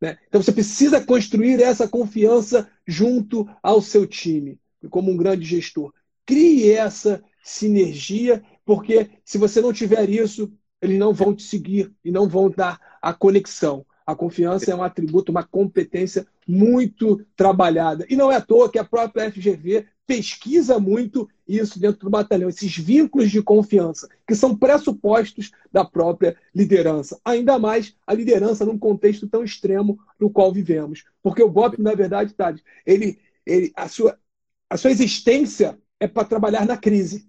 Né? 0.00 0.16
Então 0.28 0.42
você 0.42 0.52
precisa 0.52 1.04
construir 1.04 1.60
essa 1.60 1.88
confiança 1.88 2.70
junto 2.86 3.48
ao 3.62 3.82
seu 3.82 4.06
time, 4.06 4.58
como 4.90 5.10
um 5.10 5.16
grande 5.16 5.44
gestor. 5.44 5.92
Crie 6.24 6.72
essa 6.72 7.22
sinergia, 7.42 8.42
porque 8.64 9.10
se 9.24 9.38
você 9.38 9.60
não 9.60 9.72
tiver 9.72 10.08
isso, 10.08 10.52
eles 10.80 10.98
não 10.98 11.12
vão 11.12 11.34
te 11.34 11.42
seguir 11.42 11.92
e 12.04 12.10
não 12.10 12.28
vão 12.28 12.50
dar 12.50 12.78
a 13.02 13.12
conexão. 13.12 13.84
A 14.06 14.14
confiança 14.14 14.70
é 14.70 14.74
um 14.74 14.82
atributo, 14.82 15.32
uma 15.32 15.42
competência 15.42 16.26
muito 16.46 17.24
trabalhada. 17.36 18.06
E 18.08 18.16
não 18.16 18.32
é 18.32 18.36
à 18.36 18.40
toa 18.40 18.70
que 18.70 18.78
a 18.78 18.84
própria 18.84 19.30
FGV 19.30 19.86
pesquisa 20.08 20.80
muito 20.80 21.28
isso 21.46 21.78
dentro 21.78 22.00
do 22.00 22.10
batalhão, 22.10 22.48
esses 22.48 22.74
vínculos 22.74 23.30
de 23.30 23.42
confiança, 23.42 24.08
que 24.26 24.34
são 24.34 24.56
pressupostos 24.56 25.50
da 25.70 25.84
própria 25.84 26.34
liderança. 26.54 27.20
Ainda 27.22 27.58
mais 27.58 27.94
a 28.06 28.14
liderança 28.14 28.64
num 28.64 28.78
contexto 28.78 29.28
tão 29.28 29.44
extremo 29.44 29.98
no 30.18 30.30
qual 30.30 30.50
vivemos. 30.50 31.04
Porque 31.22 31.42
o 31.42 31.50
BOP, 31.50 31.78
na 31.78 31.94
verdade, 31.94 32.32
Tade, 32.32 32.64
ele, 32.86 33.20
ele, 33.44 33.70
a, 33.76 33.86
sua, 33.86 34.18
a 34.70 34.78
sua 34.78 34.90
existência 34.90 35.78
é 36.00 36.08
para 36.08 36.26
trabalhar 36.26 36.64
na 36.64 36.78
crise. 36.78 37.28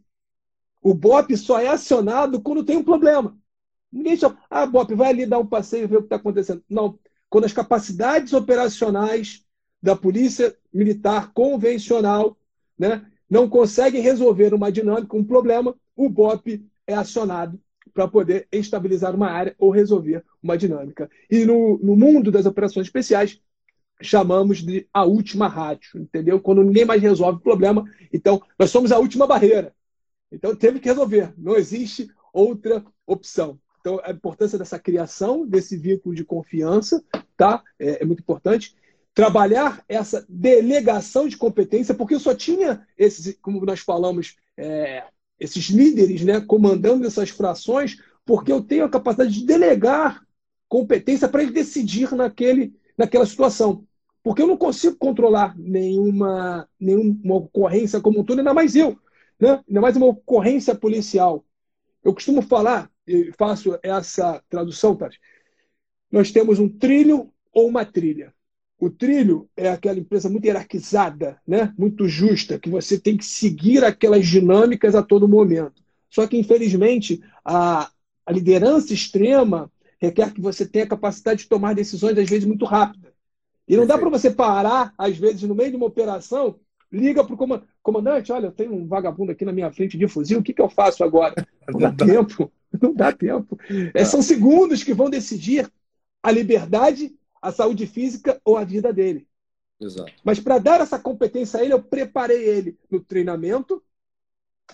O 0.82 0.94
BOP 0.94 1.36
só 1.36 1.60
é 1.60 1.68
acionado 1.68 2.42
quando 2.42 2.64
tem 2.64 2.78
um 2.78 2.84
problema. 2.84 3.38
Ninguém 3.92 4.16
só, 4.16 4.38
ah, 4.50 4.66
BOP, 4.66 4.96
vai 4.96 5.10
ali 5.10 5.26
dar 5.26 5.40
um 5.40 5.46
passeio 5.46 5.84
e 5.84 5.88
ver 5.88 5.98
o 5.98 6.02
que 6.02 6.06
está 6.06 6.16
acontecendo. 6.16 6.64
Não. 6.70 6.98
Quando 7.30 7.44
as 7.44 7.54
capacidades 7.54 8.32
operacionais 8.32 9.44
da 9.84 9.98
Polícia 9.98 10.56
Militar 10.74 11.34
convencional 11.34 12.38
né, 12.80 13.06
não 13.30 13.50
conseguem 13.50 14.02
resolver 14.02 14.54
uma 14.54 14.72
dinâmica, 14.72 15.16
um 15.16 15.24
problema, 15.24 15.76
o 15.96 16.10
BOP 16.10 16.66
é 16.88 16.96
acionado 16.96 17.60
para 17.94 18.08
poder 18.08 18.48
estabilizar 18.52 19.14
uma 19.14 19.30
área 19.30 19.54
ou 19.60 19.70
resolver 19.70 20.24
uma 20.42 20.58
dinâmica. 20.58 21.10
E 21.30 21.44
no, 21.46 21.78
no 21.80 21.96
mundo 21.96 22.32
das 22.32 22.46
operações 22.46 22.88
especiais, 22.88 23.40
chamamos 24.02 24.60
de 24.60 24.88
a 24.94 25.04
última 25.04 25.48
rádio, 25.48 26.00
entendeu? 26.00 26.40
Quando 26.40 26.64
ninguém 26.64 26.86
mais 26.86 27.02
resolve 27.02 27.40
o 27.40 27.44
problema, 27.44 27.84
então 28.14 28.42
nós 28.58 28.72
somos 28.72 28.92
a 28.92 28.98
última 28.98 29.28
barreira. 29.28 29.74
Então 30.32 30.56
teve 30.56 30.80
que 30.80 30.88
resolver, 30.88 31.34
não 31.38 31.56
existe 31.56 32.10
outra 32.32 32.84
opção. 33.06 33.60
Então 33.82 34.00
a 34.04 34.12
importância 34.12 34.58
dessa 34.58 34.80
criação 34.80 35.46
desse 35.46 35.76
vínculo 35.76 36.16
de 36.16 36.24
confiança, 36.24 37.04
tá? 37.36 37.62
É, 37.78 38.02
é 38.02 38.06
muito 38.06 38.22
importante 38.22 38.76
trabalhar 39.20 39.84
essa 39.90 40.26
delegação 40.30 41.28
de 41.28 41.36
competência, 41.36 41.94
porque 41.94 42.18
só 42.18 42.34
tinha 42.34 42.88
esses, 42.98 43.38
como 43.42 43.66
nós 43.66 43.82
falamos, 43.82 44.38
é, 44.56 45.04
esses 45.38 45.66
líderes 45.66 46.24
né, 46.24 46.40
comandando 46.40 47.06
essas 47.06 47.30
frações, 47.30 48.02
porque 48.26 48.50
eu 48.50 48.62
tenho 48.62 48.86
a 48.86 48.90
capacidade 48.90 49.34
de 49.34 49.46
delegar 49.46 50.26
competência 50.70 51.28
para 51.28 51.44
ele 51.44 51.52
decidir 51.52 52.16
naquele, 52.16 52.74
naquela 52.98 53.26
situação. 53.26 53.86
Porque 54.24 54.42
eu 54.42 54.48
não 54.48 54.56
consigo 54.56 54.96
controlar 54.96 55.54
nenhuma, 55.60 56.66
nenhuma 56.80 57.36
ocorrência 57.36 58.00
como 58.00 58.22
um 58.22 58.24
todo, 58.24 58.40
ainda 58.40 58.54
mais 58.54 58.74
eu, 58.74 58.98
né? 59.38 59.62
ainda 59.68 59.82
mais 59.82 59.98
uma 59.98 60.06
ocorrência 60.06 60.74
policial. 60.74 61.44
Eu 62.02 62.14
costumo 62.14 62.42
falar, 62.42 62.90
faço 63.38 63.78
essa 63.84 64.42
tradução, 64.50 64.96
Tati, 64.96 65.20
nós 66.10 66.32
temos 66.32 66.58
um 66.58 66.70
trilho 66.70 67.34
ou 67.52 67.68
uma 67.68 67.84
trilha. 67.84 68.34
O 68.80 68.90
trilho 68.90 69.50
é 69.58 69.70
aquela 69.70 70.00
empresa 70.00 70.30
muito 70.30 70.46
hierarquizada, 70.46 71.40
né? 71.46 71.74
muito 71.78 72.08
justa, 72.08 72.58
que 72.58 72.70
você 72.70 72.98
tem 72.98 73.18
que 73.18 73.26
seguir 73.26 73.84
aquelas 73.84 74.26
dinâmicas 74.26 74.96
a 74.96 75.04
todo 75.04 75.28
momento. 75.28 75.84
Só 76.10 76.26
que, 76.26 76.38
infelizmente, 76.38 77.22
a, 77.44 77.90
a 78.26 78.32
liderança 78.32 78.94
extrema 78.94 79.70
requer 80.00 80.34
que 80.34 80.40
você 80.40 80.66
tenha 80.66 80.86
a 80.86 80.90
capacidade 80.90 81.44
de 81.44 81.50
tomar 81.50 81.76
decisões, 81.76 82.18
às 82.18 82.30
vezes, 82.30 82.46
muito 82.46 82.64
rápidas. 82.64 83.12
E 83.68 83.76
não 83.76 83.86
dá 83.86 83.98
para 83.98 84.10
você 84.10 84.32
parar, 84.32 84.94
às 84.98 85.18
vezes, 85.18 85.44
no 85.44 85.54
meio 85.54 85.72
de 85.72 85.76
uma 85.76 85.86
operação, 85.86 86.56
liga 86.92 87.24
para 87.24 87.36
o 87.36 87.62
comandante, 87.84 88.32
olha, 88.32 88.48
eu 88.48 88.52
tenho 88.52 88.74
um 88.74 88.88
vagabundo 88.88 89.32
aqui 89.32 89.46
na 89.46 89.52
minha 89.52 89.72
frente 89.72 89.98
de 89.98 90.08
fuzil, 90.08 90.40
o 90.40 90.44
que, 90.44 90.54
que 90.54 90.62
eu 90.62 90.70
faço 90.70 91.04
agora? 91.04 91.36
Não 91.70 91.80
dá 91.80 91.92
tempo, 91.92 92.52
não 92.82 92.94
dá 92.96 93.12
tempo. 93.12 93.60
É, 93.94 94.04
são 94.04 94.24
segundos 94.24 94.84
que 94.84 94.94
vão 94.94 95.08
decidir 95.08 95.72
a 96.24 96.32
liberdade, 96.32 97.14
a 97.42 97.52
saúde 97.52 97.88
física 97.88 98.40
ou 98.44 98.58
a 98.58 98.64
vida 98.64 98.92
dele. 98.94 99.28
Exato. 99.80 100.12
Mas 100.24 100.40
para 100.40 100.58
dar 100.58 100.82
essa 100.82 101.00
competência 101.00 101.60
a 101.60 101.64
ele, 101.64 101.74
eu 101.74 101.82
preparei 101.82 102.44
ele 102.44 102.78
no 102.92 103.00
treinamento, 103.00 103.82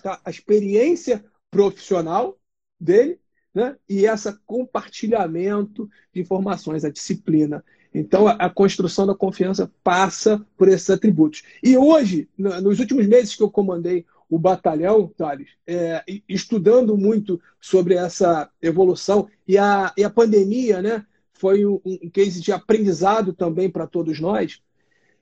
tá? 0.02 0.20
a 0.24 0.30
experiência 0.30 1.24
profissional 1.50 2.38
dele, 2.78 3.20
né? 3.54 3.76
e 3.88 4.04
esse 4.04 4.32
compartilhamento 4.44 5.88
de 6.12 6.20
informações, 6.20 6.84
a 6.84 6.90
disciplina. 6.90 7.64
Então, 7.94 8.26
a, 8.26 8.32
a, 8.32 8.50
construção 8.50 9.06
da 9.06 9.14
confiança 9.14 9.72
passa 9.82 10.44
por 10.56 10.68
esses 10.68 10.90
atributos. 10.90 11.42
E 11.62 11.78
hoje, 11.78 12.28
nos 12.36 12.78
últimos 12.78 13.06
meses 13.06 13.34
que 13.34 13.42
eu 13.42 13.50
comandei 13.50 14.04
o 14.28 14.38
batalhão, 14.38 15.08
Thales, 15.16 15.48
é, 15.66 16.04
estudando 16.28 16.96
muito 16.96 17.40
sobre 17.60 17.94
essa 17.94 18.50
evolução, 18.60 19.28
e 19.46 19.56
a, 19.56 19.92
e 19.96 20.04
a 20.04 20.10
pandemia 20.10 20.82
né, 20.82 21.06
foi 21.38 21.66
um, 21.66 21.80
um 21.84 22.10
case 22.10 22.40
de 22.40 22.52
aprendizado 22.52 23.32
também 23.32 23.70
para 23.70 23.86
todos 23.86 24.20
nós, 24.20 24.60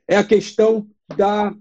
é 0.07 0.17
a 0.17 0.25
questão 0.25 0.89
da 1.17 1.55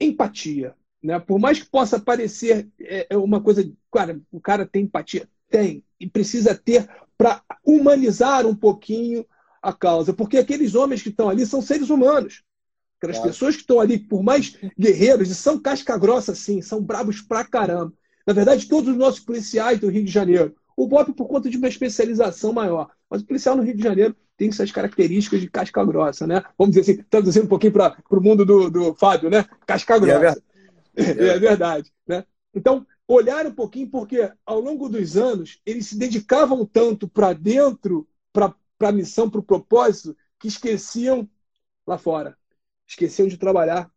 empatia. 0.00 0.74
Né? 1.02 1.18
Por 1.18 1.38
mais 1.38 1.58
que 1.60 1.68
possa 1.68 1.98
parecer 1.98 2.68
é, 2.80 3.06
é 3.10 3.16
uma 3.16 3.40
coisa, 3.40 3.70
cara, 3.92 4.20
o 4.30 4.40
cara 4.40 4.66
tem 4.66 4.84
empatia, 4.84 5.28
tem, 5.48 5.84
e 5.98 6.08
precisa 6.08 6.54
ter 6.54 6.88
para 7.16 7.42
humanizar 7.64 8.46
um 8.46 8.54
pouquinho 8.54 9.24
a 9.60 9.72
causa, 9.72 10.12
porque 10.12 10.38
aqueles 10.38 10.74
homens 10.74 11.02
que 11.02 11.08
estão 11.08 11.28
ali 11.28 11.46
são 11.46 11.62
seres 11.62 11.88
humanos. 11.90 12.42
Aquelas 12.98 13.16
claro. 13.16 13.30
pessoas 13.30 13.54
que 13.56 13.62
estão 13.62 13.80
ali, 13.80 13.98
por 13.98 14.22
mais 14.22 14.56
guerreiros, 14.78 15.28
e 15.28 15.34
são 15.34 15.58
casca 15.60 15.96
grossa, 15.98 16.34
sim, 16.34 16.62
são 16.62 16.80
bravos 16.80 17.20
pra 17.20 17.44
caramba. 17.44 17.92
Na 18.26 18.32
verdade, 18.32 18.68
todos 18.68 18.90
os 18.90 18.96
nossos 18.96 19.20
policiais 19.20 19.80
do 19.80 19.88
Rio 19.88 20.04
de 20.04 20.10
Janeiro, 20.10 20.54
o 20.76 20.86
BOP 20.86 21.12
por 21.12 21.26
conta 21.26 21.50
de 21.50 21.56
uma 21.56 21.68
especialização 21.68 22.52
maior, 22.52 22.90
mas 23.12 23.22
o 23.22 23.26
policial 23.26 23.56
no 23.56 23.62
Rio 23.62 23.76
de 23.76 23.82
Janeiro 23.82 24.16
tem 24.36 24.48
essas 24.48 24.72
características 24.72 25.40
de 25.40 25.50
casca 25.50 25.84
grossa, 25.84 26.26
né? 26.26 26.42
Vamos 26.58 26.74
dizer 26.74 26.92
assim, 26.92 27.04
traduzindo 27.08 27.44
um 27.44 27.48
pouquinho 27.48 27.72
para 27.72 27.96
o 28.10 28.20
mundo 28.20 28.44
do, 28.44 28.70
do 28.70 28.94
Fábio, 28.94 29.30
né? 29.30 29.44
Casca 29.66 29.98
grossa. 29.98 30.42
É, 30.94 31.04
verdade. 31.04 31.30
é 31.30 31.38
verdade, 31.38 31.92
né? 32.06 32.24
Então, 32.54 32.86
olhar 33.08 33.46
um 33.46 33.54
pouquinho, 33.54 33.88
porque 33.88 34.30
ao 34.44 34.60
longo 34.60 34.90
dos 34.90 35.16
anos, 35.16 35.58
eles 35.64 35.86
se 35.86 35.96
dedicavam 35.96 36.66
tanto 36.66 37.08
para 37.08 37.32
dentro, 37.32 38.06
para 38.30 38.54
a 38.78 38.92
missão, 38.92 39.30
para 39.30 39.40
o 39.40 39.42
propósito, 39.42 40.14
que 40.38 40.48
esqueciam 40.48 41.26
lá 41.86 41.96
fora 41.96 42.36
esqueciam 42.92 43.28
de 43.28 43.38
trabalhar 43.38 43.90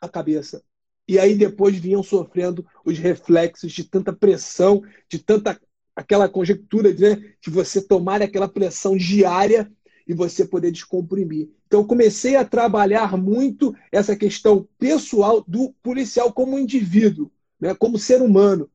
a 0.00 0.08
cabeça. 0.08 0.62
E 1.06 1.18
aí 1.18 1.34
depois 1.34 1.76
vinham 1.76 2.02
sofrendo 2.02 2.66
os 2.84 2.98
reflexos 2.98 3.72
de 3.72 3.84
tanta 3.84 4.12
pressão, 4.12 4.82
de 5.08 5.18
tanta 5.18 5.60
aquela 5.94 6.28
conjectura 6.28 6.92
de, 6.92 7.02
né, 7.02 7.32
de 7.40 7.50
você 7.50 7.80
tomar 7.80 8.22
aquela 8.22 8.48
pressão 8.48 8.96
diária 8.96 9.70
e 10.06 10.14
você 10.14 10.44
poder 10.44 10.70
descomprimir. 10.70 11.50
Então 11.66 11.80
eu 11.80 11.86
comecei 11.86 12.36
a 12.36 12.44
trabalhar 12.44 13.16
muito 13.16 13.74
essa 13.90 14.16
questão 14.16 14.66
pessoal 14.78 15.44
do 15.46 15.74
policial 15.82 16.32
como 16.32 16.58
indivíduo, 16.58 17.30
né, 17.60 17.74
como 17.74 17.98
ser 17.98 18.20
humano. 18.20 18.68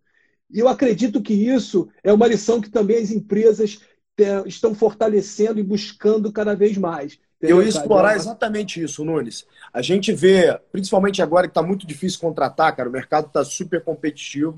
E 0.49 0.59
eu 0.59 0.68
acredito 0.68 1.22
que 1.22 1.34
isso 1.34 1.89
é 2.03 2.13
uma 2.13 2.28
lição 2.28 2.61
que 2.61 2.70
também 2.70 2.97
as 2.97 3.11
empresas 3.11 3.80
estão 4.45 4.74
fortalecendo 4.74 5.59
e 5.59 5.63
buscando 5.63 6.32
cada 6.32 6.55
vez 6.55 6.78
mais. 6.78 7.20
Eu 7.39 7.61
ia 7.61 7.70
explorar 7.70 8.15
exatamente 8.15 8.82
isso, 8.82 9.05
Nunes. 9.05 9.45
A 9.72 9.82
gente 9.82 10.11
vê, 10.11 10.59
principalmente 10.72 11.22
agora 11.22 11.47
que 11.47 11.51
está 11.51 11.61
muito 11.61 11.86
difícil 11.86 12.20
contratar, 12.20 12.76
cara, 12.76 12.89
o 12.89 12.91
mercado 12.91 13.28
está 13.28 13.43
super 13.43 13.84
competitivo. 13.84 14.55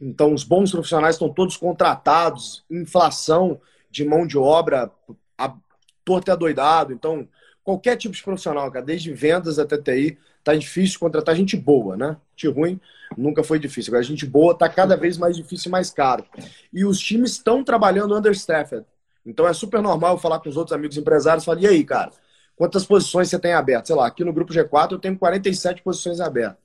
Então, 0.00 0.32
os 0.32 0.44
bons 0.44 0.70
profissionais 0.70 1.16
estão 1.16 1.28
todos 1.28 1.56
contratados, 1.56 2.64
inflação 2.70 3.60
de 3.90 4.04
mão 4.04 4.26
de 4.26 4.38
obra, 4.38 4.90
a, 5.36 5.54
torto 6.04 6.30
e 6.30 6.32
adoidado. 6.32 6.92
Então, 6.92 7.28
qualquer 7.62 7.96
tipo 7.96 8.14
de 8.14 8.22
profissional, 8.22 8.70
cara, 8.70 8.84
desde 8.84 9.12
vendas 9.12 9.58
até 9.58 9.76
TI, 9.76 10.18
tá 10.42 10.54
difícil 10.54 10.98
contratar 10.98 11.36
gente 11.36 11.56
boa, 11.56 11.96
né? 11.96 12.16
Gente 12.34 12.54
ruim 12.54 12.80
nunca 13.16 13.42
foi 13.42 13.58
difícil. 13.58 13.90
Agora, 13.90 14.02
gente 14.02 14.26
boa 14.26 14.54
tá 14.54 14.68
cada 14.68 14.96
vez 14.96 15.18
mais 15.18 15.36
difícil 15.36 15.68
e 15.68 15.72
mais 15.72 15.90
caro. 15.90 16.24
E 16.72 16.84
os 16.84 16.98
times 16.98 17.32
estão 17.32 17.62
trabalhando 17.64 18.16
understaffed. 18.16 18.84
Então 19.24 19.46
é 19.46 19.52
super 19.52 19.82
normal 19.82 20.14
eu 20.14 20.18
falar 20.18 20.40
com 20.40 20.48
os 20.48 20.56
outros 20.56 20.74
amigos 20.74 20.96
empresários, 20.96 21.44
falar, 21.44 21.60
e 21.60 21.66
aí, 21.66 21.84
cara, 21.84 22.10
quantas 22.56 22.84
posições 22.84 23.28
você 23.28 23.38
tem 23.38 23.52
abertas? 23.52 23.88
Sei 23.88 23.96
lá, 23.96 24.06
aqui 24.06 24.24
no 24.24 24.32
grupo 24.32 24.52
G4 24.52 24.92
eu 24.92 24.98
tenho 24.98 25.18
47 25.18 25.82
posições 25.82 26.20
abertas. 26.20 26.58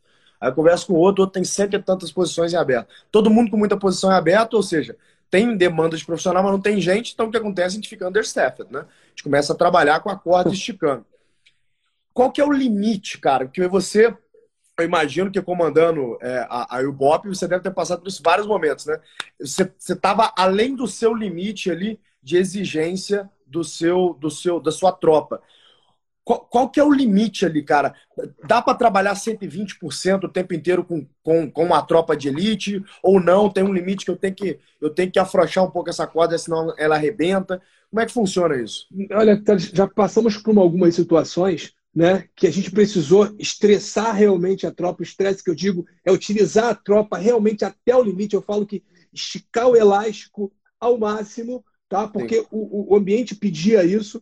Aí 0.46 0.52
eu 0.52 0.54
converso 0.54 0.86
com 0.86 0.94
o 0.94 0.98
outro, 0.98 1.22
o 1.22 1.26
outro 1.26 1.34
tem 1.34 1.44
cento 1.44 1.76
e 1.76 1.82
tantas 1.82 2.12
posições 2.12 2.54
em 2.54 2.56
aberto. 2.56 2.88
Todo 3.12 3.32
mundo 3.32 3.50
com 3.50 3.58
muita 3.58 3.76
posição 3.76 4.12
em 4.12 4.14
aberto, 4.14 4.54
ou 4.54 4.62
seja, 4.62 4.96
tem 5.28 5.58
demanda 5.58 5.98
de 5.98 6.06
profissional, 6.06 6.44
mas 6.44 6.52
não 6.52 6.62
tem 6.62 6.80
gente, 6.80 7.14
então 7.14 7.26
o 7.26 7.32
que 7.32 7.38
acontece? 7.38 7.70
A 7.70 7.78
gente 7.78 7.90
fica 7.90 8.08
understaffed, 8.08 8.72
né? 8.72 8.82
A 8.82 9.10
gente 9.10 9.24
começa 9.24 9.54
a 9.54 9.56
trabalhar 9.56 10.02
com 10.02 10.10
a 10.12 10.16
corda 10.16 10.52
esticando. 10.54 11.04
Qual 12.14 12.32
que 12.32 12.40
é 12.40 12.46
o 12.46 12.52
limite, 12.52 13.18
cara? 13.18 13.46
Porque 13.46 13.68
você, 13.68 14.16
eu 14.78 14.86
imagino 14.86 15.32
que 15.32 15.42
comandando 15.42 16.16
é, 16.22 16.46
a, 16.48 16.78
a 16.78 16.82
UBOP, 16.88 17.28
você 17.28 17.48
deve 17.48 17.64
ter 17.64 17.72
passado 17.72 18.02
por 18.02 18.08
isso 18.08 18.22
vários 18.24 18.46
momentos, 18.46 18.86
né? 18.86 19.00
Você 19.40 19.74
estava 19.80 20.32
além 20.38 20.76
do 20.76 20.86
seu 20.86 21.12
limite 21.12 21.72
ali 21.72 22.00
de 22.22 22.38
exigência 22.38 23.28
do 23.48 23.64
seu, 23.64 24.16
do 24.20 24.30
seu, 24.30 24.60
da 24.60 24.72
sua 24.72 24.92
tropa. 24.92 25.42
Qual, 26.26 26.40
qual 26.40 26.70
que 26.70 26.80
é 26.80 26.84
o 26.84 26.92
limite 26.92 27.46
ali, 27.46 27.64
cara? 27.64 27.94
Dá 28.48 28.60
para 28.60 28.78
trabalhar 28.78 29.14
120% 29.14 30.24
o 30.24 30.30
tempo 30.30 30.56
inteiro 30.56 30.84
com, 30.84 31.08
com, 31.22 31.50
com 31.52 31.64
uma 31.64 31.82
tropa 31.84 32.18
de 32.18 32.30
elite 32.30 32.84
ou 33.04 33.22
não? 33.22 33.50
Tem 33.50 33.64
um 33.64 33.72
limite 33.72 34.04
que 34.04 34.12
eu 34.12 34.18
tenho 34.18 34.34
que 34.34 34.60
eu 34.82 34.90
tenho 34.90 35.12
que 35.12 35.20
afrouxar 35.20 35.64
um 35.64 35.70
pouco 35.70 35.90
essa 35.90 36.08
corda, 36.08 36.36
senão 36.38 36.74
ela 36.78 36.96
arrebenta. 36.96 37.62
Como 37.92 38.02
é 38.02 38.06
que 38.08 38.12
funciona 38.12 38.56
isso? 38.60 38.88
Olha, 39.12 39.42
já 39.72 39.88
passamos 39.88 40.36
por 40.36 40.58
algumas 40.58 40.96
situações 40.96 41.74
né, 41.96 42.26
que 42.36 42.48
a 42.48 42.52
gente 42.52 42.72
precisou 42.72 43.34
estressar 43.38 44.16
realmente 44.16 44.66
a 44.66 44.72
tropa. 44.72 45.02
O 45.02 45.06
estresse 45.06 45.44
que 45.44 45.52
eu 45.52 45.56
digo 45.56 45.86
é 46.04 46.12
utilizar 46.12 46.70
a 46.70 46.76
tropa 46.76 47.18
realmente 47.18 47.64
até 47.64 47.96
o 47.96 48.04
limite. 48.04 48.34
Eu 48.34 48.42
falo 48.42 48.66
que 48.66 48.84
esticar 49.14 49.68
o 49.68 49.76
elástico 49.76 50.52
ao 50.80 50.98
máximo 50.98 51.64
tá? 51.88 52.08
porque 52.08 52.46
o, 52.52 52.94
o, 52.94 52.98
ambiente 52.98 53.36
pedia 53.36 53.84
isso, 53.84 54.22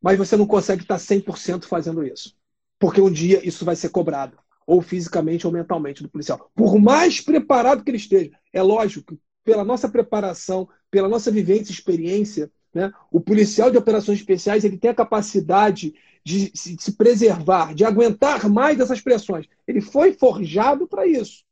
mas 0.00 0.18
você 0.18 0.36
não 0.36 0.46
consegue 0.46 0.82
estar 0.82 0.98
100% 0.98 1.64
fazendo 1.64 2.04
isso. 2.04 2.36
Porque 2.78 3.00
um 3.00 3.10
dia 3.10 3.46
isso 3.46 3.64
vai 3.64 3.76
ser 3.76 3.90
cobrado, 3.90 4.38
ou 4.66 4.80
fisicamente 4.80 5.46
ou 5.46 5.52
mentalmente 5.52 6.02
do 6.02 6.08
policial. 6.08 6.50
Por 6.54 6.78
mais 6.78 7.20
preparado 7.20 7.84
que 7.84 7.90
ele 7.90 7.98
esteja. 7.98 8.30
É 8.52 8.62
lógico 8.62 9.14
que, 9.14 9.20
pela 9.44 9.64
nossa 9.64 9.88
preparação, 9.88 10.68
pela 10.90 11.08
nossa 11.08 11.30
vivência 11.30 11.70
e 11.70 11.74
experiência, 11.74 12.50
né, 12.72 12.92
o 13.10 13.20
policial 13.20 13.70
de 13.70 13.76
operações 13.76 14.18
especiais 14.18 14.64
ele 14.64 14.78
tem 14.78 14.90
a 14.90 14.94
capacidade 14.94 15.94
de 16.24 16.52
se, 16.54 16.76
de 16.76 16.82
se 16.82 16.92
preservar, 16.92 17.74
de 17.74 17.84
aguentar 17.84 18.48
mais 18.48 18.78
essas 18.78 19.00
pressões. 19.00 19.46
Ele 19.66 19.80
foi 19.80 20.12
forjado 20.12 20.86
para 20.86 21.06
isso. 21.06 21.44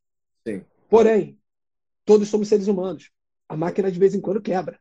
Sim. 0.47 0.63
Porém, 0.89 1.39
todos 2.05 2.29
somos 2.29 2.49
seres 2.49 2.69
humanos 2.69 3.11
a 3.49 3.57
máquina 3.57 3.91
de 3.91 3.99
vez 3.99 4.15
em 4.15 4.21
quando 4.21 4.43
quebra. 4.43 4.79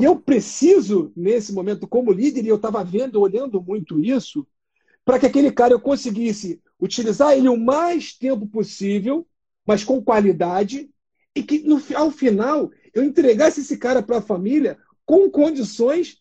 E 0.00 0.04
eu 0.04 0.16
preciso, 0.16 1.12
nesse 1.16 1.52
momento, 1.52 1.86
como 1.86 2.12
líder, 2.12 2.44
e 2.44 2.48
eu 2.48 2.56
estava 2.56 2.82
vendo, 2.82 3.20
olhando 3.20 3.62
muito 3.62 4.00
isso, 4.00 4.46
para 5.04 5.18
que 5.18 5.26
aquele 5.26 5.52
cara 5.52 5.72
eu 5.72 5.80
conseguisse 5.80 6.60
utilizar 6.80 7.32
ele 7.36 7.48
o 7.48 7.56
mais 7.56 8.12
tempo 8.12 8.46
possível, 8.46 9.26
mas 9.64 9.84
com 9.84 10.02
qualidade, 10.02 10.90
e 11.34 11.42
que 11.42 11.60
no, 11.60 11.80
ao 11.94 12.10
final 12.10 12.70
eu 12.92 13.04
entregasse 13.04 13.60
esse 13.60 13.76
cara 13.76 14.02
para 14.02 14.18
a 14.18 14.22
família 14.22 14.78
com 15.04 15.30
condições 15.30 16.20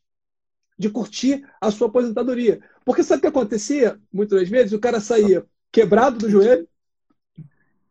de 0.77 0.89
curtir 0.89 1.43
a 1.59 1.71
sua 1.71 1.87
aposentadoria. 1.87 2.61
Porque 2.83 3.01
sabe 3.01 3.19
o 3.19 3.21
que 3.21 3.27
acontecia? 3.27 3.99
Muitas 4.13 4.47
vezes 4.47 4.73
o 4.73 4.79
cara 4.79 4.99
saía 4.99 5.45
quebrado 5.71 6.19
do 6.19 6.29
joelho, 6.29 6.67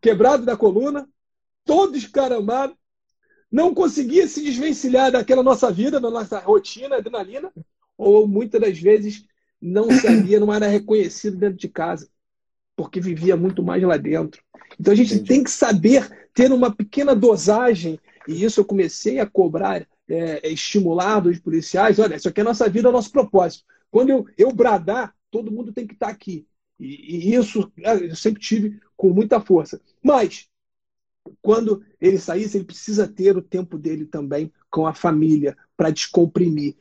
quebrado 0.00 0.44
da 0.44 0.56
coluna, 0.56 1.08
todo 1.64 1.96
escaramado, 1.96 2.76
não 3.54 3.72
conseguia 3.72 4.26
se 4.26 4.42
desvencilhar 4.42 5.12
daquela 5.12 5.40
nossa 5.40 5.70
vida, 5.70 6.00
da 6.00 6.10
nossa 6.10 6.40
rotina, 6.40 6.96
adrenalina, 6.96 7.52
ou 7.96 8.26
muitas 8.26 8.60
das 8.60 8.76
vezes 8.76 9.24
não 9.62 9.88
sabia, 9.92 10.40
não 10.40 10.52
era 10.52 10.66
reconhecido 10.66 11.36
dentro 11.36 11.56
de 11.56 11.68
casa, 11.68 12.08
porque 12.74 13.00
vivia 13.00 13.36
muito 13.36 13.62
mais 13.62 13.80
lá 13.84 13.96
dentro. 13.96 14.42
Então 14.78 14.92
a 14.92 14.96
gente 14.96 15.14
Entendi. 15.14 15.28
tem 15.28 15.44
que 15.44 15.52
saber 15.52 16.28
ter 16.34 16.50
uma 16.50 16.74
pequena 16.74 17.14
dosagem, 17.14 18.00
e 18.26 18.42
isso 18.44 18.58
eu 18.58 18.64
comecei 18.64 19.20
a 19.20 19.26
cobrar, 19.26 19.86
é, 20.08 20.50
estimular 20.50 21.20
dos 21.20 21.38
policiais. 21.38 22.00
Olha, 22.00 22.16
isso 22.16 22.28
aqui 22.28 22.40
é 22.40 22.42
a 22.42 22.46
nossa 22.46 22.68
vida, 22.68 22.88
é 22.88 22.90
o 22.90 22.92
nosso 22.92 23.12
propósito. 23.12 23.62
Quando 23.88 24.10
eu, 24.10 24.26
eu 24.36 24.52
bradar, 24.52 25.14
todo 25.30 25.52
mundo 25.52 25.72
tem 25.72 25.86
que 25.86 25.94
estar 25.94 26.08
aqui. 26.08 26.44
E, 26.80 27.28
e 27.28 27.34
isso 27.36 27.72
é, 27.78 28.10
eu 28.10 28.16
sempre 28.16 28.40
tive 28.42 28.80
com 28.96 29.10
muita 29.10 29.38
força. 29.38 29.80
Mas 30.02 30.48
quando 31.40 31.82
ele 32.00 32.18
saísse, 32.18 32.56
ele 32.56 32.64
precisa 32.64 33.08
ter 33.08 33.36
o 33.36 33.42
tempo 33.42 33.78
dele 33.78 34.04
também 34.04 34.52
com 34.70 34.86
a 34.86 34.94
família 34.94 35.56
para 35.76 35.90
descomprimir. 35.90 36.76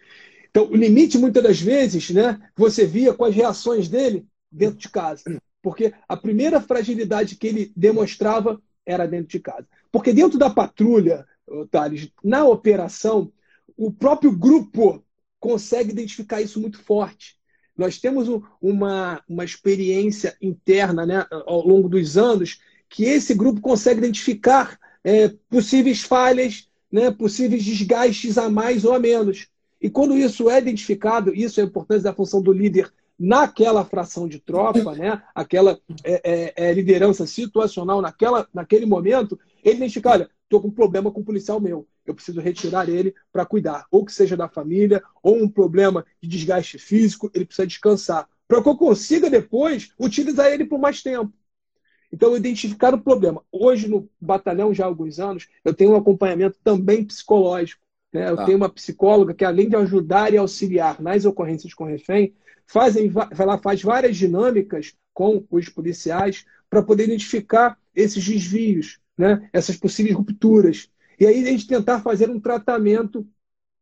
Então, 0.49 0.69
o 0.69 0.75
limite, 0.75 1.17
muitas 1.17 1.43
das 1.43 1.59
vezes, 1.59 2.09
né, 2.11 2.39
você 2.55 2.85
via 2.85 3.13
com 3.13 3.25
as 3.25 3.33
reações 3.33 3.87
dele 3.87 4.25
dentro 4.51 4.77
de 4.77 4.89
casa. 4.89 5.23
Porque 5.61 5.93
a 6.07 6.17
primeira 6.17 6.61
fragilidade 6.61 7.35
que 7.35 7.47
ele 7.47 7.73
demonstrava 7.75 8.61
era 8.85 9.07
dentro 9.07 9.29
de 9.29 9.39
casa. 9.39 9.67
Porque 9.91 10.13
dentro 10.13 10.37
da 10.37 10.49
patrulha, 10.49 11.25
Thales, 11.71 12.09
na 12.23 12.45
operação, 12.45 13.31
o 13.77 13.91
próprio 13.91 14.31
grupo 14.31 15.03
consegue 15.39 15.91
identificar 15.91 16.41
isso 16.41 16.59
muito 16.59 16.81
forte. 16.81 17.37
Nós 17.75 17.97
temos 17.97 18.27
uma, 18.61 19.23
uma 19.27 19.43
experiência 19.43 20.37
interna 20.41 21.05
né, 21.05 21.25
ao 21.31 21.65
longo 21.65 21.89
dos 21.89 22.17
anos 22.17 22.59
que 22.93 23.05
esse 23.05 23.33
grupo 23.33 23.59
consegue 23.59 23.97
identificar 23.97 24.79
é, 25.03 25.27
possíveis 25.49 26.03
falhas, 26.03 26.69
né, 26.91 27.09
possíveis 27.09 27.65
desgastes 27.65 28.37
a 28.37 28.51
mais 28.51 28.85
ou 28.85 28.93
a 28.93 28.99
menos. 28.99 29.47
E 29.81 29.89
quando 29.89 30.15
isso 30.15 30.47
é 30.47 30.59
identificado, 30.59 31.33
isso 31.33 31.59
é 31.59 31.63
a 31.63 31.65
importância 31.65 32.03
da 32.03 32.13
função 32.13 32.39
do 32.39 32.53
líder 32.53 32.93
naquela 33.17 33.83
fração 33.83 34.27
de 34.27 34.37
tropa, 34.37 34.93
né, 34.93 35.23
aquela 35.33 35.79
é, 36.03 36.53
é, 36.55 36.69
é 36.69 36.73
liderança 36.73 37.25
situacional 37.25 37.99
naquela, 37.99 38.47
naquele 38.53 38.85
momento, 38.85 39.39
ele 39.63 39.77
identifica, 39.77 40.11
olha, 40.11 40.29
estou 40.43 40.61
com 40.61 40.67
um 40.67 40.71
problema 40.71 41.11
com 41.11 41.21
um 41.21 41.25
policial 41.25 41.59
meu, 41.59 41.87
eu 42.05 42.13
preciso 42.13 42.39
retirar 42.41 42.87
ele 42.87 43.15
para 43.31 43.43
cuidar, 43.43 43.87
ou 43.89 44.05
que 44.05 44.13
seja 44.13 44.37
da 44.37 44.47
família, 44.47 45.01
ou 45.23 45.41
um 45.41 45.49
problema 45.49 46.05
de 46.21 46.29
desgaste 46.29 46.77
físico, 46.77 47.31
ele 47.33 47.45
precisa 47.45 47.65
descansar, 47.65 48.29
para 48.47 48.61
que 48.61 48.69
eu 48.69 48.77
consiga 48.77 49.31
depois 49.31 49.91
utilizar 49.97 50.51
ele 50.51 50.65
por 50.65 50.77
mais 50.77 51.01
tempo. 51.01 51.33
Então, 52.13 52.37
identificar 52.37 52.93
o 52.93 53.01
problema. 53.01 53.41
Hoje, 53.51 53.87
no 53.87 54.07
batalhão, 54.21 54.71
já 54.71 54.83
há 54.83 54.87
alguns 54.87 55.19
anos, 55.19 55.47
eu 55.65 55.73
tenho 55.73 55.93
um 55.93 55.95
acompanhamento 55.95 56.59
também 56.63 57.03
psicológico. 57.03 57.81
Né? 58.13 58.29
Eu 58.29 58.35
tá. 58.35 58.45
tenho 58.45 58.57
uma 58.57 58.69
psicóloga 58.69 59.33
que, 59.33 59.43
além 59.43 59.67
de 59.67 59.75
ajudar 59.75 60.31
e 60.31 60.37
auxiliar 60.37 61.01
nas 61.01 61.25
ocorrências 61.25 61.73
com 61.73 61.85
refém, 61.85 62.35
fazem, 62.67 63.11
ela 63.35 63.57
faz 63.57 63.81
várias 63.81 64.15
dinâmicas 64.15 64.93
com 65.11 65.43
os 65.49 65.67
policiais 65.69 66.45
para 66.69 66.83
poder 66.83 67.05
identificar 67.05 67.79
esses 67.95 68.23
desvios, 68.23 68.99
né? 69.17 69.49
essas 69.51 69.75
possíveis 69.75 70.15
rupturas. 70.15 70.91
E 71.19 71.25
aí 71.25 71.43
a 71.43 71.47
gente 71.47 71.65
tentar 71.65 72.01
fazer 72.01 72.29
um 72.29 72.39
tratamento 72.39 73.27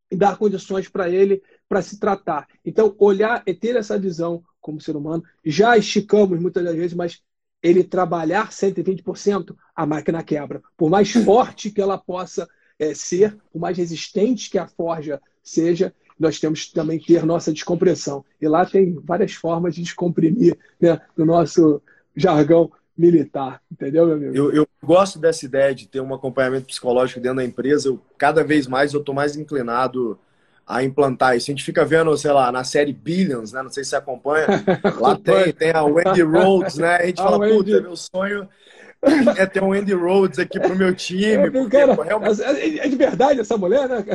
e 0.10 0.16
dar 0.16 0.38
condições 0.38 0.88
para 0.88 1.10
ele 1.10 1.44
para 1.68 1.82
se 1.82 2.00
tratar. 2.00 2.48
Então, 2.66 2.96
olhar 2.98 3.44
e 3.46 3.54
ter 3.54 3.76
essa 3.76 4.00
visão 4.00 4.42
como 4.62 4.80
ser 4.80 4.96
humano. 4.96 5.22
Já 5.44 5.78
esticamos 5.78 6.40
muitas 6.40 6.64
das 6.64 6.76
vezes, 6.76 6.94
mas 6.94 7.22
ele 7.62 7.84
trabalhar 7.84 8.50
120%, 8.50 9.56
a 9.76 9.86
máquina 9.86 10.24
quebra. 10.24 10.62
Por 10.76 10.90
mais 10.90 11.12
forte 11.12 11.70
que 11.70 11.82
ela 11.82 11.98
possa 11.98 12.48
é, 12.80 12.94
ser, 12.94 13.38
por 13.52 13.60
mais 13.60 13.78
resistente 13.78 14.50
que 14.50 14.58
a 14.58 14.68
forja 14.68 15.22
seja, 15.44 15.94
nós 16.20 16.40
temos 16.40 16.66
que 16.66 16.74
também 16.74 17.00
ter 17.00 17.26
nossa 17.26 17.52
descompressão. 17.52 18.24
E 18.40 18.48
lá 18.48 18.66
tem 18.66 19.00
várias 19.04 19.34
formas 19.34 19.76
de 19.76 19.82
descomprimir 19.82 20.58
né, 20.80 21.00
no 21.18 21.26
nosso 21.26 21.82
jargão 22.16 22.72
militar, 22.98 23.62
entendeu, 23.72 24.06
meu 24.06 24.16
amigo? 24.16 24.36
Eu, 24.36 24.52
eu, 24.52 24.68
gosto 24.84 25.18
dessa 25.18 25.46
ideia 25.46 25.74
de 25.74 25.88
ter 25.88 26.02
um 26.02 26.14
acompanhamento 26.14 26.68
psicológico 26.68 27.20
dentro 27.20 27.38
da 27.38 27.46
empresa. 27.46 27.88
Eu, 27.88 28.00
cada 28.18 28.44
vez 28.44 28.68
mais 28.68 28.94
eu 28.94 29.00
estou 29.00 29.16
mais 29.16 29.36
inclinado 29.36 30.20
a 30.66 30.84
implantar 30.84 31.36
isso. 31.36 31.50
A 31.50 31.54
gente 31.54 31.64
fica 31.64 31.84
vendo, 31.84 32.16
sei 32.18 32.32
lá, 32.32 32.52
na 32.52 32.64
série 32.64 32.94
Billions, 32.94 33.52
né? 33.52 33.62
Não 33.62 33.70
sei 33.70 33.84
se 33.84 33.92
você 33.92 33.96
acompanha. 33.96 34.48
Lá 35.00 35.16
tem, 35.24 35.52
tem 35.54 35.72
a 35.72 35.84
Wendy 35.84 36.22
Rhodes, 36.22 36.78
né? 36.78 36.96
A 36.96 37.06
gente 37.06 37.20
a 37.20 37.24
fala, 37.24 37.38
Wendy... 37.38 37.72
puta, 37.72 37.82
meu 37.82 37.96
sonho 37.96 38.48
é 39.38 39.46
ter 39.46 39.64
um 39.64 39.74
Andy 39.74 39.94
Rhodes 39.94 40.40
aqui 40.40 40.60
pro 40.60 40.76
meu 40.76 40.94
time. 40.94 41.26
É, 41.26 41.50
porque, 41.50 41.78
cara, 41.78 41.96
pô, 41.96 42.04
realmente... 42.04 42.42
É, 42.42 42.86
é 42.86 42.88
de 42.88 42.96
verdade 42.96 43.40
essa 43.40 43.58
mulher, 43.58 43.90
né? 43.90 44.06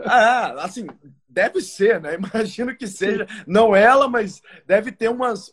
Ah, 0.00 0.54
assim, 0.64 0.86
deve 1.28 1.60
ser, 1.60 2.00
né? 2.00 2.14
Imagino 2.14 2.74
que 2.74 2.86
seja. 2.86 3.26
Não 3.46 3.76
ela, 3.76 4.08
mas 4.08 4.42
deve 4.66 4.90
ter 4.90 5.10
umas 5.10 5.52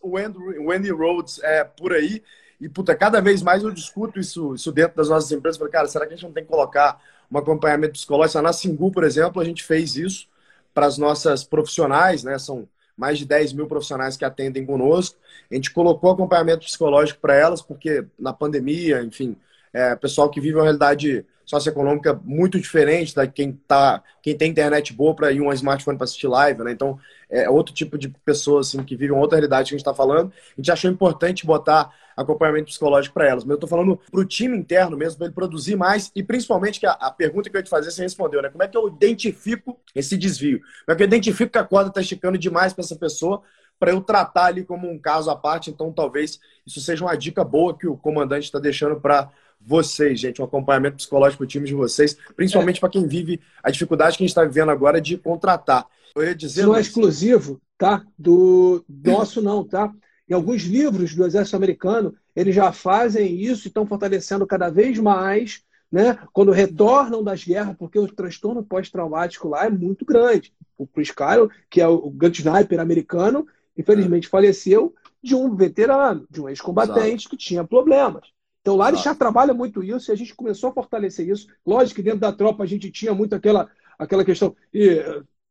Andy 0.73 0.91
Rhodes 0.91 1.39
é, 1.43 1.63
por 1.63 1.93
aí. 1.93 2.23
E, 2.59 2.69
puta, 2.69 2.95
cada 2.95 3.19
vez 3.19 3.41
mais 3.41 3.63
eu 3.63 3.71
discuto 3.71 4.19
isso, 4.19 4.55
isso 4.55 4.71
dentro 4.71 4.95
das 4.95 5.09
nossas 5.09 5.31
empresas. 5.31 5.57
Falei, 5.57 5.73
cara, 5.73 5.87
será 5.87 6.05
que 6.05 6.13
a 6.13 6.15
gente 6.15 6.25
não 6.25 6.33
tem 6.33 6.43
que 6.43 6.49
colocar 6.49 7.01
um 7.33 7.37
acompanhamento 7.37 7.93
psicológico? 7.93 8.41
Na 8.41 8.53
Singu, 8.53 8.91
por 8.91 9.03
exemplo, 9.03 9.41
a 9.41 9.45
gente 9.45 9.63
fez 9.63 9.95
isso 9.95 10.27
para 10.73 10.85
as 10.85 10.97
nossas 10.97 11.43
profissionais, 11.43 12.23
né? 12.23 12.37
São 12.37 12.67
mais 12.95 13.17
de 13.17 13.25
10 13.25 13.53
mil 13.53 13.67
profissionais 13.67 14.15
que 14.15 14.25
atendem 14.25 14.65
conosco. 14.65 15.17
A 15.51 15.55
gente 15.55 15.71
colocou 15.71 16.11
acompanhamento 16.11 16.65
psicológico 16.65 17.19
para 17.19 17.35
elas, 17.35 17.61
porque 17.61 18.05
na 18.19 18.31
pandemia, 18.31 19.01
enfim, 19.01 19.35
é, 19.73 19.95
pessoal 19.95 20.29
que 20.29 20.39
vive 20.39 20.55
uma 20.55 20.63
realidade 20.63 21.25
socioeconômica 21.45 22.13
muito 22.23 22.59
diferente 22.59 23.13
da 23.13 23.27
quem 23.27 23.51
tá, 23.67 24.01
quem 24.21 24.37
tem 24.37 24.51
internet 24.51 24.93
boa 24.93 25.15
para 25.15 25.31
ir 25.31 25.41
um 25.41 25.51
smartphone 25.51 25.97
para 25.97 26.05
assistir 26.05 26.27
live, 26.27 26.63
né? 26.63 26.71
Então, 26.71 26.99
é 27.29 27.49
outro 27.49 27.73
tipo 27.73 27.97
de 27.97 28.09
pessoas 28.23 28.67
assim 28.67 28.83
que 28.83 28.95
vivem 28.95 29.17
outra 29.17 29.37
realidade 29.37 29.69
que 29.69 29.75
a 29.75 29.77
gente 29.77 29.85
está 29.85 29.93
falando. 29.93 30.31
A 30.31 30.61
gente 30.61 30.71
achou 30.71 30.89
importante 30.89 31.45
botar 31.45 31.91
acompanhamento 32.15 32.65
psicológico 32.65 33.13
para 33.13 33.27
elas. 33.27 33.43
Mas 33.43 33.51
eu 33.51 33.55
estou 33.55 33.69
falando 33.69 33.99
para 34.11 34.19
o 34.19 34.25
time 34.25 34.57
interno 34.57 34.97
mesmo, 34.97 35.17
para 35.17 35.27
ele 35.27 35.35
produzir 35.35 35.75
mais 35.75 36.11
e 36.15 36.23
principalmente 36.23 36.79
que 36.79 36.85
a, 36.85 36.91
a, 36.91 37.11
pergunta 37.11 37.49
que 37.49 37.55
eu 37.55 37.59
ia 37.59 37.63
te 37.63 37.69
fazer 37.69 37.91
você 37.91 38.01
respondeu, 38.01 38.41
né? 38.41 38.49
Como 38.49 38.63
é 38.63 38.67
que 38.67 38.77
eu 38.77 38.87
identifico 38.87 39.79
esse 39.95 40.17
desvio? 40.17 40.59
Como 40.59 40.93
é 40.93 40.95
que 40.95 41.03
eu 41.03 41.07
identifico 41.07 41.51
que 41.51 41.57
a 41.57 41.63
corda 41.63 41.89
está 41.89 42.01
esticando 42.01 42.37
demais 42.37 42.73
para 42.73 42.83
essa 42.83 42.95
pessoa 42.95 43.41
para 43.79 43.91
eu 43.91 44.01
tratar 44.01 44.45
ali 44.45 44.63
como 44.63 44.89
um 44.89 44.97
caso 44.97 45.29
à 45.29 45.35
parte? 45.35 45.69
Então, 45.69 45.91
talvez 45.91 46.39
isso 46.65 46.79
seja 46.79 47.03
uma 47.03 47.15
dica 47.15 47.43
boa 47.43 47.77
que 47.77 47.87
o 47.87 47.97
comandante 47.97 48.45
está 48.45 48.59
deixando 48.59 48.99
para 48.99 49.29
vocês, 49.65 50.19
gente, 50.19 50.41
um 50.41 50.45
acompanhamento 50.45 50.97
psicológico 50.97 51.39
para 51.39 51.45
o 51.45 51.47
time 51.47 51.65
de 51.65 51.73
vocês, 51.73 52.17
principalmente 52.35 52.77
é. 52.77 52.79
para 52.79 52.89
quem 52.89 53.07
vive 53.07 53.39
a 53.63 53.71
dificuldade 53.71 54.17
que 54.17 54.23
a 54.23 54.25
gente 54.25 54.31
está 54.31 54.43
vivendo 54.43 54.69
agora 54.69 54.99
de 54.99 55.17
contratar. 55.17 55.87
Eu 56.15 56.23
ia 56.23 56.35
dizer, 56.35 56.61
Isso 56.61 56.69
não 56.69 56.75
é 56.75 56.81
exclusivo, 56.81 57.61
tá? 57.77 58.05
Do 58.17 58.85
nosso 58.87 59.41
não, 59.41 59.63
tá? 59.63 59.91
Em 60.29 60.33
alguns 60.33 60.63
livros 60.63 61.13
do 61.13 61.25
Exército 61.25 61.55
Americano, 61.55 62.15
eles 62.35 62.55
já 62.55 62.71
fazem 62.71 63.35
isso 63.35 63.67
e 63.67 63.69
estão 63.69 63.85
fortalecendo 63.85 64.47
cada 64.47 64.69
vez 64.69 64.97
mais, 64.97 65.61
né? 65.91 66.17
Quando 66.31 66.51
retornam 66.51 67.23
das 67.23 67.43
guerras, 67.43 67.75
porque 67.77 67.99
o 67.99 68.07
transtorno 68.07 68.63
pós-traumático 68.63 69.47
lá 69.49 69.65
é 69.65 69.69
muito 69.69 70.05
grande. 70.05 70.53
O 70.77 70.87
Chris 70.87 71.11
Kyle, 71.11 71.49
que 71.69 71.81
é 71.81 71.87
o 71.87 72.09
gun 72.09 72.31
sniper 72.31 72.79
americano, 72.79 73.45
infelizmente 73.77 74.27
é. 74.27 74.29
faleceu 74.29 74.95
de 75.21 75.35
um 75.35 75.55
veterano, 75.55 76.25
de 76.29 76.41
um 76.41 76.49
ex-combatente 76.49 77.29
que 77.29 77.37
tinha 77.37 77.63
problemas. 77.63 78.27
Então 78.61 78.77
lá 78.77 78.87
eles 78.87 79.03
já 79.03 79.13
trabalham 79.13 79.55
muito 79.55 79.83
isso 79.83 80.09
e 80.09 80.13
a 80.13 80.15
gente 80.15 80.33
começou 80.33 80.69
a 80.69 80.73
fortalecer 80.73 81.27
isso. 81.27 81.47
Lógico 81.65 81.97
que 81.97 82.03
dentro 82.03 82.19
da 82.19 82.31
tropa 82.31 82.63
a 82.63 82.65
gente 82.65 82.89
tinha 82.89 83.13
muito 83.13 83.35
aquela, 83.35 83.69
aquela 83.99 84.23
questão. 84.23 84.55
E, 84.73 85.03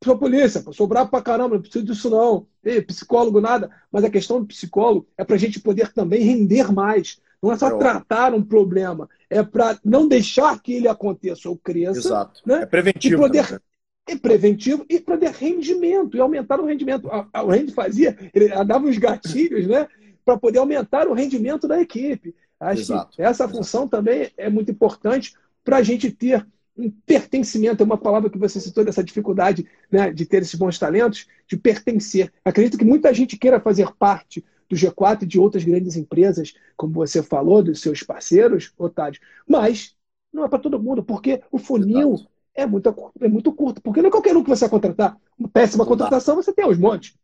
sou 0.05 0.19
polícia, 0.19 0.65
sou 0.73 0.87
bravo 0.87 1.11
pra 1.11 1.23
caramba, 1.23 1.55
não 1.55 1.63
preciso 1.63 1.85
disso 1.85 2.11
não. 2.11 2.47
E, 2.65 2.81
psicólogo, 2.81 3.41
nada. 3.41 3.71
Mas 3.91 4.05
a 4.05 4.11
questão 4.11 4.41
do 4.41 4.47
psicólogo 4.47 5.07
é 5.17 5.25
para 5.25 5.37
a 5.37 5.39
gente 5.39 5.61
poder 5.61 5.93
também 5.93 6.23
render 6.23 6.73
mais. 6.73 7.21
Não 7.43 7.51
é 7.51 7.57
só 7.57 7.69
é 7.69 7.77
tratar 7.77 8.35
um 8.35 8.43
problema, 8.43 9.09
é 9.29 9.43
para 9.43 9.77
não 9.85 10.07
deixar 10.07 10.61
que 10.63 10.75
ele 10.75 10.87
aconteça 10.87 11.49
ou 11.49 11.57
cresça. 11.57 11.99
Exato. 11.99 12.41
Né? 12.47 12.63
É 12.63 12.67
preventivo. 12.67 13.15
E 13.15 13.19
poder, 13.19 13.63
é 14.07 14.17
preventivo 14.17 14.87
e 14.89 15.01
para 15.01 15.19
ter 15.19 15.31
rendimento, 15.31 16.17
e 16.17 16.21
aumentar 16.21 16.61
o 16.61 16.67
rendimento. 16.67 17.09
O 17.09 17.47
Randy 17.47 17.73
fazia, 17.73 18.17
ele 18.33 18.49
dava 18.65 18.87
uns 18.87 18.99
gatilhos, 18.99 19.67
né? 19.67 19.89
Para 20.25 20.39
poder 20.39 20.59
aumentar 20.59 21.09
o 21.09 21.15
rendimento 21.15 21.67
da 21.67 21.81
equipe. 21.81 22.35
Acho 22.61 22.83
Exato. 22.83 23.17
que 23.17 23.23
essa 23.23 23.49
função 23.49 23.89
também 23.89 24.31
é 24.37 24.49
muito 24.49 24.71
importante 24.71 25.35
para 25.65 25.79
a 25.79 25.83
gente 25.83 26.13
ter 26.13 26.47
um 26.77 26.91
pertencimento, 26.91 27.83
é 27.83 27.87
uma 27.87 27.99
palavra 27.99 28.31
que 28.31 28.39
você 28.39 28.61
citou 28.61 28.85
dessa 28.85 29.05
dificuldade 29.05 29.67
né, 29.91 30.11
de 30.13 30.25
ter 30.25 30.43
esses 30.43 30.55
bons 30.55 30.79
talentos, 30.79 31.27
de 31.47 31.57
pertencer. 31.57 32.33
Acredito 32.45 32.79
que 32.79 32.85
muita 32.85 33.13
gente 33.13 33.37
queira 33.37 33.61
fazer 33.61 33.93
parte 33.99 34.45
do 34.69 34.77
G4 34.77 35.23
e 35.23 35.27
de 35.27 35.39
outras 35.39 35.65
grandes 35.65 35.97
empresas, 35.97 36.55
como 36.77 36.95
você 36.95 37.23
falou, 37.23 37.63
dos 37.63 37.81
seus 37.81 38.03
parceiros, 38.03 38.73
Otávio, 38.79 39.21
mas 39.47 39.95
não 40.33 40.45
é 40.45 40.49
para 40.49 40.59
todo 40.59 40.83
mundo, 40.83 41.03
porque 41.03 41.43
o 41.51 41.59
funil 41.59 42.27
é 42.55 42.67
muito, 42.67 43.13
é 43.21 43.29
muito 43.29 43.53
curto. 43.53 43.83
Porque 43.83 44.01
não 44.01 44.09
é 44.09 44.11
qualquer 44.11 44.37
um 44.37 44.43
que 44.43 44.49
você 44.49 44.61
vai 44.65 44.71
contratar. 44.71 45.17
Uma 45.39 45.49
péssima 45.49 45.85
contratação, 45.85 46.37
você 46.37 46.53
tem 46.53 46.67
os 46.67 46.79
montes. 46.79 47.15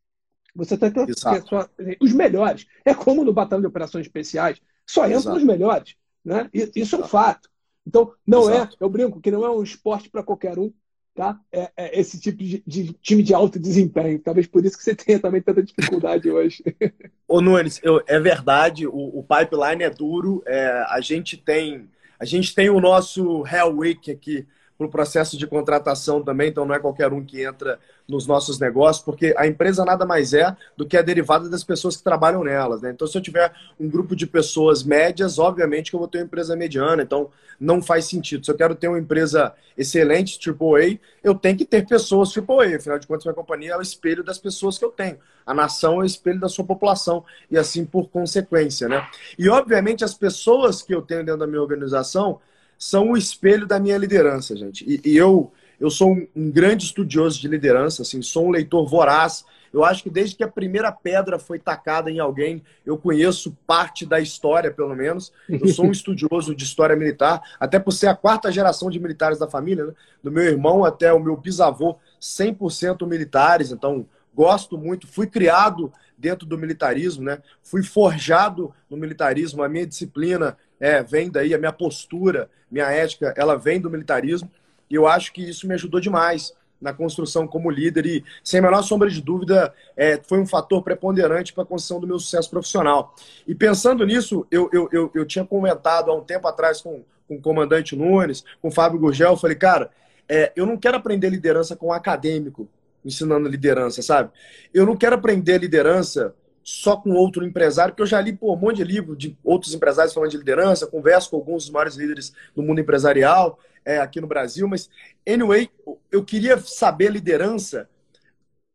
Você 0.55 0.76
tem 0.76 0.90
que 0.90 1.05
ter 1.05 1.96
os 2.01 2.12
melhores. 2.12 2.66
É 2.84 2.94
como 2.94 3.24
no 3.24 3.32
Batalhão 3.32 3.61
de 3.61 3.66
Operações 3.66 4.07
Especiais. 4.07 4.61
Só 4.86 5.07
entram 5.07 5.20
Exato. 5.20 5.36
os 5.36 5.44
melhores. 5.44 5.94
Né? 6.24 6.51
Isso 6.53 6.96
é 6.96 6.99
um 6.99 7.05
fato. 7.05 7.49
Então, 7.89 8.12
não 8.26 8.51
é, 8.51 8.57
Exato. 8.57 8.76
é, 8.78 8.84
eu 8.84 8.91
brinco, 8.91 9.18
que 9.18 9.30
não 9.30 9.47
é 9.47 9.51
um 9.51 9.62
esporte 9.62 10.11
para 10.11 10.22
qualquer 10.22 10.59
um. 10.59 10.70
Tá? 11.14 11.41
É, 11.51 11.72
é 11.76 11.99
esse 11.99 12.20
tipo 12.20 12.39
de, 12.39 12.62
de, 12.64 12.93
time 12.93 13.22
de 13.24 13.34
alto 13.34 13.59
desempenho. 13.59 14.20
Talvez 14.20 14.47
por 14.47 14.64
isso 14.64 14.76
que 14.76 14.84
você 14.84 14.95
tenha 14.95 15.18
também 15.18 15.41
tanta 15.41 15.62
dificuldade 15.62 16.30
hoje. 16.30 16.62
Ô 17.26 17.41
Nunes, 17.41 17.80
eu, 17.82 18.01
é 18.07 18.20
verdade, 18.20 18.86
o, 18.86 18.93
o, 18.93 19.24
pipeline 19.24 19.82
é 19.82 19.91
duro. 19.91 20.45
É, 20.47 20.84
a 20.89 21.01
gente 21.01 21.36
tem 21.36 21.89
a 22.20 22.24
gente 22.24 22.55
tem 22.55 22.68
o 22.68 22.80
nosso 22.80 23.45
Hell 23.47 23.76
Week 23.78 24.11
aqui 24.11 24.47
para 24.79 24.87
o 24.87 24.91
processo 24.91 25.37
de 25.37 25.45
contratação 25.45 26.22
também, 26.22 26.51
então 26.51 26.64
não 26.64 26.72
é 26.72 26.79
qualquer 26.79 27.12
um 27.12 27.22
que 27.22 27.43
entra 27.43 27.81
nos 28.07 28.29
nossos 28.29 28.61
negócios, 28.61 29.05
porque 29.05 29.35
a 29.37 29.45
empresa 29.45 29.85
nada 29.85 30.07
mais 30.07 30.33
é 30.33 30.57
do 30.76 30.87
que 30.87 30.97
a 30.97 31.03
derivada 31.03 31.49
das 31.49 31.64
pessoas 31.64 31.97
que 31.97 32.05
trabalham 32.05 32.45
nelas. 32.45 32.81
Né? 32.81 32.93
Então, 32.93 33.07
se 33.07 33.18
eu 33.18 33.20
tiver 33.20 33.53
um 33.79 33.89
grupo 33.89 34.14
de 34.14 34.24
pessoas 34.24 34.85
médias, 34.85 35.37
obviamente 35.37 35.91
que 35.91 35.97
eu 35.97 35.99
vou 35.99 36.09
ter 36.09 36.18
uma 36.18 36.24
empresa 36.24 36.55
mediana, 36.55 37.03
então 37.03 37.29
não 37.61 37.83
faz 37.83 38.05
sentido. 38.05 38.47
Se 38.47 38.53
eu 38.53 38.57
quero 38.57 38.74
ter 38.76 38.87
uma 38.87 39.01
empresa 39.01 39.53
excelente, 39.76 40.39
AAA, 40.49 40.99
eu 41.24 41.35
tenho 41.35 41.59
que 41.59 41.64
ter 41.64 41.85
pessoas 41.85 42.33
AAA, 42.35 42.76
afinal 42.76 43.01
de 43.01 43.07
contas, 43.07 43.24
minha 43.24 43.35
companhia 43.35 43.72
é 43.72 43.76
o 43.76 43.83
espelho 43.83 44.22
das 44.22 44.39
pessoas 44.39 44.79
que 44.79 44.85
eu 44.85 44.91
tenho. 44.91 45.18
A 45.45 45.53
nação 45.53 45.95
é 45.95 46.05
o 46.05 46.05
espelho 46.05 46.39
da 46.39 46.49
sua 46.49 46.64
população, 46.64 47.24
e 47.51 47.59
assim 47.59 47.85
por 47.85 48.09
consequência. 48.09 48.89
Né? 48.89 49.05
E, 49.37 49.49
obviamente, 49.49 50.05
as 50.05 50.14
pessoas 50.14 50.83
que 50.83 50.95
eu 50.95 51.03
tenho 51.03 51.24
dentro 51.24 51.41
da 51.41 51.47
minha 51.49 51.61
organização 51.61 52.41
são 52.79 53.11
o 53.11 53.16
espelho 53.16 53.66
da 53.66 53.81
minha 53.81 53.99
liderança, 53.99 54.57
gente. 54.57 54.85
E, 54.87 55.11
e 55.11 55.16
eu, 55.16 55.53
eu 55.81 55.91
sou 55.91 56.12
um, 56.12 56.26
um, 56.35 56.51
grande 56.51 56.85
estudioso 56.85 57.41
de 57.41 57.49
liderança, 57.49 58.03
assim, 58.03 58.22
sou 58.22 58.47
um 58.47 58.51
leitor 58.51 58.89
voraz. 58.89 59.45
Eu 59.72 59.85
acho 59.85 60.03
que 60.03 60.09
desde 60.09 60.37
que 60.37 60.45
a 60.45 60.49
primeira 60.49 60.93
pedra 60.93 61.39
foi 61.39 61.59
tacada 61.59 62.11
em 62.11 62.20
alguém, 62.20 62.62
eu 62.87 62.97
conheço 62.97 63.55
parte 63.66 64.07
da 64.07 64.20
história, 64.20 64.70
pelo 64.70 64.95
menos. 64.95 65.33
Eu 65.49 65.68
sou 65.68 65.87
um 65.87 65.91
estudioso 65.93 66.55
de 66.55 66.62
história 66.62 66.95
militar, 66.95 67.43
até 67.59 67.79
por 67.81 67.93
ser 67.93 68.07
a 68.07 68.14
quarta 68.14 68.51
geração 68.53 68.89
de 68.89 69.01
militares 69.01 69.39
da 69.39 69.49
família, 69.49 69.87
né? 69.87 69.93
do 70.22 70.31
meu 70.31 70.45
irmão 70.45 70.85
até 70.85 71.12
o 71.12 71.18
meu 71.18 71.37
bisavô, 71.37 71.97
100% 72.20 73.07
militares. 73.07 73.72
Então, 73.72 74.07
gosto 74.33 74.79
muito, 74.79 75.09
fui 75.09 75.26
criado 75.26 75.93
dentro 76.18 76.46
do 76.46 76.58
militarismo, 76.58 77.22
né? 77.22 77.38
Fui 77.62 77.82
forjado 77.82 78.74
no 78.90 78.96
militarismo, 78.96 79.62
a 79.62 79.68
minha 79.68 79.86
disciplina 79.86 80.58
é, 80.80 81.02
vem 81.02 81.30
daí, 81.30 81.54
a 81.54 81.58
minha 81.58 81.72
postura, 81.72 82.50
minha 82.70 82.90
ética, 82.90 83.32
ela 83.36 83.56
vem 83.56 83.80
do 83.80 83.88
militarismo. 83.88 84.50
E 84.90 84.94
eu 84.94 85.06
acho 85.06 85.32
que 85.32 85.48
isso 85.48 85.66
me 85.66 85.74
ajudou 85.74 86.00
demais 86.00 86.52
na 86.80 86.92
construção 86.92 87.46
como 87.46 87.70
líder 87.70 88.06
e, 88.06 88.24
sem 88.42 88.60
a 88.60 88.62
menor 88.62 88.82
sombra 88.82 89.10
de 89.10 89.20
dúvida, 89.20 89.74
é, 89.96 90.20
foi 90.22 90.38
um 90.38 90.46
fator 90.46 90.82
preponderante 90.82 91.52
para 91.52 91.64
a 91.64 91.66
construção 91.66 92.00
do 92.00 92.06
meu 92.06 92.18
sucesso 92.18 92.48
profissional. 92.48 93.14
E 93.46 93.54
pensando 93.54 94.06
nisso, 94.06 94.46
eu, 94.50 94.68
eu, 94.72 94.88
eu, 94.92 95.10
eu 95.14 95.26
tinha 95.26 95.44
comentado 95.44 96.10
há 96.10 96.14
um 96.14 96.22
tempo 96.22 96.46
atrás 96.46 96.80
com, 96.80 97.02
com 97.26 97.36
o 97.36 97.40
comandante 97.40 97.96
Nunes, 97.96 98.44
com 98.62 98.68
o 98.68 98.72
Fábio 98.72 98.98
Gurgel, 98.98 99.30
eu 99.30 99.36
falei, 99.36 99.56
cara, 99.56 99.90
é, 100.28 100.52
eu 100.54 100.66
não 100.66 100.76
quero 100.76 100.96
aprender 100.96 101.30
liderança 101.30 101.74
com 101.74 101.88
um 101.88 101.92
acadêmico 101.92 102.68
ensinando 103.05 103.49
liderança, 103.49 104.03
sabe? 104.03 104.30
Eu 104.72 104.84
não 104.86 104.96
quero 104.96 105.16
aprender 105.16 105.59
liderança 105.59 106.34
só 106.62 106.96
com 106.96 107.12
outro 107.12 107.44
empresário, 107.46 107.92
porque 107.92 108.03
eu 108.03 108.07
já 108.07 108.20
li 108.20 108.32
pô, 108.32 108.53
um 108.53 108.57
monte 108.57 108.76
de 108.76 108.84
livro 108.84 109.16
de 109.16 109.36
outros 109.42 109.72
empresários 109.72 110.12
falando 110.12 110.30
de 110.30 110.36
liderança, 110.36 110.86
converso 110.86 111.30
com 111.30 111.36
alguns 111.36 111.64
dos 111.64 111.72
maiores 111.72 111.94
líderes 111.94 112.32
do 112.55 112.62
mundo 112.62 112.80
empresarial 112.80 113.59
é, 113.84 113.99
aqui 113.99 114.20
no 114.20 114.26
Brasil, 114.26 114.68
mas, 114.68 114.90
anyway, 115.26 115.70
eu 116.12 116.22
queria 116.22 116.59
saber 116.59 117.11
liderança 117.11 117.88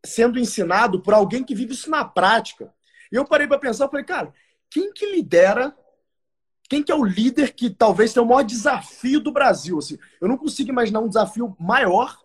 sendo 0.04 0.40
ensinado 0.40 1.02
por 1.02 1.14
alguém 1.14 1.44
que 1.44 1.54
vive 1.54 1.74
isso 1.74 1.90
na 1.90 2.04
prática. 2.04 2.74
E 3.12 3.16
eu 3.16 3.26
parei 3.26 3.48
para 3.48 3.60
pensar, 3.60 3.88
falei, 3.88 4.04
cara, 4.04 4.34
quem 4.72 4.92
que 4.92 5.06
lidera, 5.06 5.76
quem 6.68 6.82
que 6.82 6.92
é 6.92 6.96
o 6.96 7.06
líder 7.06 7.54
que 7.54 7.70
talvez 7.70 8.12
tenha 8.12 8.24
o 8.24 8.28
maior 8.28 8.44
desafio 8.44 9.20
do 9.20 9.32
Brasil? 9.32 9.78
Assim, 9.78 10.00
eu 10.20 10.28
não 10.28 10.36
consigo 10.36 10.72
imaginar 10.72 11.00
um 11.00 11.08
desafio 11.08 11.56
maior 11.60 12.18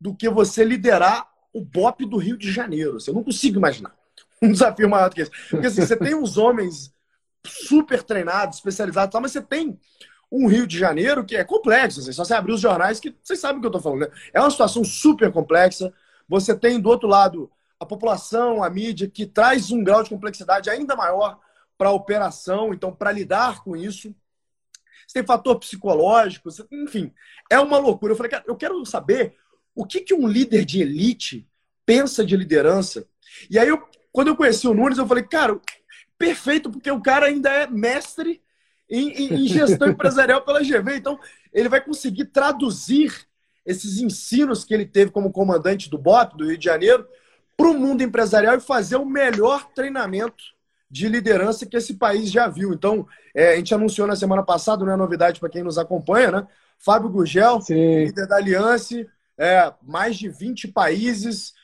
do 0.00 0.14
que 0.14 0.30
você 0.30 0.64
liderar 0.64 1.29
o 1.52 1.64
BOP 1.64 2.04
do 2.06 2.16
Rio 2.16 2.36
de 2.36 2.50
Janeiro. 2.50 2.96
Assim, 2.96 3.10
eu 3.10 3.14
não 3.14 3.24
consigo 3.24 3.58
imaginar 3.58 3.94
um 4.42 4.52
desafio 4.52 4.88
maior 4.88 5.08
do 5.08 5.14
que 5.14 5.22
esse. 5.22 5.30
Porque 5.50 5.66
assim, 5.66 5.84
você 5.84 5.96
tem 5.96 6.14
uns 6.14 6.36
homens 6.36 6.92
super 7.44 8.02
treinados, 8.02 8.58
especializados, 8.58 9.18
mas 9.20 9.32
você 9.32 9.40
tem 9.40 9.78
um 10.30 10.46
Rio 10.46 10.66
de 10.66 10.78
Janeiro 10.78 11.24
que 11.24 11.36
é 11.36 11.44
complexo. 11.44 12.00
Assim, 12.00 12.12
só 12.12 12.24
você 12.24 12.34
abrir 12.34 12.52
os 12.52 12.60
jornais 12.60 13.00
que 13.00 13.14
vocês 13.22 13.40
sabem 13.40 13.58
o 13.58 13.60
que 13.60 13.66
eu 13.66 13.70
estou 13.70 13.82
falando. 13.82 14.00
Né? 14.00 14.08
É 14.32 14.40
uma 14.40 14.50
situação 14.50 14.84
super 14.84 15.32
complexa. 15.32 15.92
Você 16.28 16.54
tem 16.56 16.80
do 16.80 16.88
outro 16.88 17.08
lado 17.08 17.50
a 17.78 17.86
população, 17.86 18.62
a 18.62 18.70
mídia, 18.70 19.08
que 19.08 19.26
traz 19.26 19.70
um 19.70 19.82
grau 19.82 20.02
de 20.02 20.10
complexidade 20.10 20.68
ainda 20.68 20.94
maior 20.94 21.40
para 21.78 21.88
a 21.88 21.92
operação, 21.92 22.74
então, 22.74 22.94
para 22.94 23.10
lidar 23.10 23.64
com 23.64 23.74
isso. 23.74 24.14
Você 25.06 25.14
tem 25.14 25.26
fator 25.26 25.58
psicológico, 25.58 26.50
você... 26.50 26.64
enfim, 26.70 27.12
é 27.50 27.58
uma 27.58 27.78
loucura. 27.78 28.12
Eu 28.12 28.16
falei, 28.16 28.30
cara, 28.30 28.44
eu 28.46 28.54
quero 28.54 28.84
saber 28.84 29.34
o 29.74 29.84
que, 29.84 30.00
que 30.00 30.14
um 30.14 30.26
líder 30.26 30.64
de 30.64 30.80
elite 30.80 31.46
pensa 31.86 32.24
de 32.24 32.36
liderança. 32.36 33.06
E 33.48 33.58
aí, 33.58 33.68
eu, 33.68 33.82
quando 34.12 34.28
eu 34.28 34.36
conheci 34.36 34.66
o 34.68 34.74
Nunes, 34.74 34.98
eu 34.98 35.06
falei, 35.06 35.24
cara, 35.24 35.58
perfeito, 36.18 36.70
porque 36.70 36.90
o 36.90 37.00
cara 37.00 37.26
ainda 37.26 37.50
é 37.50 37.66
mestre 37.66 38.42
em, 38.88 39.10
em, 39.10 39.34
em 39.34 39.46
gestão 39.48 39.88
empresarial 39.88 40.42
pela 40.42 40.62
GV. 40.62 40.96
Então, 40.96 41.18
ele 41.52 41.68
vai 41.68 41.80
conseguir 41.80 42.26
traduzir 42.26 43.26
esses 43.64 43.98
ensinos 43.98 44.64
que 44.64 44.74
ele 44.74 44.86
teve 44.86 45.10
como 45.10 45.32
comandante 45.32 45.88
do 45.88 45.98
BOP, 45.98 46.36
do 46.36 46.46
Rio 46.46 46.58
de 46.58 46.64
Janeiro, 46.64 47.06
para 47.56 47.68
o 47.68 47.74
mundo 47.74 48.02
empresarial 48.02 48.56
e 48.56 48.60
fazer 48.60 48.96
o 48.96 49.04
melhor 49.04 49.70
treinamento 49.74 50.42
de 50.90 51.08
liderança 51.08 51.66
que 51.66 51.76
esse 51.76 51.94
país 51.94 52.30
já 52.30 52.48
viu. 52.48 52.72
Então, 52.72 53.06
é, 53.34 53.52
a 53.52 53.56
gente 53.56 53.72
anunciou 53.74 54.08
na 54.08 54.16
semana 54.16 54.42
passada, 54.42 54.84
não 54.84 54.92
é 54.92 54.96
novidade 54.96 55.38
para 55.38 55.48
quem 55.48 55.62
nos 55.62 55.78
acompanha, 55.78 56.30
né? 56.30 56.46
Fábio 56.78 57.10
Gugel, 57.10 57.60
líder 57.68 58.26
da 58.26 58.36
Aliança, 58.36 59.06
é, 59.40 59.72
mais 59.82 60.16
de 60.18 60.28
20 60.28 60.68
países, 60.68 61.54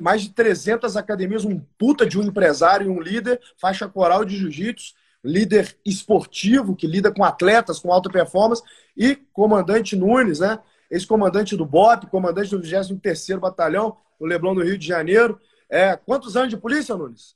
mais 0.00 0.22
de 0.22 0.30
300 0.30 0.96
academias, 0.96 1.44
um 1.44 1.58
puta 1.76 2.06
de 2.06 2.16
um 2.16 2.22
empresário 2.22 2.86
e 2.86 2.88
um 2.88 3.00
líder, 3.00 3.40
faixa 3.60 3.88
coral 3.88 4.24
de 4.24 4.36
jiu-jitsu, 4.36 4.94
líder 5.24 5.76
esportivo 5.84 6.76
que 6.76 6.86
lida 6.86 7.12
com 7.12 7.24
atletas 7.24 7.80
com 7.80 7.92
alta 7.92 8.08
performance 8.08 8.62
e 8.96 9.16
comandante 9.32 9.96
Nunes, 9.96 10.38
né? 10.38 10.60
Ex-comandante 10.88 11.56
do 11.56 11.66
BOP, 11.66 12.06
comandante 12.06 12.50
do 12.50 12.60
23º 12.60 13.40
Batalhão, 13.40 13.96
do 14.20 14.26
Leblon 14.26 14.54
do 14.54 14.62
Rio 14.62 14.78
de 14.78 14.86
Janeiro. 14.86 15.40
É, 15.68 15.96
quantos 15.96 16.36
anos 16.36 16.50
de 16.50 16.56
polícia, 16.56 16.94
Nunes? 16.94 17.34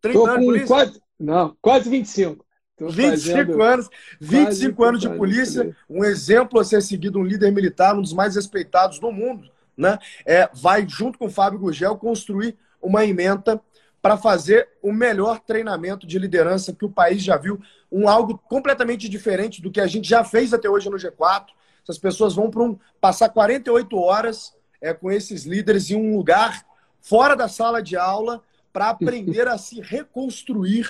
30 0.00 0.18
anos 0.18 0.40
de 0.40 0.46
polícia? 0.46 0.66
Quase, 0.66 1.02
não, 1.20 1.56
quase 1.62 1.88
25. 1.88 2.44
Tô 2.78 2.88
25 2.88 3.60
anos, 3.60 3.90
25 4.20 4.84
anos 4.84 5.00
de 5.00 5.08
polícia, 5.08 5.76
um 5.90 6.04
exemplo 6.04 6.60
a 6.60 6.64
ser 6.64 6.80
seguido, 6.80 7.18
um 7.18 7.24
líder 7.24 7.50
militar, 7.50 7.96
um 7.96 8.02
dos 8.02 8.12
mais 8.12 8.36
respeitados 8.36 9.00
do 9.00 9.10
mundo, 9.10 9.50
né? 9.76 9.98
É, 10.24 10.48
vai, 10.54 10.86
junto 10.88 11.18
com 11.18 11.26
o 11.26 11.30
Fábio 11.30 11.58
Gugel, 11.58 11.96
construir 11.96 12.56
uma 12.80 13.04
emenda 13.04 13.60
para 14.00 14.16
fazer 14.16 14.68
o 14.80 14.92
melhor 14.92 15.40
treinamento 15.40 16.06
de 16.06 16.20
liderança 16.20 16.72
que 16.72 16.84
o 16.84 16.90
país 16.90 17.20
já 17.20 17.36
viu, 17.36 17.60
um 17.90 18.08
algo 18.08 18.38
completamente 18.38 19.08
diferente 19.08 19.60
do 19.60 19.72
que 19.72 19.80
a 19.80 19.86
gente 19.88 20.08
já 20.08 20.22
fez 20.22 20.54
até 20.54 20.70
hoje 20.70 20.88
no 20.88 20.96
G4. 20.96 21.46
Essas 21.82 21.98
pessoas 21.98 22.34
vão 22.34 22.48
para 22.48 22.62
um, 22.62 22.78
passar 23.00 23.28
48 23.28 23.98
horas 23.98 24.54
é, 24.80 24.94
com 24.94 25.10
esses 25.10 25.44
líderes 25.44 25.90
em 25.90 25.96
um 25.96 26.16
lugar 26.16 26.64
fora 27.00 27.34
da 27.34 27.48
sala 27.48 27.82
de 27.82 27.96
aula 27.96 28.40
para 28.72 28.90
aprender 28.90 29.48
a 29.48 29.58
se 29.58 29.80
reconstruir 29.80 30.88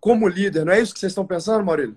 como 0.00 0.28
líder. 0.28 0.64
Não 0.64 0.72
é 0.72 0.80
isso 0.80 0.92
que 0.92 1.00
vocês 1.00 1.12
estão 1.12 1.26
pensando, 1.26 1.64
Maurílio? 1.64 1.96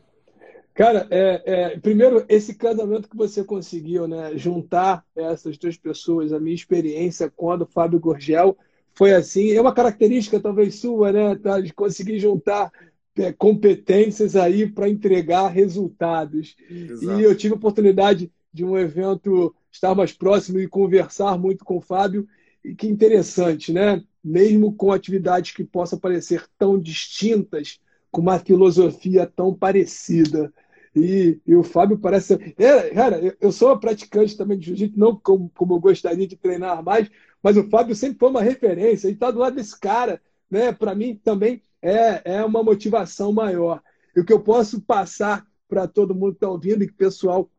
Cara, 0.74 1.06
é, 1.10 1.42
é, 1.46 1.80
primeiro, 1.80 2.26
esse 2.30 2.56
casamento 2.56 3.10
que 3.10 3.18
você 3.18 3.44
conseguiu, 3.44 4.08
né? 4.08 4.38
Juntar 4.38 5.06
essas 5.16 5.58
duas 5.58 5.78
pessoas, 5.78 6.32
a 6.32 6.40
minha 6.40 6.56
experiência 6.56 7.32
quando 7.36 7.64
o 7.64 7.68
Fábio 7.68 8.00
Gorgel 8.00 8.58
foi 8.94 9.14
assim, 9.14 9.52
é 9.52 9.62
uma 9.62 9.74
característica 9.74 10.40
talvez 10.40 10.76
sua, 10.76 11.12
né? 11.12 11.36
Tá, 11.36 11.60
de 11.60 11.74
conseguir 11.74 12.20
juntar 12.20 12.72
é, 13.18 13.32
competências 13.34 14.36
aí 14.36 14.66
para 14.66 14.90
entregar 14.90 15.50
resultados. 15.50 16.56
Exato. 16.70 17.20
E 17.20 17.24
eu 17.24 17.36
tive 17.36 17.54
a 17.54 17.58
oportunidade 17.58 18.32
de 18.54 18.64
um 18.64 18.78
evento 18.78 19.54
estar 19.72 19.94
mais 19.94 20.14
próximo 20.14 20.60
e 20.60 20.68
conversar 20.68 21.38
muito 21.38 21.66
com 21.66 21.78
o 21.78 21.82
Fábio. 21.82 22.28
E 22.64 22.76
que 22.76 22.88
interessante, 22.88 23.74
né? 23.74 24.04
Mesmo 24.24 24.74
com 24.74 24.92
atividades 24.92 25.52
que 25.52 25.64
possam 25.64 26.00
parecer 26.00 26.46
tão 26.58 26.80
distintas, 26.80 27.80
com 28.12 28.22
uma 28.22 28.38
filosofia 28.40 29.26
tão 29.26 29.54
parecida. 29.54 30.54
E, 30.96 31.40
e 31.48 31.56
o 31.56 31.64
Fábio 31.64 31.98
parece. 31.98 32.34
É, 32.58 32.90
cara, 32.90 33.36
eu 33.40 33.52
sou 33.52 33.78
praticante 33.80 34.36
também 34.36 34.58
de 34.58 34.68
jiu-jitsu, 34.68 35.00
não 35.00 35.16
como, 35.16 35.50
como 35.56 35.76
eu 35.76 35.80
gostaria 35.80 36.28
de 36.28 36.36
treinar 36.36 36.84
mais, 36.84 37.10
mas 37.42 37.56
o 37.56 37.70
Fábio 37.70 37.96
sempre 37.96 38.20
foi 38.20 38.30
uma 38.30 38.42
referência. 38.42 39.08
E 39.08 39.14
está 39.14 39.32
do 39.32 39.40
lado 39.40 39.56
desse 39.56 39.80
cara, 39.80 40.22
né? 40.50 40.72
Para 40.74 40.94
mim 40.94 41.16
também 41.24 41.62
é, 41.82 42.22
é 42.26 42.44
uma 42.44 42.62
motivação 42.62 43.32
maior. 43.32 43.82
E 44.16 44.20
o 44.20 44.26
que 44.26 44.34
eu 44.34 44.42
posso 44.42 44.82
passar 44.82 45.46
para 45.68 45.88
todo 45.88 46.14
mundo 46.14 46.34
que 46.34 46.38
está 46.38 46.50
ouvindo 46.50 46.84
e 46.84 46.88
que 46.88 46.94
pessoal 46.94 47.50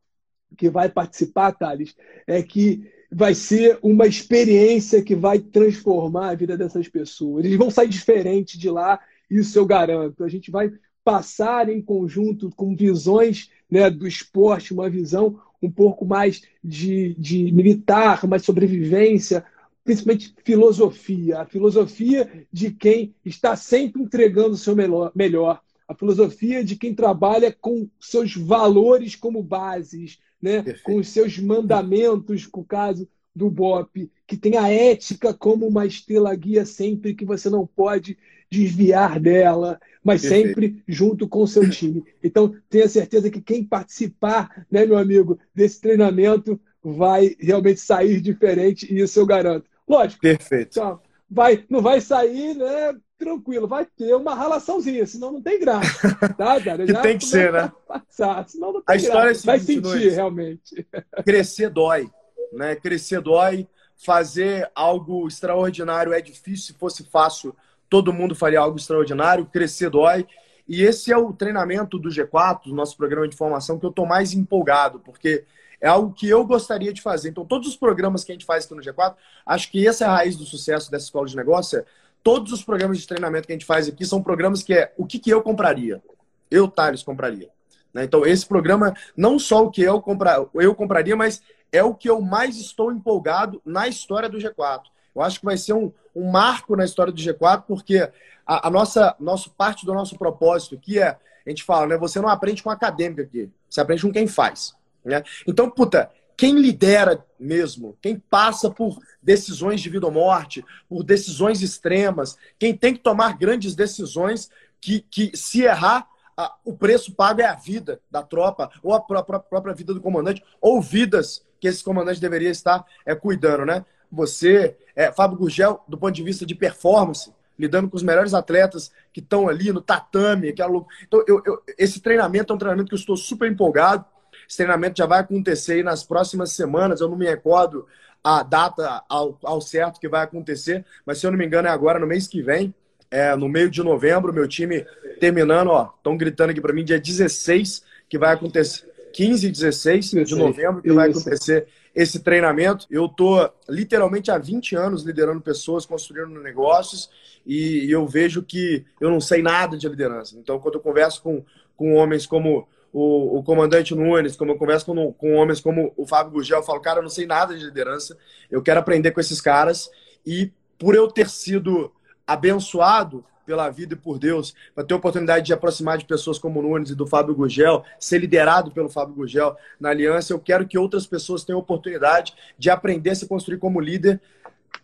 que 0.57 0.69
vai 0.69 0.91
participar, 0.91 1.53
Thales, 1.53 1.97
é 2.27 2.43
que 2.43 2.87
vai 3.11 3.35
ser 3.35 3.79
uma 3.83 4.07
experiência 4.07 5.03
que 5.03 5.15
vai 5.15 5.39
transformar 5.39 6.31
a 6.31 6.35
vida 6.35 6.57
dessas 6.57 6.89
pessoas. 6.89 7.45
Eles 7.45 7.59
vão 7.59 7.71
sair 7.71 7.89
diferentes 7.89 8.59
de 8.59 8.71
lá 8.71 9.01
isso 9.39 9.59
eu 9.59 9.67
garanto. 9.67 10.25
A 10.25 10.29
gente 10.29 10.51
vai 10.51 10.73
passar 11.05 11.69
em 11.69 11.81
conjunto 11.81 12.51
com 12.55 12.77
visões 12.77 13.51
né, 13.71 13.91
do 13.91 14.07
esporte, 14.07 14.73
uma 14.73 14.89
visão 14.89 15.41
um 15.61 15.71
pouco 15.71 16.05
mais 16.05 16.43
de, 16.63 17.15
de 17.15 17.53
militar, 17.53 18.27
mais 18.27 18.45
sobrevivência, 18.45 19.45
principalmente 19.85 20.35
filosofia. 20.45 21.41
A 21.41 21.47
filosofia 21.47 22.47
de 22.53 22.71
quem 22.73 23.15
está 23.25 23.57
sempre 23.57 24.03
entregando 24.03 24.51
o 24.51 24.57
seu 24.57 24.75
melhor, 25.15 25.63
a 25.89 25.95
filosofia 25.95 26.65
de 26.65 26.77
quem 26.77 26.95
trabalha 26.95 27.53
com 27.53 27.89
seus 28.01 28.35
valores 28.37 29.15
como 29.15 29.43
bases, 29.43 30.19
né? 30.41 30.65
com 30.83 30.97
os 30.97 31.09
seus 31.09 31.39
mandamentos, 31.39 32.47
com 32.47 32.61
o 32.61 32.65
caso 32.65 33.09
do 33.35 33.49
BOP, 33.49 34.11
que 34.27 34.37
tem 34.37 34.57
a 34.57 34.69
ética 34.69 35.33
como 35.33 35.67
uma 35.67 35.87
estrela 35.87 36.35
guia 36.35 36.67
sempre, 36.67 37.15
que 37.15 37.25
você 37.25 37.49
não 37.49 37.67
pode 37.67 38.19
desviar 38.53 39.19
dela, 39.19 39.81
mas 40.05 40.21
Perfeito. 40.21 40.47
sempre 40.47 40.83
junto 40.87 41.27
com 41.27 41.43
o 41.43 41.49
seu 41.49 41.69
time. 41.71 42.05
Então, 42.23 42.55
tenha 42.69 42.87
certeza 42.87 43.31
que 43.31 43.41
quem 43.41 43.65
participar, 43.65 44.67
né, 44.71 44.85
meu 44.85 44.99
amigo, 44.99 45.39
desse 45.55 45.81
treinamento 45.81 46.61
vai 46.83 47.35
realmente 47.39 47.81
sair 47.81 48.21
diferente, 48.21 48.93
e 48.93 49.01
isso 49.01 49.19
eu 49.19 49.25
garanto. 49.25 49.65
Lógico. 49.89 50.21
Perfeito. 50.21 50.79
Então, 50.79 51.01
vai, 51.31 51.65
não 51.71 51.81
vai 51.81 52.01
sair, 52.01 52.55
né? 52.55 52.95
Tranquilo, 53.19 53.69
vai 53.69 53.87
ter 53.87 54.15
uma 54.15 54.35
relaçãozinha, 54.35 55.07
senão 55.07 55.33
não 55.33 55.41
tem 55.41 55.59
graça. 55.61 56.15
Tá, 56.37 56.61
cara? 56.61 56.85
que 56.85 57.03
tem 57.03 57.17
que 57.17 57.25
ser, 57.25 57.53
né? 57.53 57.73
Passar, 57.87 58.47
senão 58.49 58.73
não 58.73 58.83
tem 58.83 58.95
a 58.95 58.97
história 58.97 59.25
graça. 59.27 59.45
É 59.45 59.47
vai 59.47 59.61
sentir, 59.61 60.11
realmente. 60.11 60.87
Crescer 61.25 61.71
dói, 61.71 62.11
né? 62.53 62.75
Crescer 62.75 63.21
dói, 63.21 63.67
fazer 63.97 64.69
algo 64.75 65.29
extraordinário 65.29 66.13
é 66.13 66.21
difícil. 66.21 66.67
Se 66.67 66.73
fosse 66.75 67.05
fácil, 67.05 67.55
todo 67.93 68.11
mundo 68.11 68.35
faria 68.35 68.59
algo 68.59 68.79
extraordinário. 68.79 69.45
Crescer 69.45 69.91
dói. 69.91 70.27
E 70.67 70.83
esse 70.83 71.13
é 71.13 71.17
o 71.19 71.31
treinamento 71.31 71.99
do 71.99 72.09
G4, 72.09 72.65
do 72.65 72.75
nosso 72.75 72.97
programa 72.97 73.29
de 73.29 73.37
formação, 73.37 73.79
que 73.79 73.85
eu 73.85 73.91
estou 73.91 74.07
mais 74.07 74.33
empolgado, 74.33 74.99
porque 75.01 75.45
é 75.79 75.89
algo 75.89 76.15
que 76.15 76.27
eu 76.27 76.43
gostaria 76.47 76.91
de 76.91 77.03
fazer. 77.03 77.29
Então, 77.29 77.45
todos 77.45 77.69
os 77.69 77.77
programas 77.77 78.25
que 78.25 78.33
a 78.33 78.35
gente 78.35 78.47
faz 78.47 78.65
aqui 78.65 78.75
no 78.75 78.81
G4, 78.81 79.15
acho 79.45 79.71
que 79.71 79.87
essa 79.87 80.07
é 80.07 80.09
a 80.09 80.11
raiz 80.11 80.39
do 80.39 80.47
sucesso 80.47 80.91
dessa 80.91 81.05
escola 81.05 81.27
de 81.27 81.37
negócio. 81.37 81.81
É, 81.81 81.85
todos 82.23 82.51
os 82.51 82.65
programas 82.65 82.99
de 82.99 83.07
treinamento 83.07 83.47
que 83.47 83.53
a 83.53 83.57
gente 83.57 83.67
faz 83.67 83.87
aqui 83.87 84.07
são 84.07 84.23
programas 84.23 84.63
que 84.63 84.73
é 84.73 84.95
o 84.97 85.05
que, 85.05 85.19
que 85.19 85.29
eu 85.29 85.43
compraria. 85.43 86.03
Eu, 86.51 86.69
Thales, 86.69 87.03
compraria. 87.03 87.51
Né? 87.93 88.05
Então, 88.05 88.25
esse 88.25 88.47
programa, 88.47 88.95
não 89.15 89.39
só 89.39 89.67
o 89.67 89.71
que 89.71 89.83
eu, 89.83 90.01
compra, 90.01 90.47
eu 90.55 90.75
compraria, 90.75 91.15
mas 91.15 91.43
é 91.71 91.83
o 91.83 91.95
que 91.95 92.09
eu 92.09 92.23
mais 92.23 92.57
estou 92.57 92.91
empolgado 92.91 93.61
na 93.67 93.87
história 93.87 94.31
do 94.31 94.39
G4. 94.39 94.85
Eu 95.15 95.23
acho 95.23 95.41
que 95.41 95.45
vai 95.45 95.57
ser 95.57 95.73
um, 95.73 95.93
um 96.15 96.31
marco 96.31 96.77
na 96.77 96.85
história 96.85 97.13
do 97.13 97.21
G4, 97.21 97.65
porque 97.67 98.11
a, 98.47 98.69
a, 98.69 98.71
nossa 98.71 99.15
nosso, 99.21 99.51
parte 99.51 99.85
do 99.85 99.95
nosso 99.95 100.17
propósito 100.17 100.75
aqui 100.75 100.99
é, 100.99 101.09
a 101.09 101.51
gente 101.51 101.63
fala, 101.63 101.87
né? 101.87 101.99
Você 101.99 102.21
não 102.21 102.29
aprende 102.29 102.63
com 102.63 102.71
acadêmico 102.71 103.23
aqui, 103.23 103.51
você 103.69 103.81
aprende 103.81 104.03
com 104.03 104.13
quem 104.13 104.27
faz. 104.27 104.75
Né? 105.05 105.23
Então, 105.47 105.69
puta, 105.71 106.11
quem 106.37 106.59
lidera 106.59 107.25
mesmo, 107.39 107.97
quem 108.01 108.19
passa 108.19 108.71
por 108.71 108.99
decisões 109.23 109.81
de 109.81 109.89
vida 109.89 110.07
ou 110.07 110.13
morte, 110.13 110.65
por 110.89 111.03
decisões 111.03 111.63
extremas, 111.63 112.37
quem 112.59 112.77
tem 112.77 112.95
que 112.95 113.01
tomar 113.01 113.37
grandes 113.37 113.75
decisões 113.75 114.51
que, 114.81 115.01
que 115.11 115.37
se 115.37 115.63
errar, 115.63 116.09
a, 116.37 116.55
o 116.65 116.75
preço 116.77 117.15
pago 117.15 117.41
é 117.41 117.45
a 117.45 117.55
vida 117.55 118.01
da 118.11 118.23
tropa, 118.23 118.71
ou 118.83 118.95
a 118.95 119.01
própria, 119.01 119.39
própria 119.39 119.75
vida 119.75 119.93
do 119.93 120.01
comandante, 120.01 120.43
ou 120.61 120.81
vidas 120.81 121.45
que 121.61 121.69
esse 121.69 121.85
comandante 121.85 122.21
deveria 122.21 122.51
estar 122.51 122.85
é, 123.07 123.15
cuidando, 123.15 123.65
né? 123.65 123.85
Você, 124.13 124.77
é, 124.95 125.11
Fábio 125.11 125.39
Gurgel, 125.39 125.83
do 125.89 125.97
ponto 125.97 126.13
de 126.13 126.23
vista 126.23 126.45
de 126.45 126.55
performance, 126.55 127.33
lidando 127.59 127.89
com 127.89 127.97
os 127.97 128.03
melhores 128.03 128.35
atletas 128.35 128.93
que 129.13 129.21
estão 129.21 129.49
ali 129.49 129.73
no 129.73 129.81
tatame, 129.81 130.49
aquela... 130.49 130.85
então 131.03 131.25
eu, 131.27 131.43
eu, 131.45 131.63
esse 131.79 132.01
treinamento 132.01 132.53
é 132.53 132.57
um 132.57 132.59
treinamento 132.59 132.89
que 132.89 132.95
eu 132.95 132.99
estou 132.99 133.17
super 133.17 133.51
empolgado, 133.51 134.05
esse 134.49 134.57
treinamento 134.59 134.99
já 134.99 135.07
vai 135.07 135.21
acontecer 135.21 135.83
nas 135.83 136.03
próximas 136.03 136.53
semanas. 136.53 137.01
Eu 137.01 137.09
não 137.09 137.17
me 137.17 137.27
recordo 137.27 137.87
a 138.23 138.43
data 138.43 139.03
ao, 139.09 139.39
ao 139.43 139.61
certo 139.61 139.99
que 139.99 140.09
vai 140.09 140.23
acontecer, 140.23 140.85
mas 141.07 141.19
se 141.19 141.27
eu 141.27 141.31
não 141.31 141.39
me 141.39 141.47
engano 141.47 141.69
é 141.69 141.71
agora, 141.71 141.99
no 141.99 142.07
mês 142.07 142.29
que 142.29 142.43
vem, 142.43 142.75
é, 143.11 143.35
no 143.37 143.49
meio 143.49 143.71
de 143.71 143.83
novembro, 143.83 144.33
meu 144.33 144.47
time 144.47 144.87
terminando, 145.21 145.69
ó, 145.69 145.93
estão 145.97 146.17
gritando 146.17 146.51
aqui 146.51 146.61
para 146.61 146.73
mim, 146.73 146.85
dia 146.85 147.01
16 147.01 147.83
que 148.09 148.19
vai 148.19 148.35
acontecer, 148.35 148.87
15 149.13 149.47
e 149.47 149.51
16 149.51 150.11
de 150.11 150.35
novembro 150.35 150.83
que 150.83 150.93
vai 150.93 151.11
acontecer 151.11 151.67
esse 151.95 152.21
treinamento. 152.21 152.87
Eu 152.91 153.09
tô 153.09 153.51
literalmente 153.69 154.31
há 154.31 154.39
20 154.39 154.75
anos 154.77 155.03
liderando 155.03 155.41
pessoas, 155.41 155.87
construindo 155.87 156.41
negócios 156.41 157.11
e, 157.47 157.91
eu 157.91 158.07
vejo 158.07 158.43
que 158.43 158.85
eu 159.01 159.11
não 159.11 159.21
sei 159.21 159.43
nada 159.43 159.77
de 159.77 159.89
liderança. 159.89 160.37
Então, 160.39 160.59
quando 160.59 160.77
eu 160.77 160.81
converso 160.81 161.23
com, 161.23 161.45
com 161.77 161.95
homens 161.95 162.27
como 162.27 162.67
o, 162.93 163.39
o 163.39 163.43
comandante 163.43 163.95
Nunes, 163.95 164.37
como 164.37 164.53
eu 164.53 164.57
converso 164.59 164.87
com, 164.87 165.13
com 165.13 165.35
homens 165.35 165.61
como 165.61 165.93
o 165.97 166.07
Fábio 166.07 166.33
Gugel, 166.33 166.59
eu 166.59 166.65
falo, 166.65 166.81
cara, 166.81 166.99
eu 166.99 167.03
não 167.03 167.11
sei 167.11 167.27
nada 167.27 167.57
de 167.57 167.65
liderança, 167.65 168.17
eu 168.51 168.63
quero 168.63 168.81
aprender 168.81 169.11
com 169.11 169.21
esses 169.21 169.41
caras 169.41 169.91
e 170.25 170.51
por 170.79 170.95
eu 170.95 171.09
ter 171.09 171.29
sido 171.29 171.93
abençoado 172.27 173.25
pela 173.45 173.69
vida 173.71 173.95
e 173.95 173.97
por 173.97 174.19
Deus, 174.19 174.55
para 174.75 174.85
ter 174.85 174.95
a 174.95 174.97
oportunidade 174.97 175.47
de 175.47 175.53
aproximar 175.53 175.99
de 175.99 176.05
pessoas 176.05 176.39
como 176.39 176.61
o 176.61 176.63
Nunes 176.63 176.91
e 176.91 176.95
do 176.95 177.07
Fábio 177.07 177.35
Gugel, 177.35 177.85
ser 177.99 178.19
liderado 178.19 178.71
pelo 178.71 178.89
Fábio 178.89 179.15
Gugel 179.15 179.57
na 179.81 179.91
aliança, 179.91 180.33
eu 180.33 180.39
quero 180.39 180.67
que 180.67 180.79
outras 180.79 181.07
pessoas 181.07 181.45
tenham 181.45 181.59
a 181.59 181.63
oportunidade 181.63 182.35
de 182.59 182.71
aprender 182.71 183.11
a 183.11 183.15
se 183.15 183.27
construir 183.27 183.59
como 183.59 183.81
líder 183.81 184.21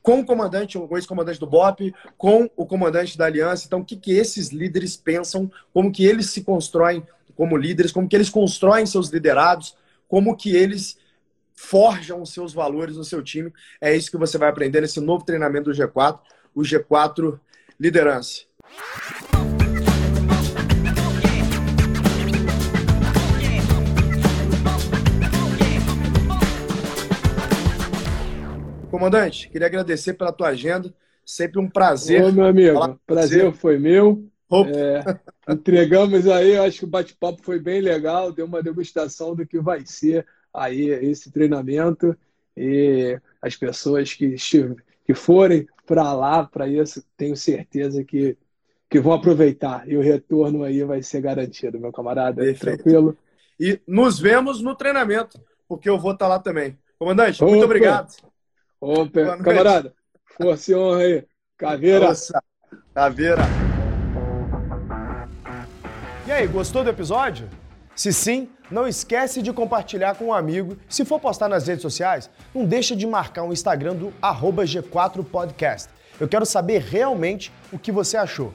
com 0.03 0.21
o 0.21 0.25
comandante, 0.25 0.79
o 0.79 0.97
ex-comandante 0.97 1.41
do 1.41 1.47
BOP, 1.47 1.95
com 2.17 2.49
o 2.57 2.67
comandante 2.67 3.17
da 3.17 3.27
aliança. 3.27 3.67
Então, 3.67 3.81
o 3.81 3.85
que, 3.85 3.97
que 3.97 4.13
esses 4.13 4.49
líderes 4.49 4.97
pensam, 4.97 5.51
como 5.73 5.93
que 5.93 6.05
eles 6.05 6.31
se 6.31 6.43
constroem 6.43 7.07
como 7.37 7.57
líderes, 7.57 7.93
como 7.93 8.09
que 8.09 8.17
eles 8.17 8.29
constroem 8.29 8.85
seus 8.85 9.09
liderados, 9.11 9.77
como 10.09 10.37
que 10.37 10.55
eles 10.55 10.99
forjam 11.55 12.23
os 12.23 12.33
seus 12.33 12.53
valores 12.53 12.97
no 12.97 13.05
seu 13.05 13.23
time. 13.23 13.53
É 13.81 13.95
isso 13.95 14.11
que 14.11 14.17
você 14.17 14.39
vai 14.39 14.49
aprender 14.49 14.81
nesse 14.81 15.01
novo 15.01 15.25
treinamento 15.25 15.71
do 15.71 15.77
G4, 15.77 16.21
o 16.55 16.63
G4 16.63 17.39
Liderança. 17.79 18.48
Comandante, 28.91 29.49
queria 29.49 29.67
agradecer 29.69 30.15
pela 30.15 30.33
tua 30.33 30.49
agenda. 30.49 30.93
Sempre 31.25 31.61
um 31.61 31.69
prazer. 31.69 32.25
Ô, 32.25 32.33
meu 32.33 32.47
amigo, 32.47 32.99
prazer 33.07 33.53
foi 33.53 33.79
meu. 33.79 34.29
É, 34.75 35.53
entregamos 35.53 36.27
aí, 36.27 36.57
acho 36.57 36.81
que 36.81 36.85
o 36.85 36.89
bate-papo 36.89 37.43
foi 37.43 37.61
bem 37.61 37.81
legal, 37.81 38.33
deu 38.33 38.47
uma 38.47 38.63
degustação 38.63 39.35
do 39.35 39.47
que 39.47 39.61
vai 39.61 39.87
ser 39.87 40.27
aí 40.53 40.89
esse 40.89 41.31
treinamento 41.31 42.17
e 42.57 43.21
as 43.41 43.55
pessoas 43.55 44.15
que, 44.15 44.37
que 45.07 45.15
forem 45.15 45.69
para 45.87 46.13
lá, 46.13 46.45
para 46.45 46.67
isso, 46.67 47.05
tenho 47.17 47.37
certeza 47.37 48.03
que, 48.03 48.37
que 48.89 49.01
vão 49.01 49.13
aproveitar 49.13 49.89
e 49.89 49.97
o 49.97 50.01
retorno 50.01 50.65
aí 50.65 50.83
vai 50.83 51.03
ser 51.03 51.21
garantido, 51.21 51.79
meu 51.79 51.93
camarada. 51.93 52.43
Perfeito. 52.43 52.83
Tranquilo? 52.83 53.17
E 53.61 53.81
nos 53.87 54.19
vemos 54.19 54.63
no 54.63 54.75
treinamento, 54.75 55.41
porque 55.69 55.91
eu 55.91 55.99
vou 55.99 56.13
estar 56.13 56.27
tá 56.27 56.35
lá 56.35 56.39
também. 56.39 56.79
Comandante, 56.99 57.43
Opa. 57.43 57.51
muito 57.51 57.65
obrigado. 57.65 58.15
Opa, 58.81 59.37
camarada, 59.39 59.93
força 60.37 60.73
e 60.73 60.75
honra 60.75 61.03
aí. 61.03 61.25
Caveira. 61.57 62.09
Nossa, 62.09 62.43
caveira. 62.95 63.43
E 66.27 66.33
aí, 66.33 66.47
gostou 66.47 66.85
do 66.85 66.91
episódio? 66.91 67.49
Se 67.97 68.13
sim, 68.13 68.49
não 68.71 68.87
esquece 68.87 69.43
de 69.43 69.53
compartilhar 69.53 70.15
com 70.15 70.27
um 70.27 70.33
amigo. 70.33 70.77
Se 70.89 71.05
for 71.05 71.19
postar 71.19 71.49
nas 71.49 71.67
redes 71.67 71.83
sociais, 71.83 72.31
não 72.55 72.65
deixa 72.65 72.95
de 72.95 73.07
marcar 73.07 73.43
o 73.43 73.53
Instagram 73.53 73.97
do 73.97 74.13
G4podcast. 74.21 75.89
Eu 76.21 76.29
quero 76.29 76.47
saber 76.47 76.81
realmente 76.81 77.53
o 77.73 77.79
que 77.79 77.91
você 77.91 78.17
achou. 78.17 78.55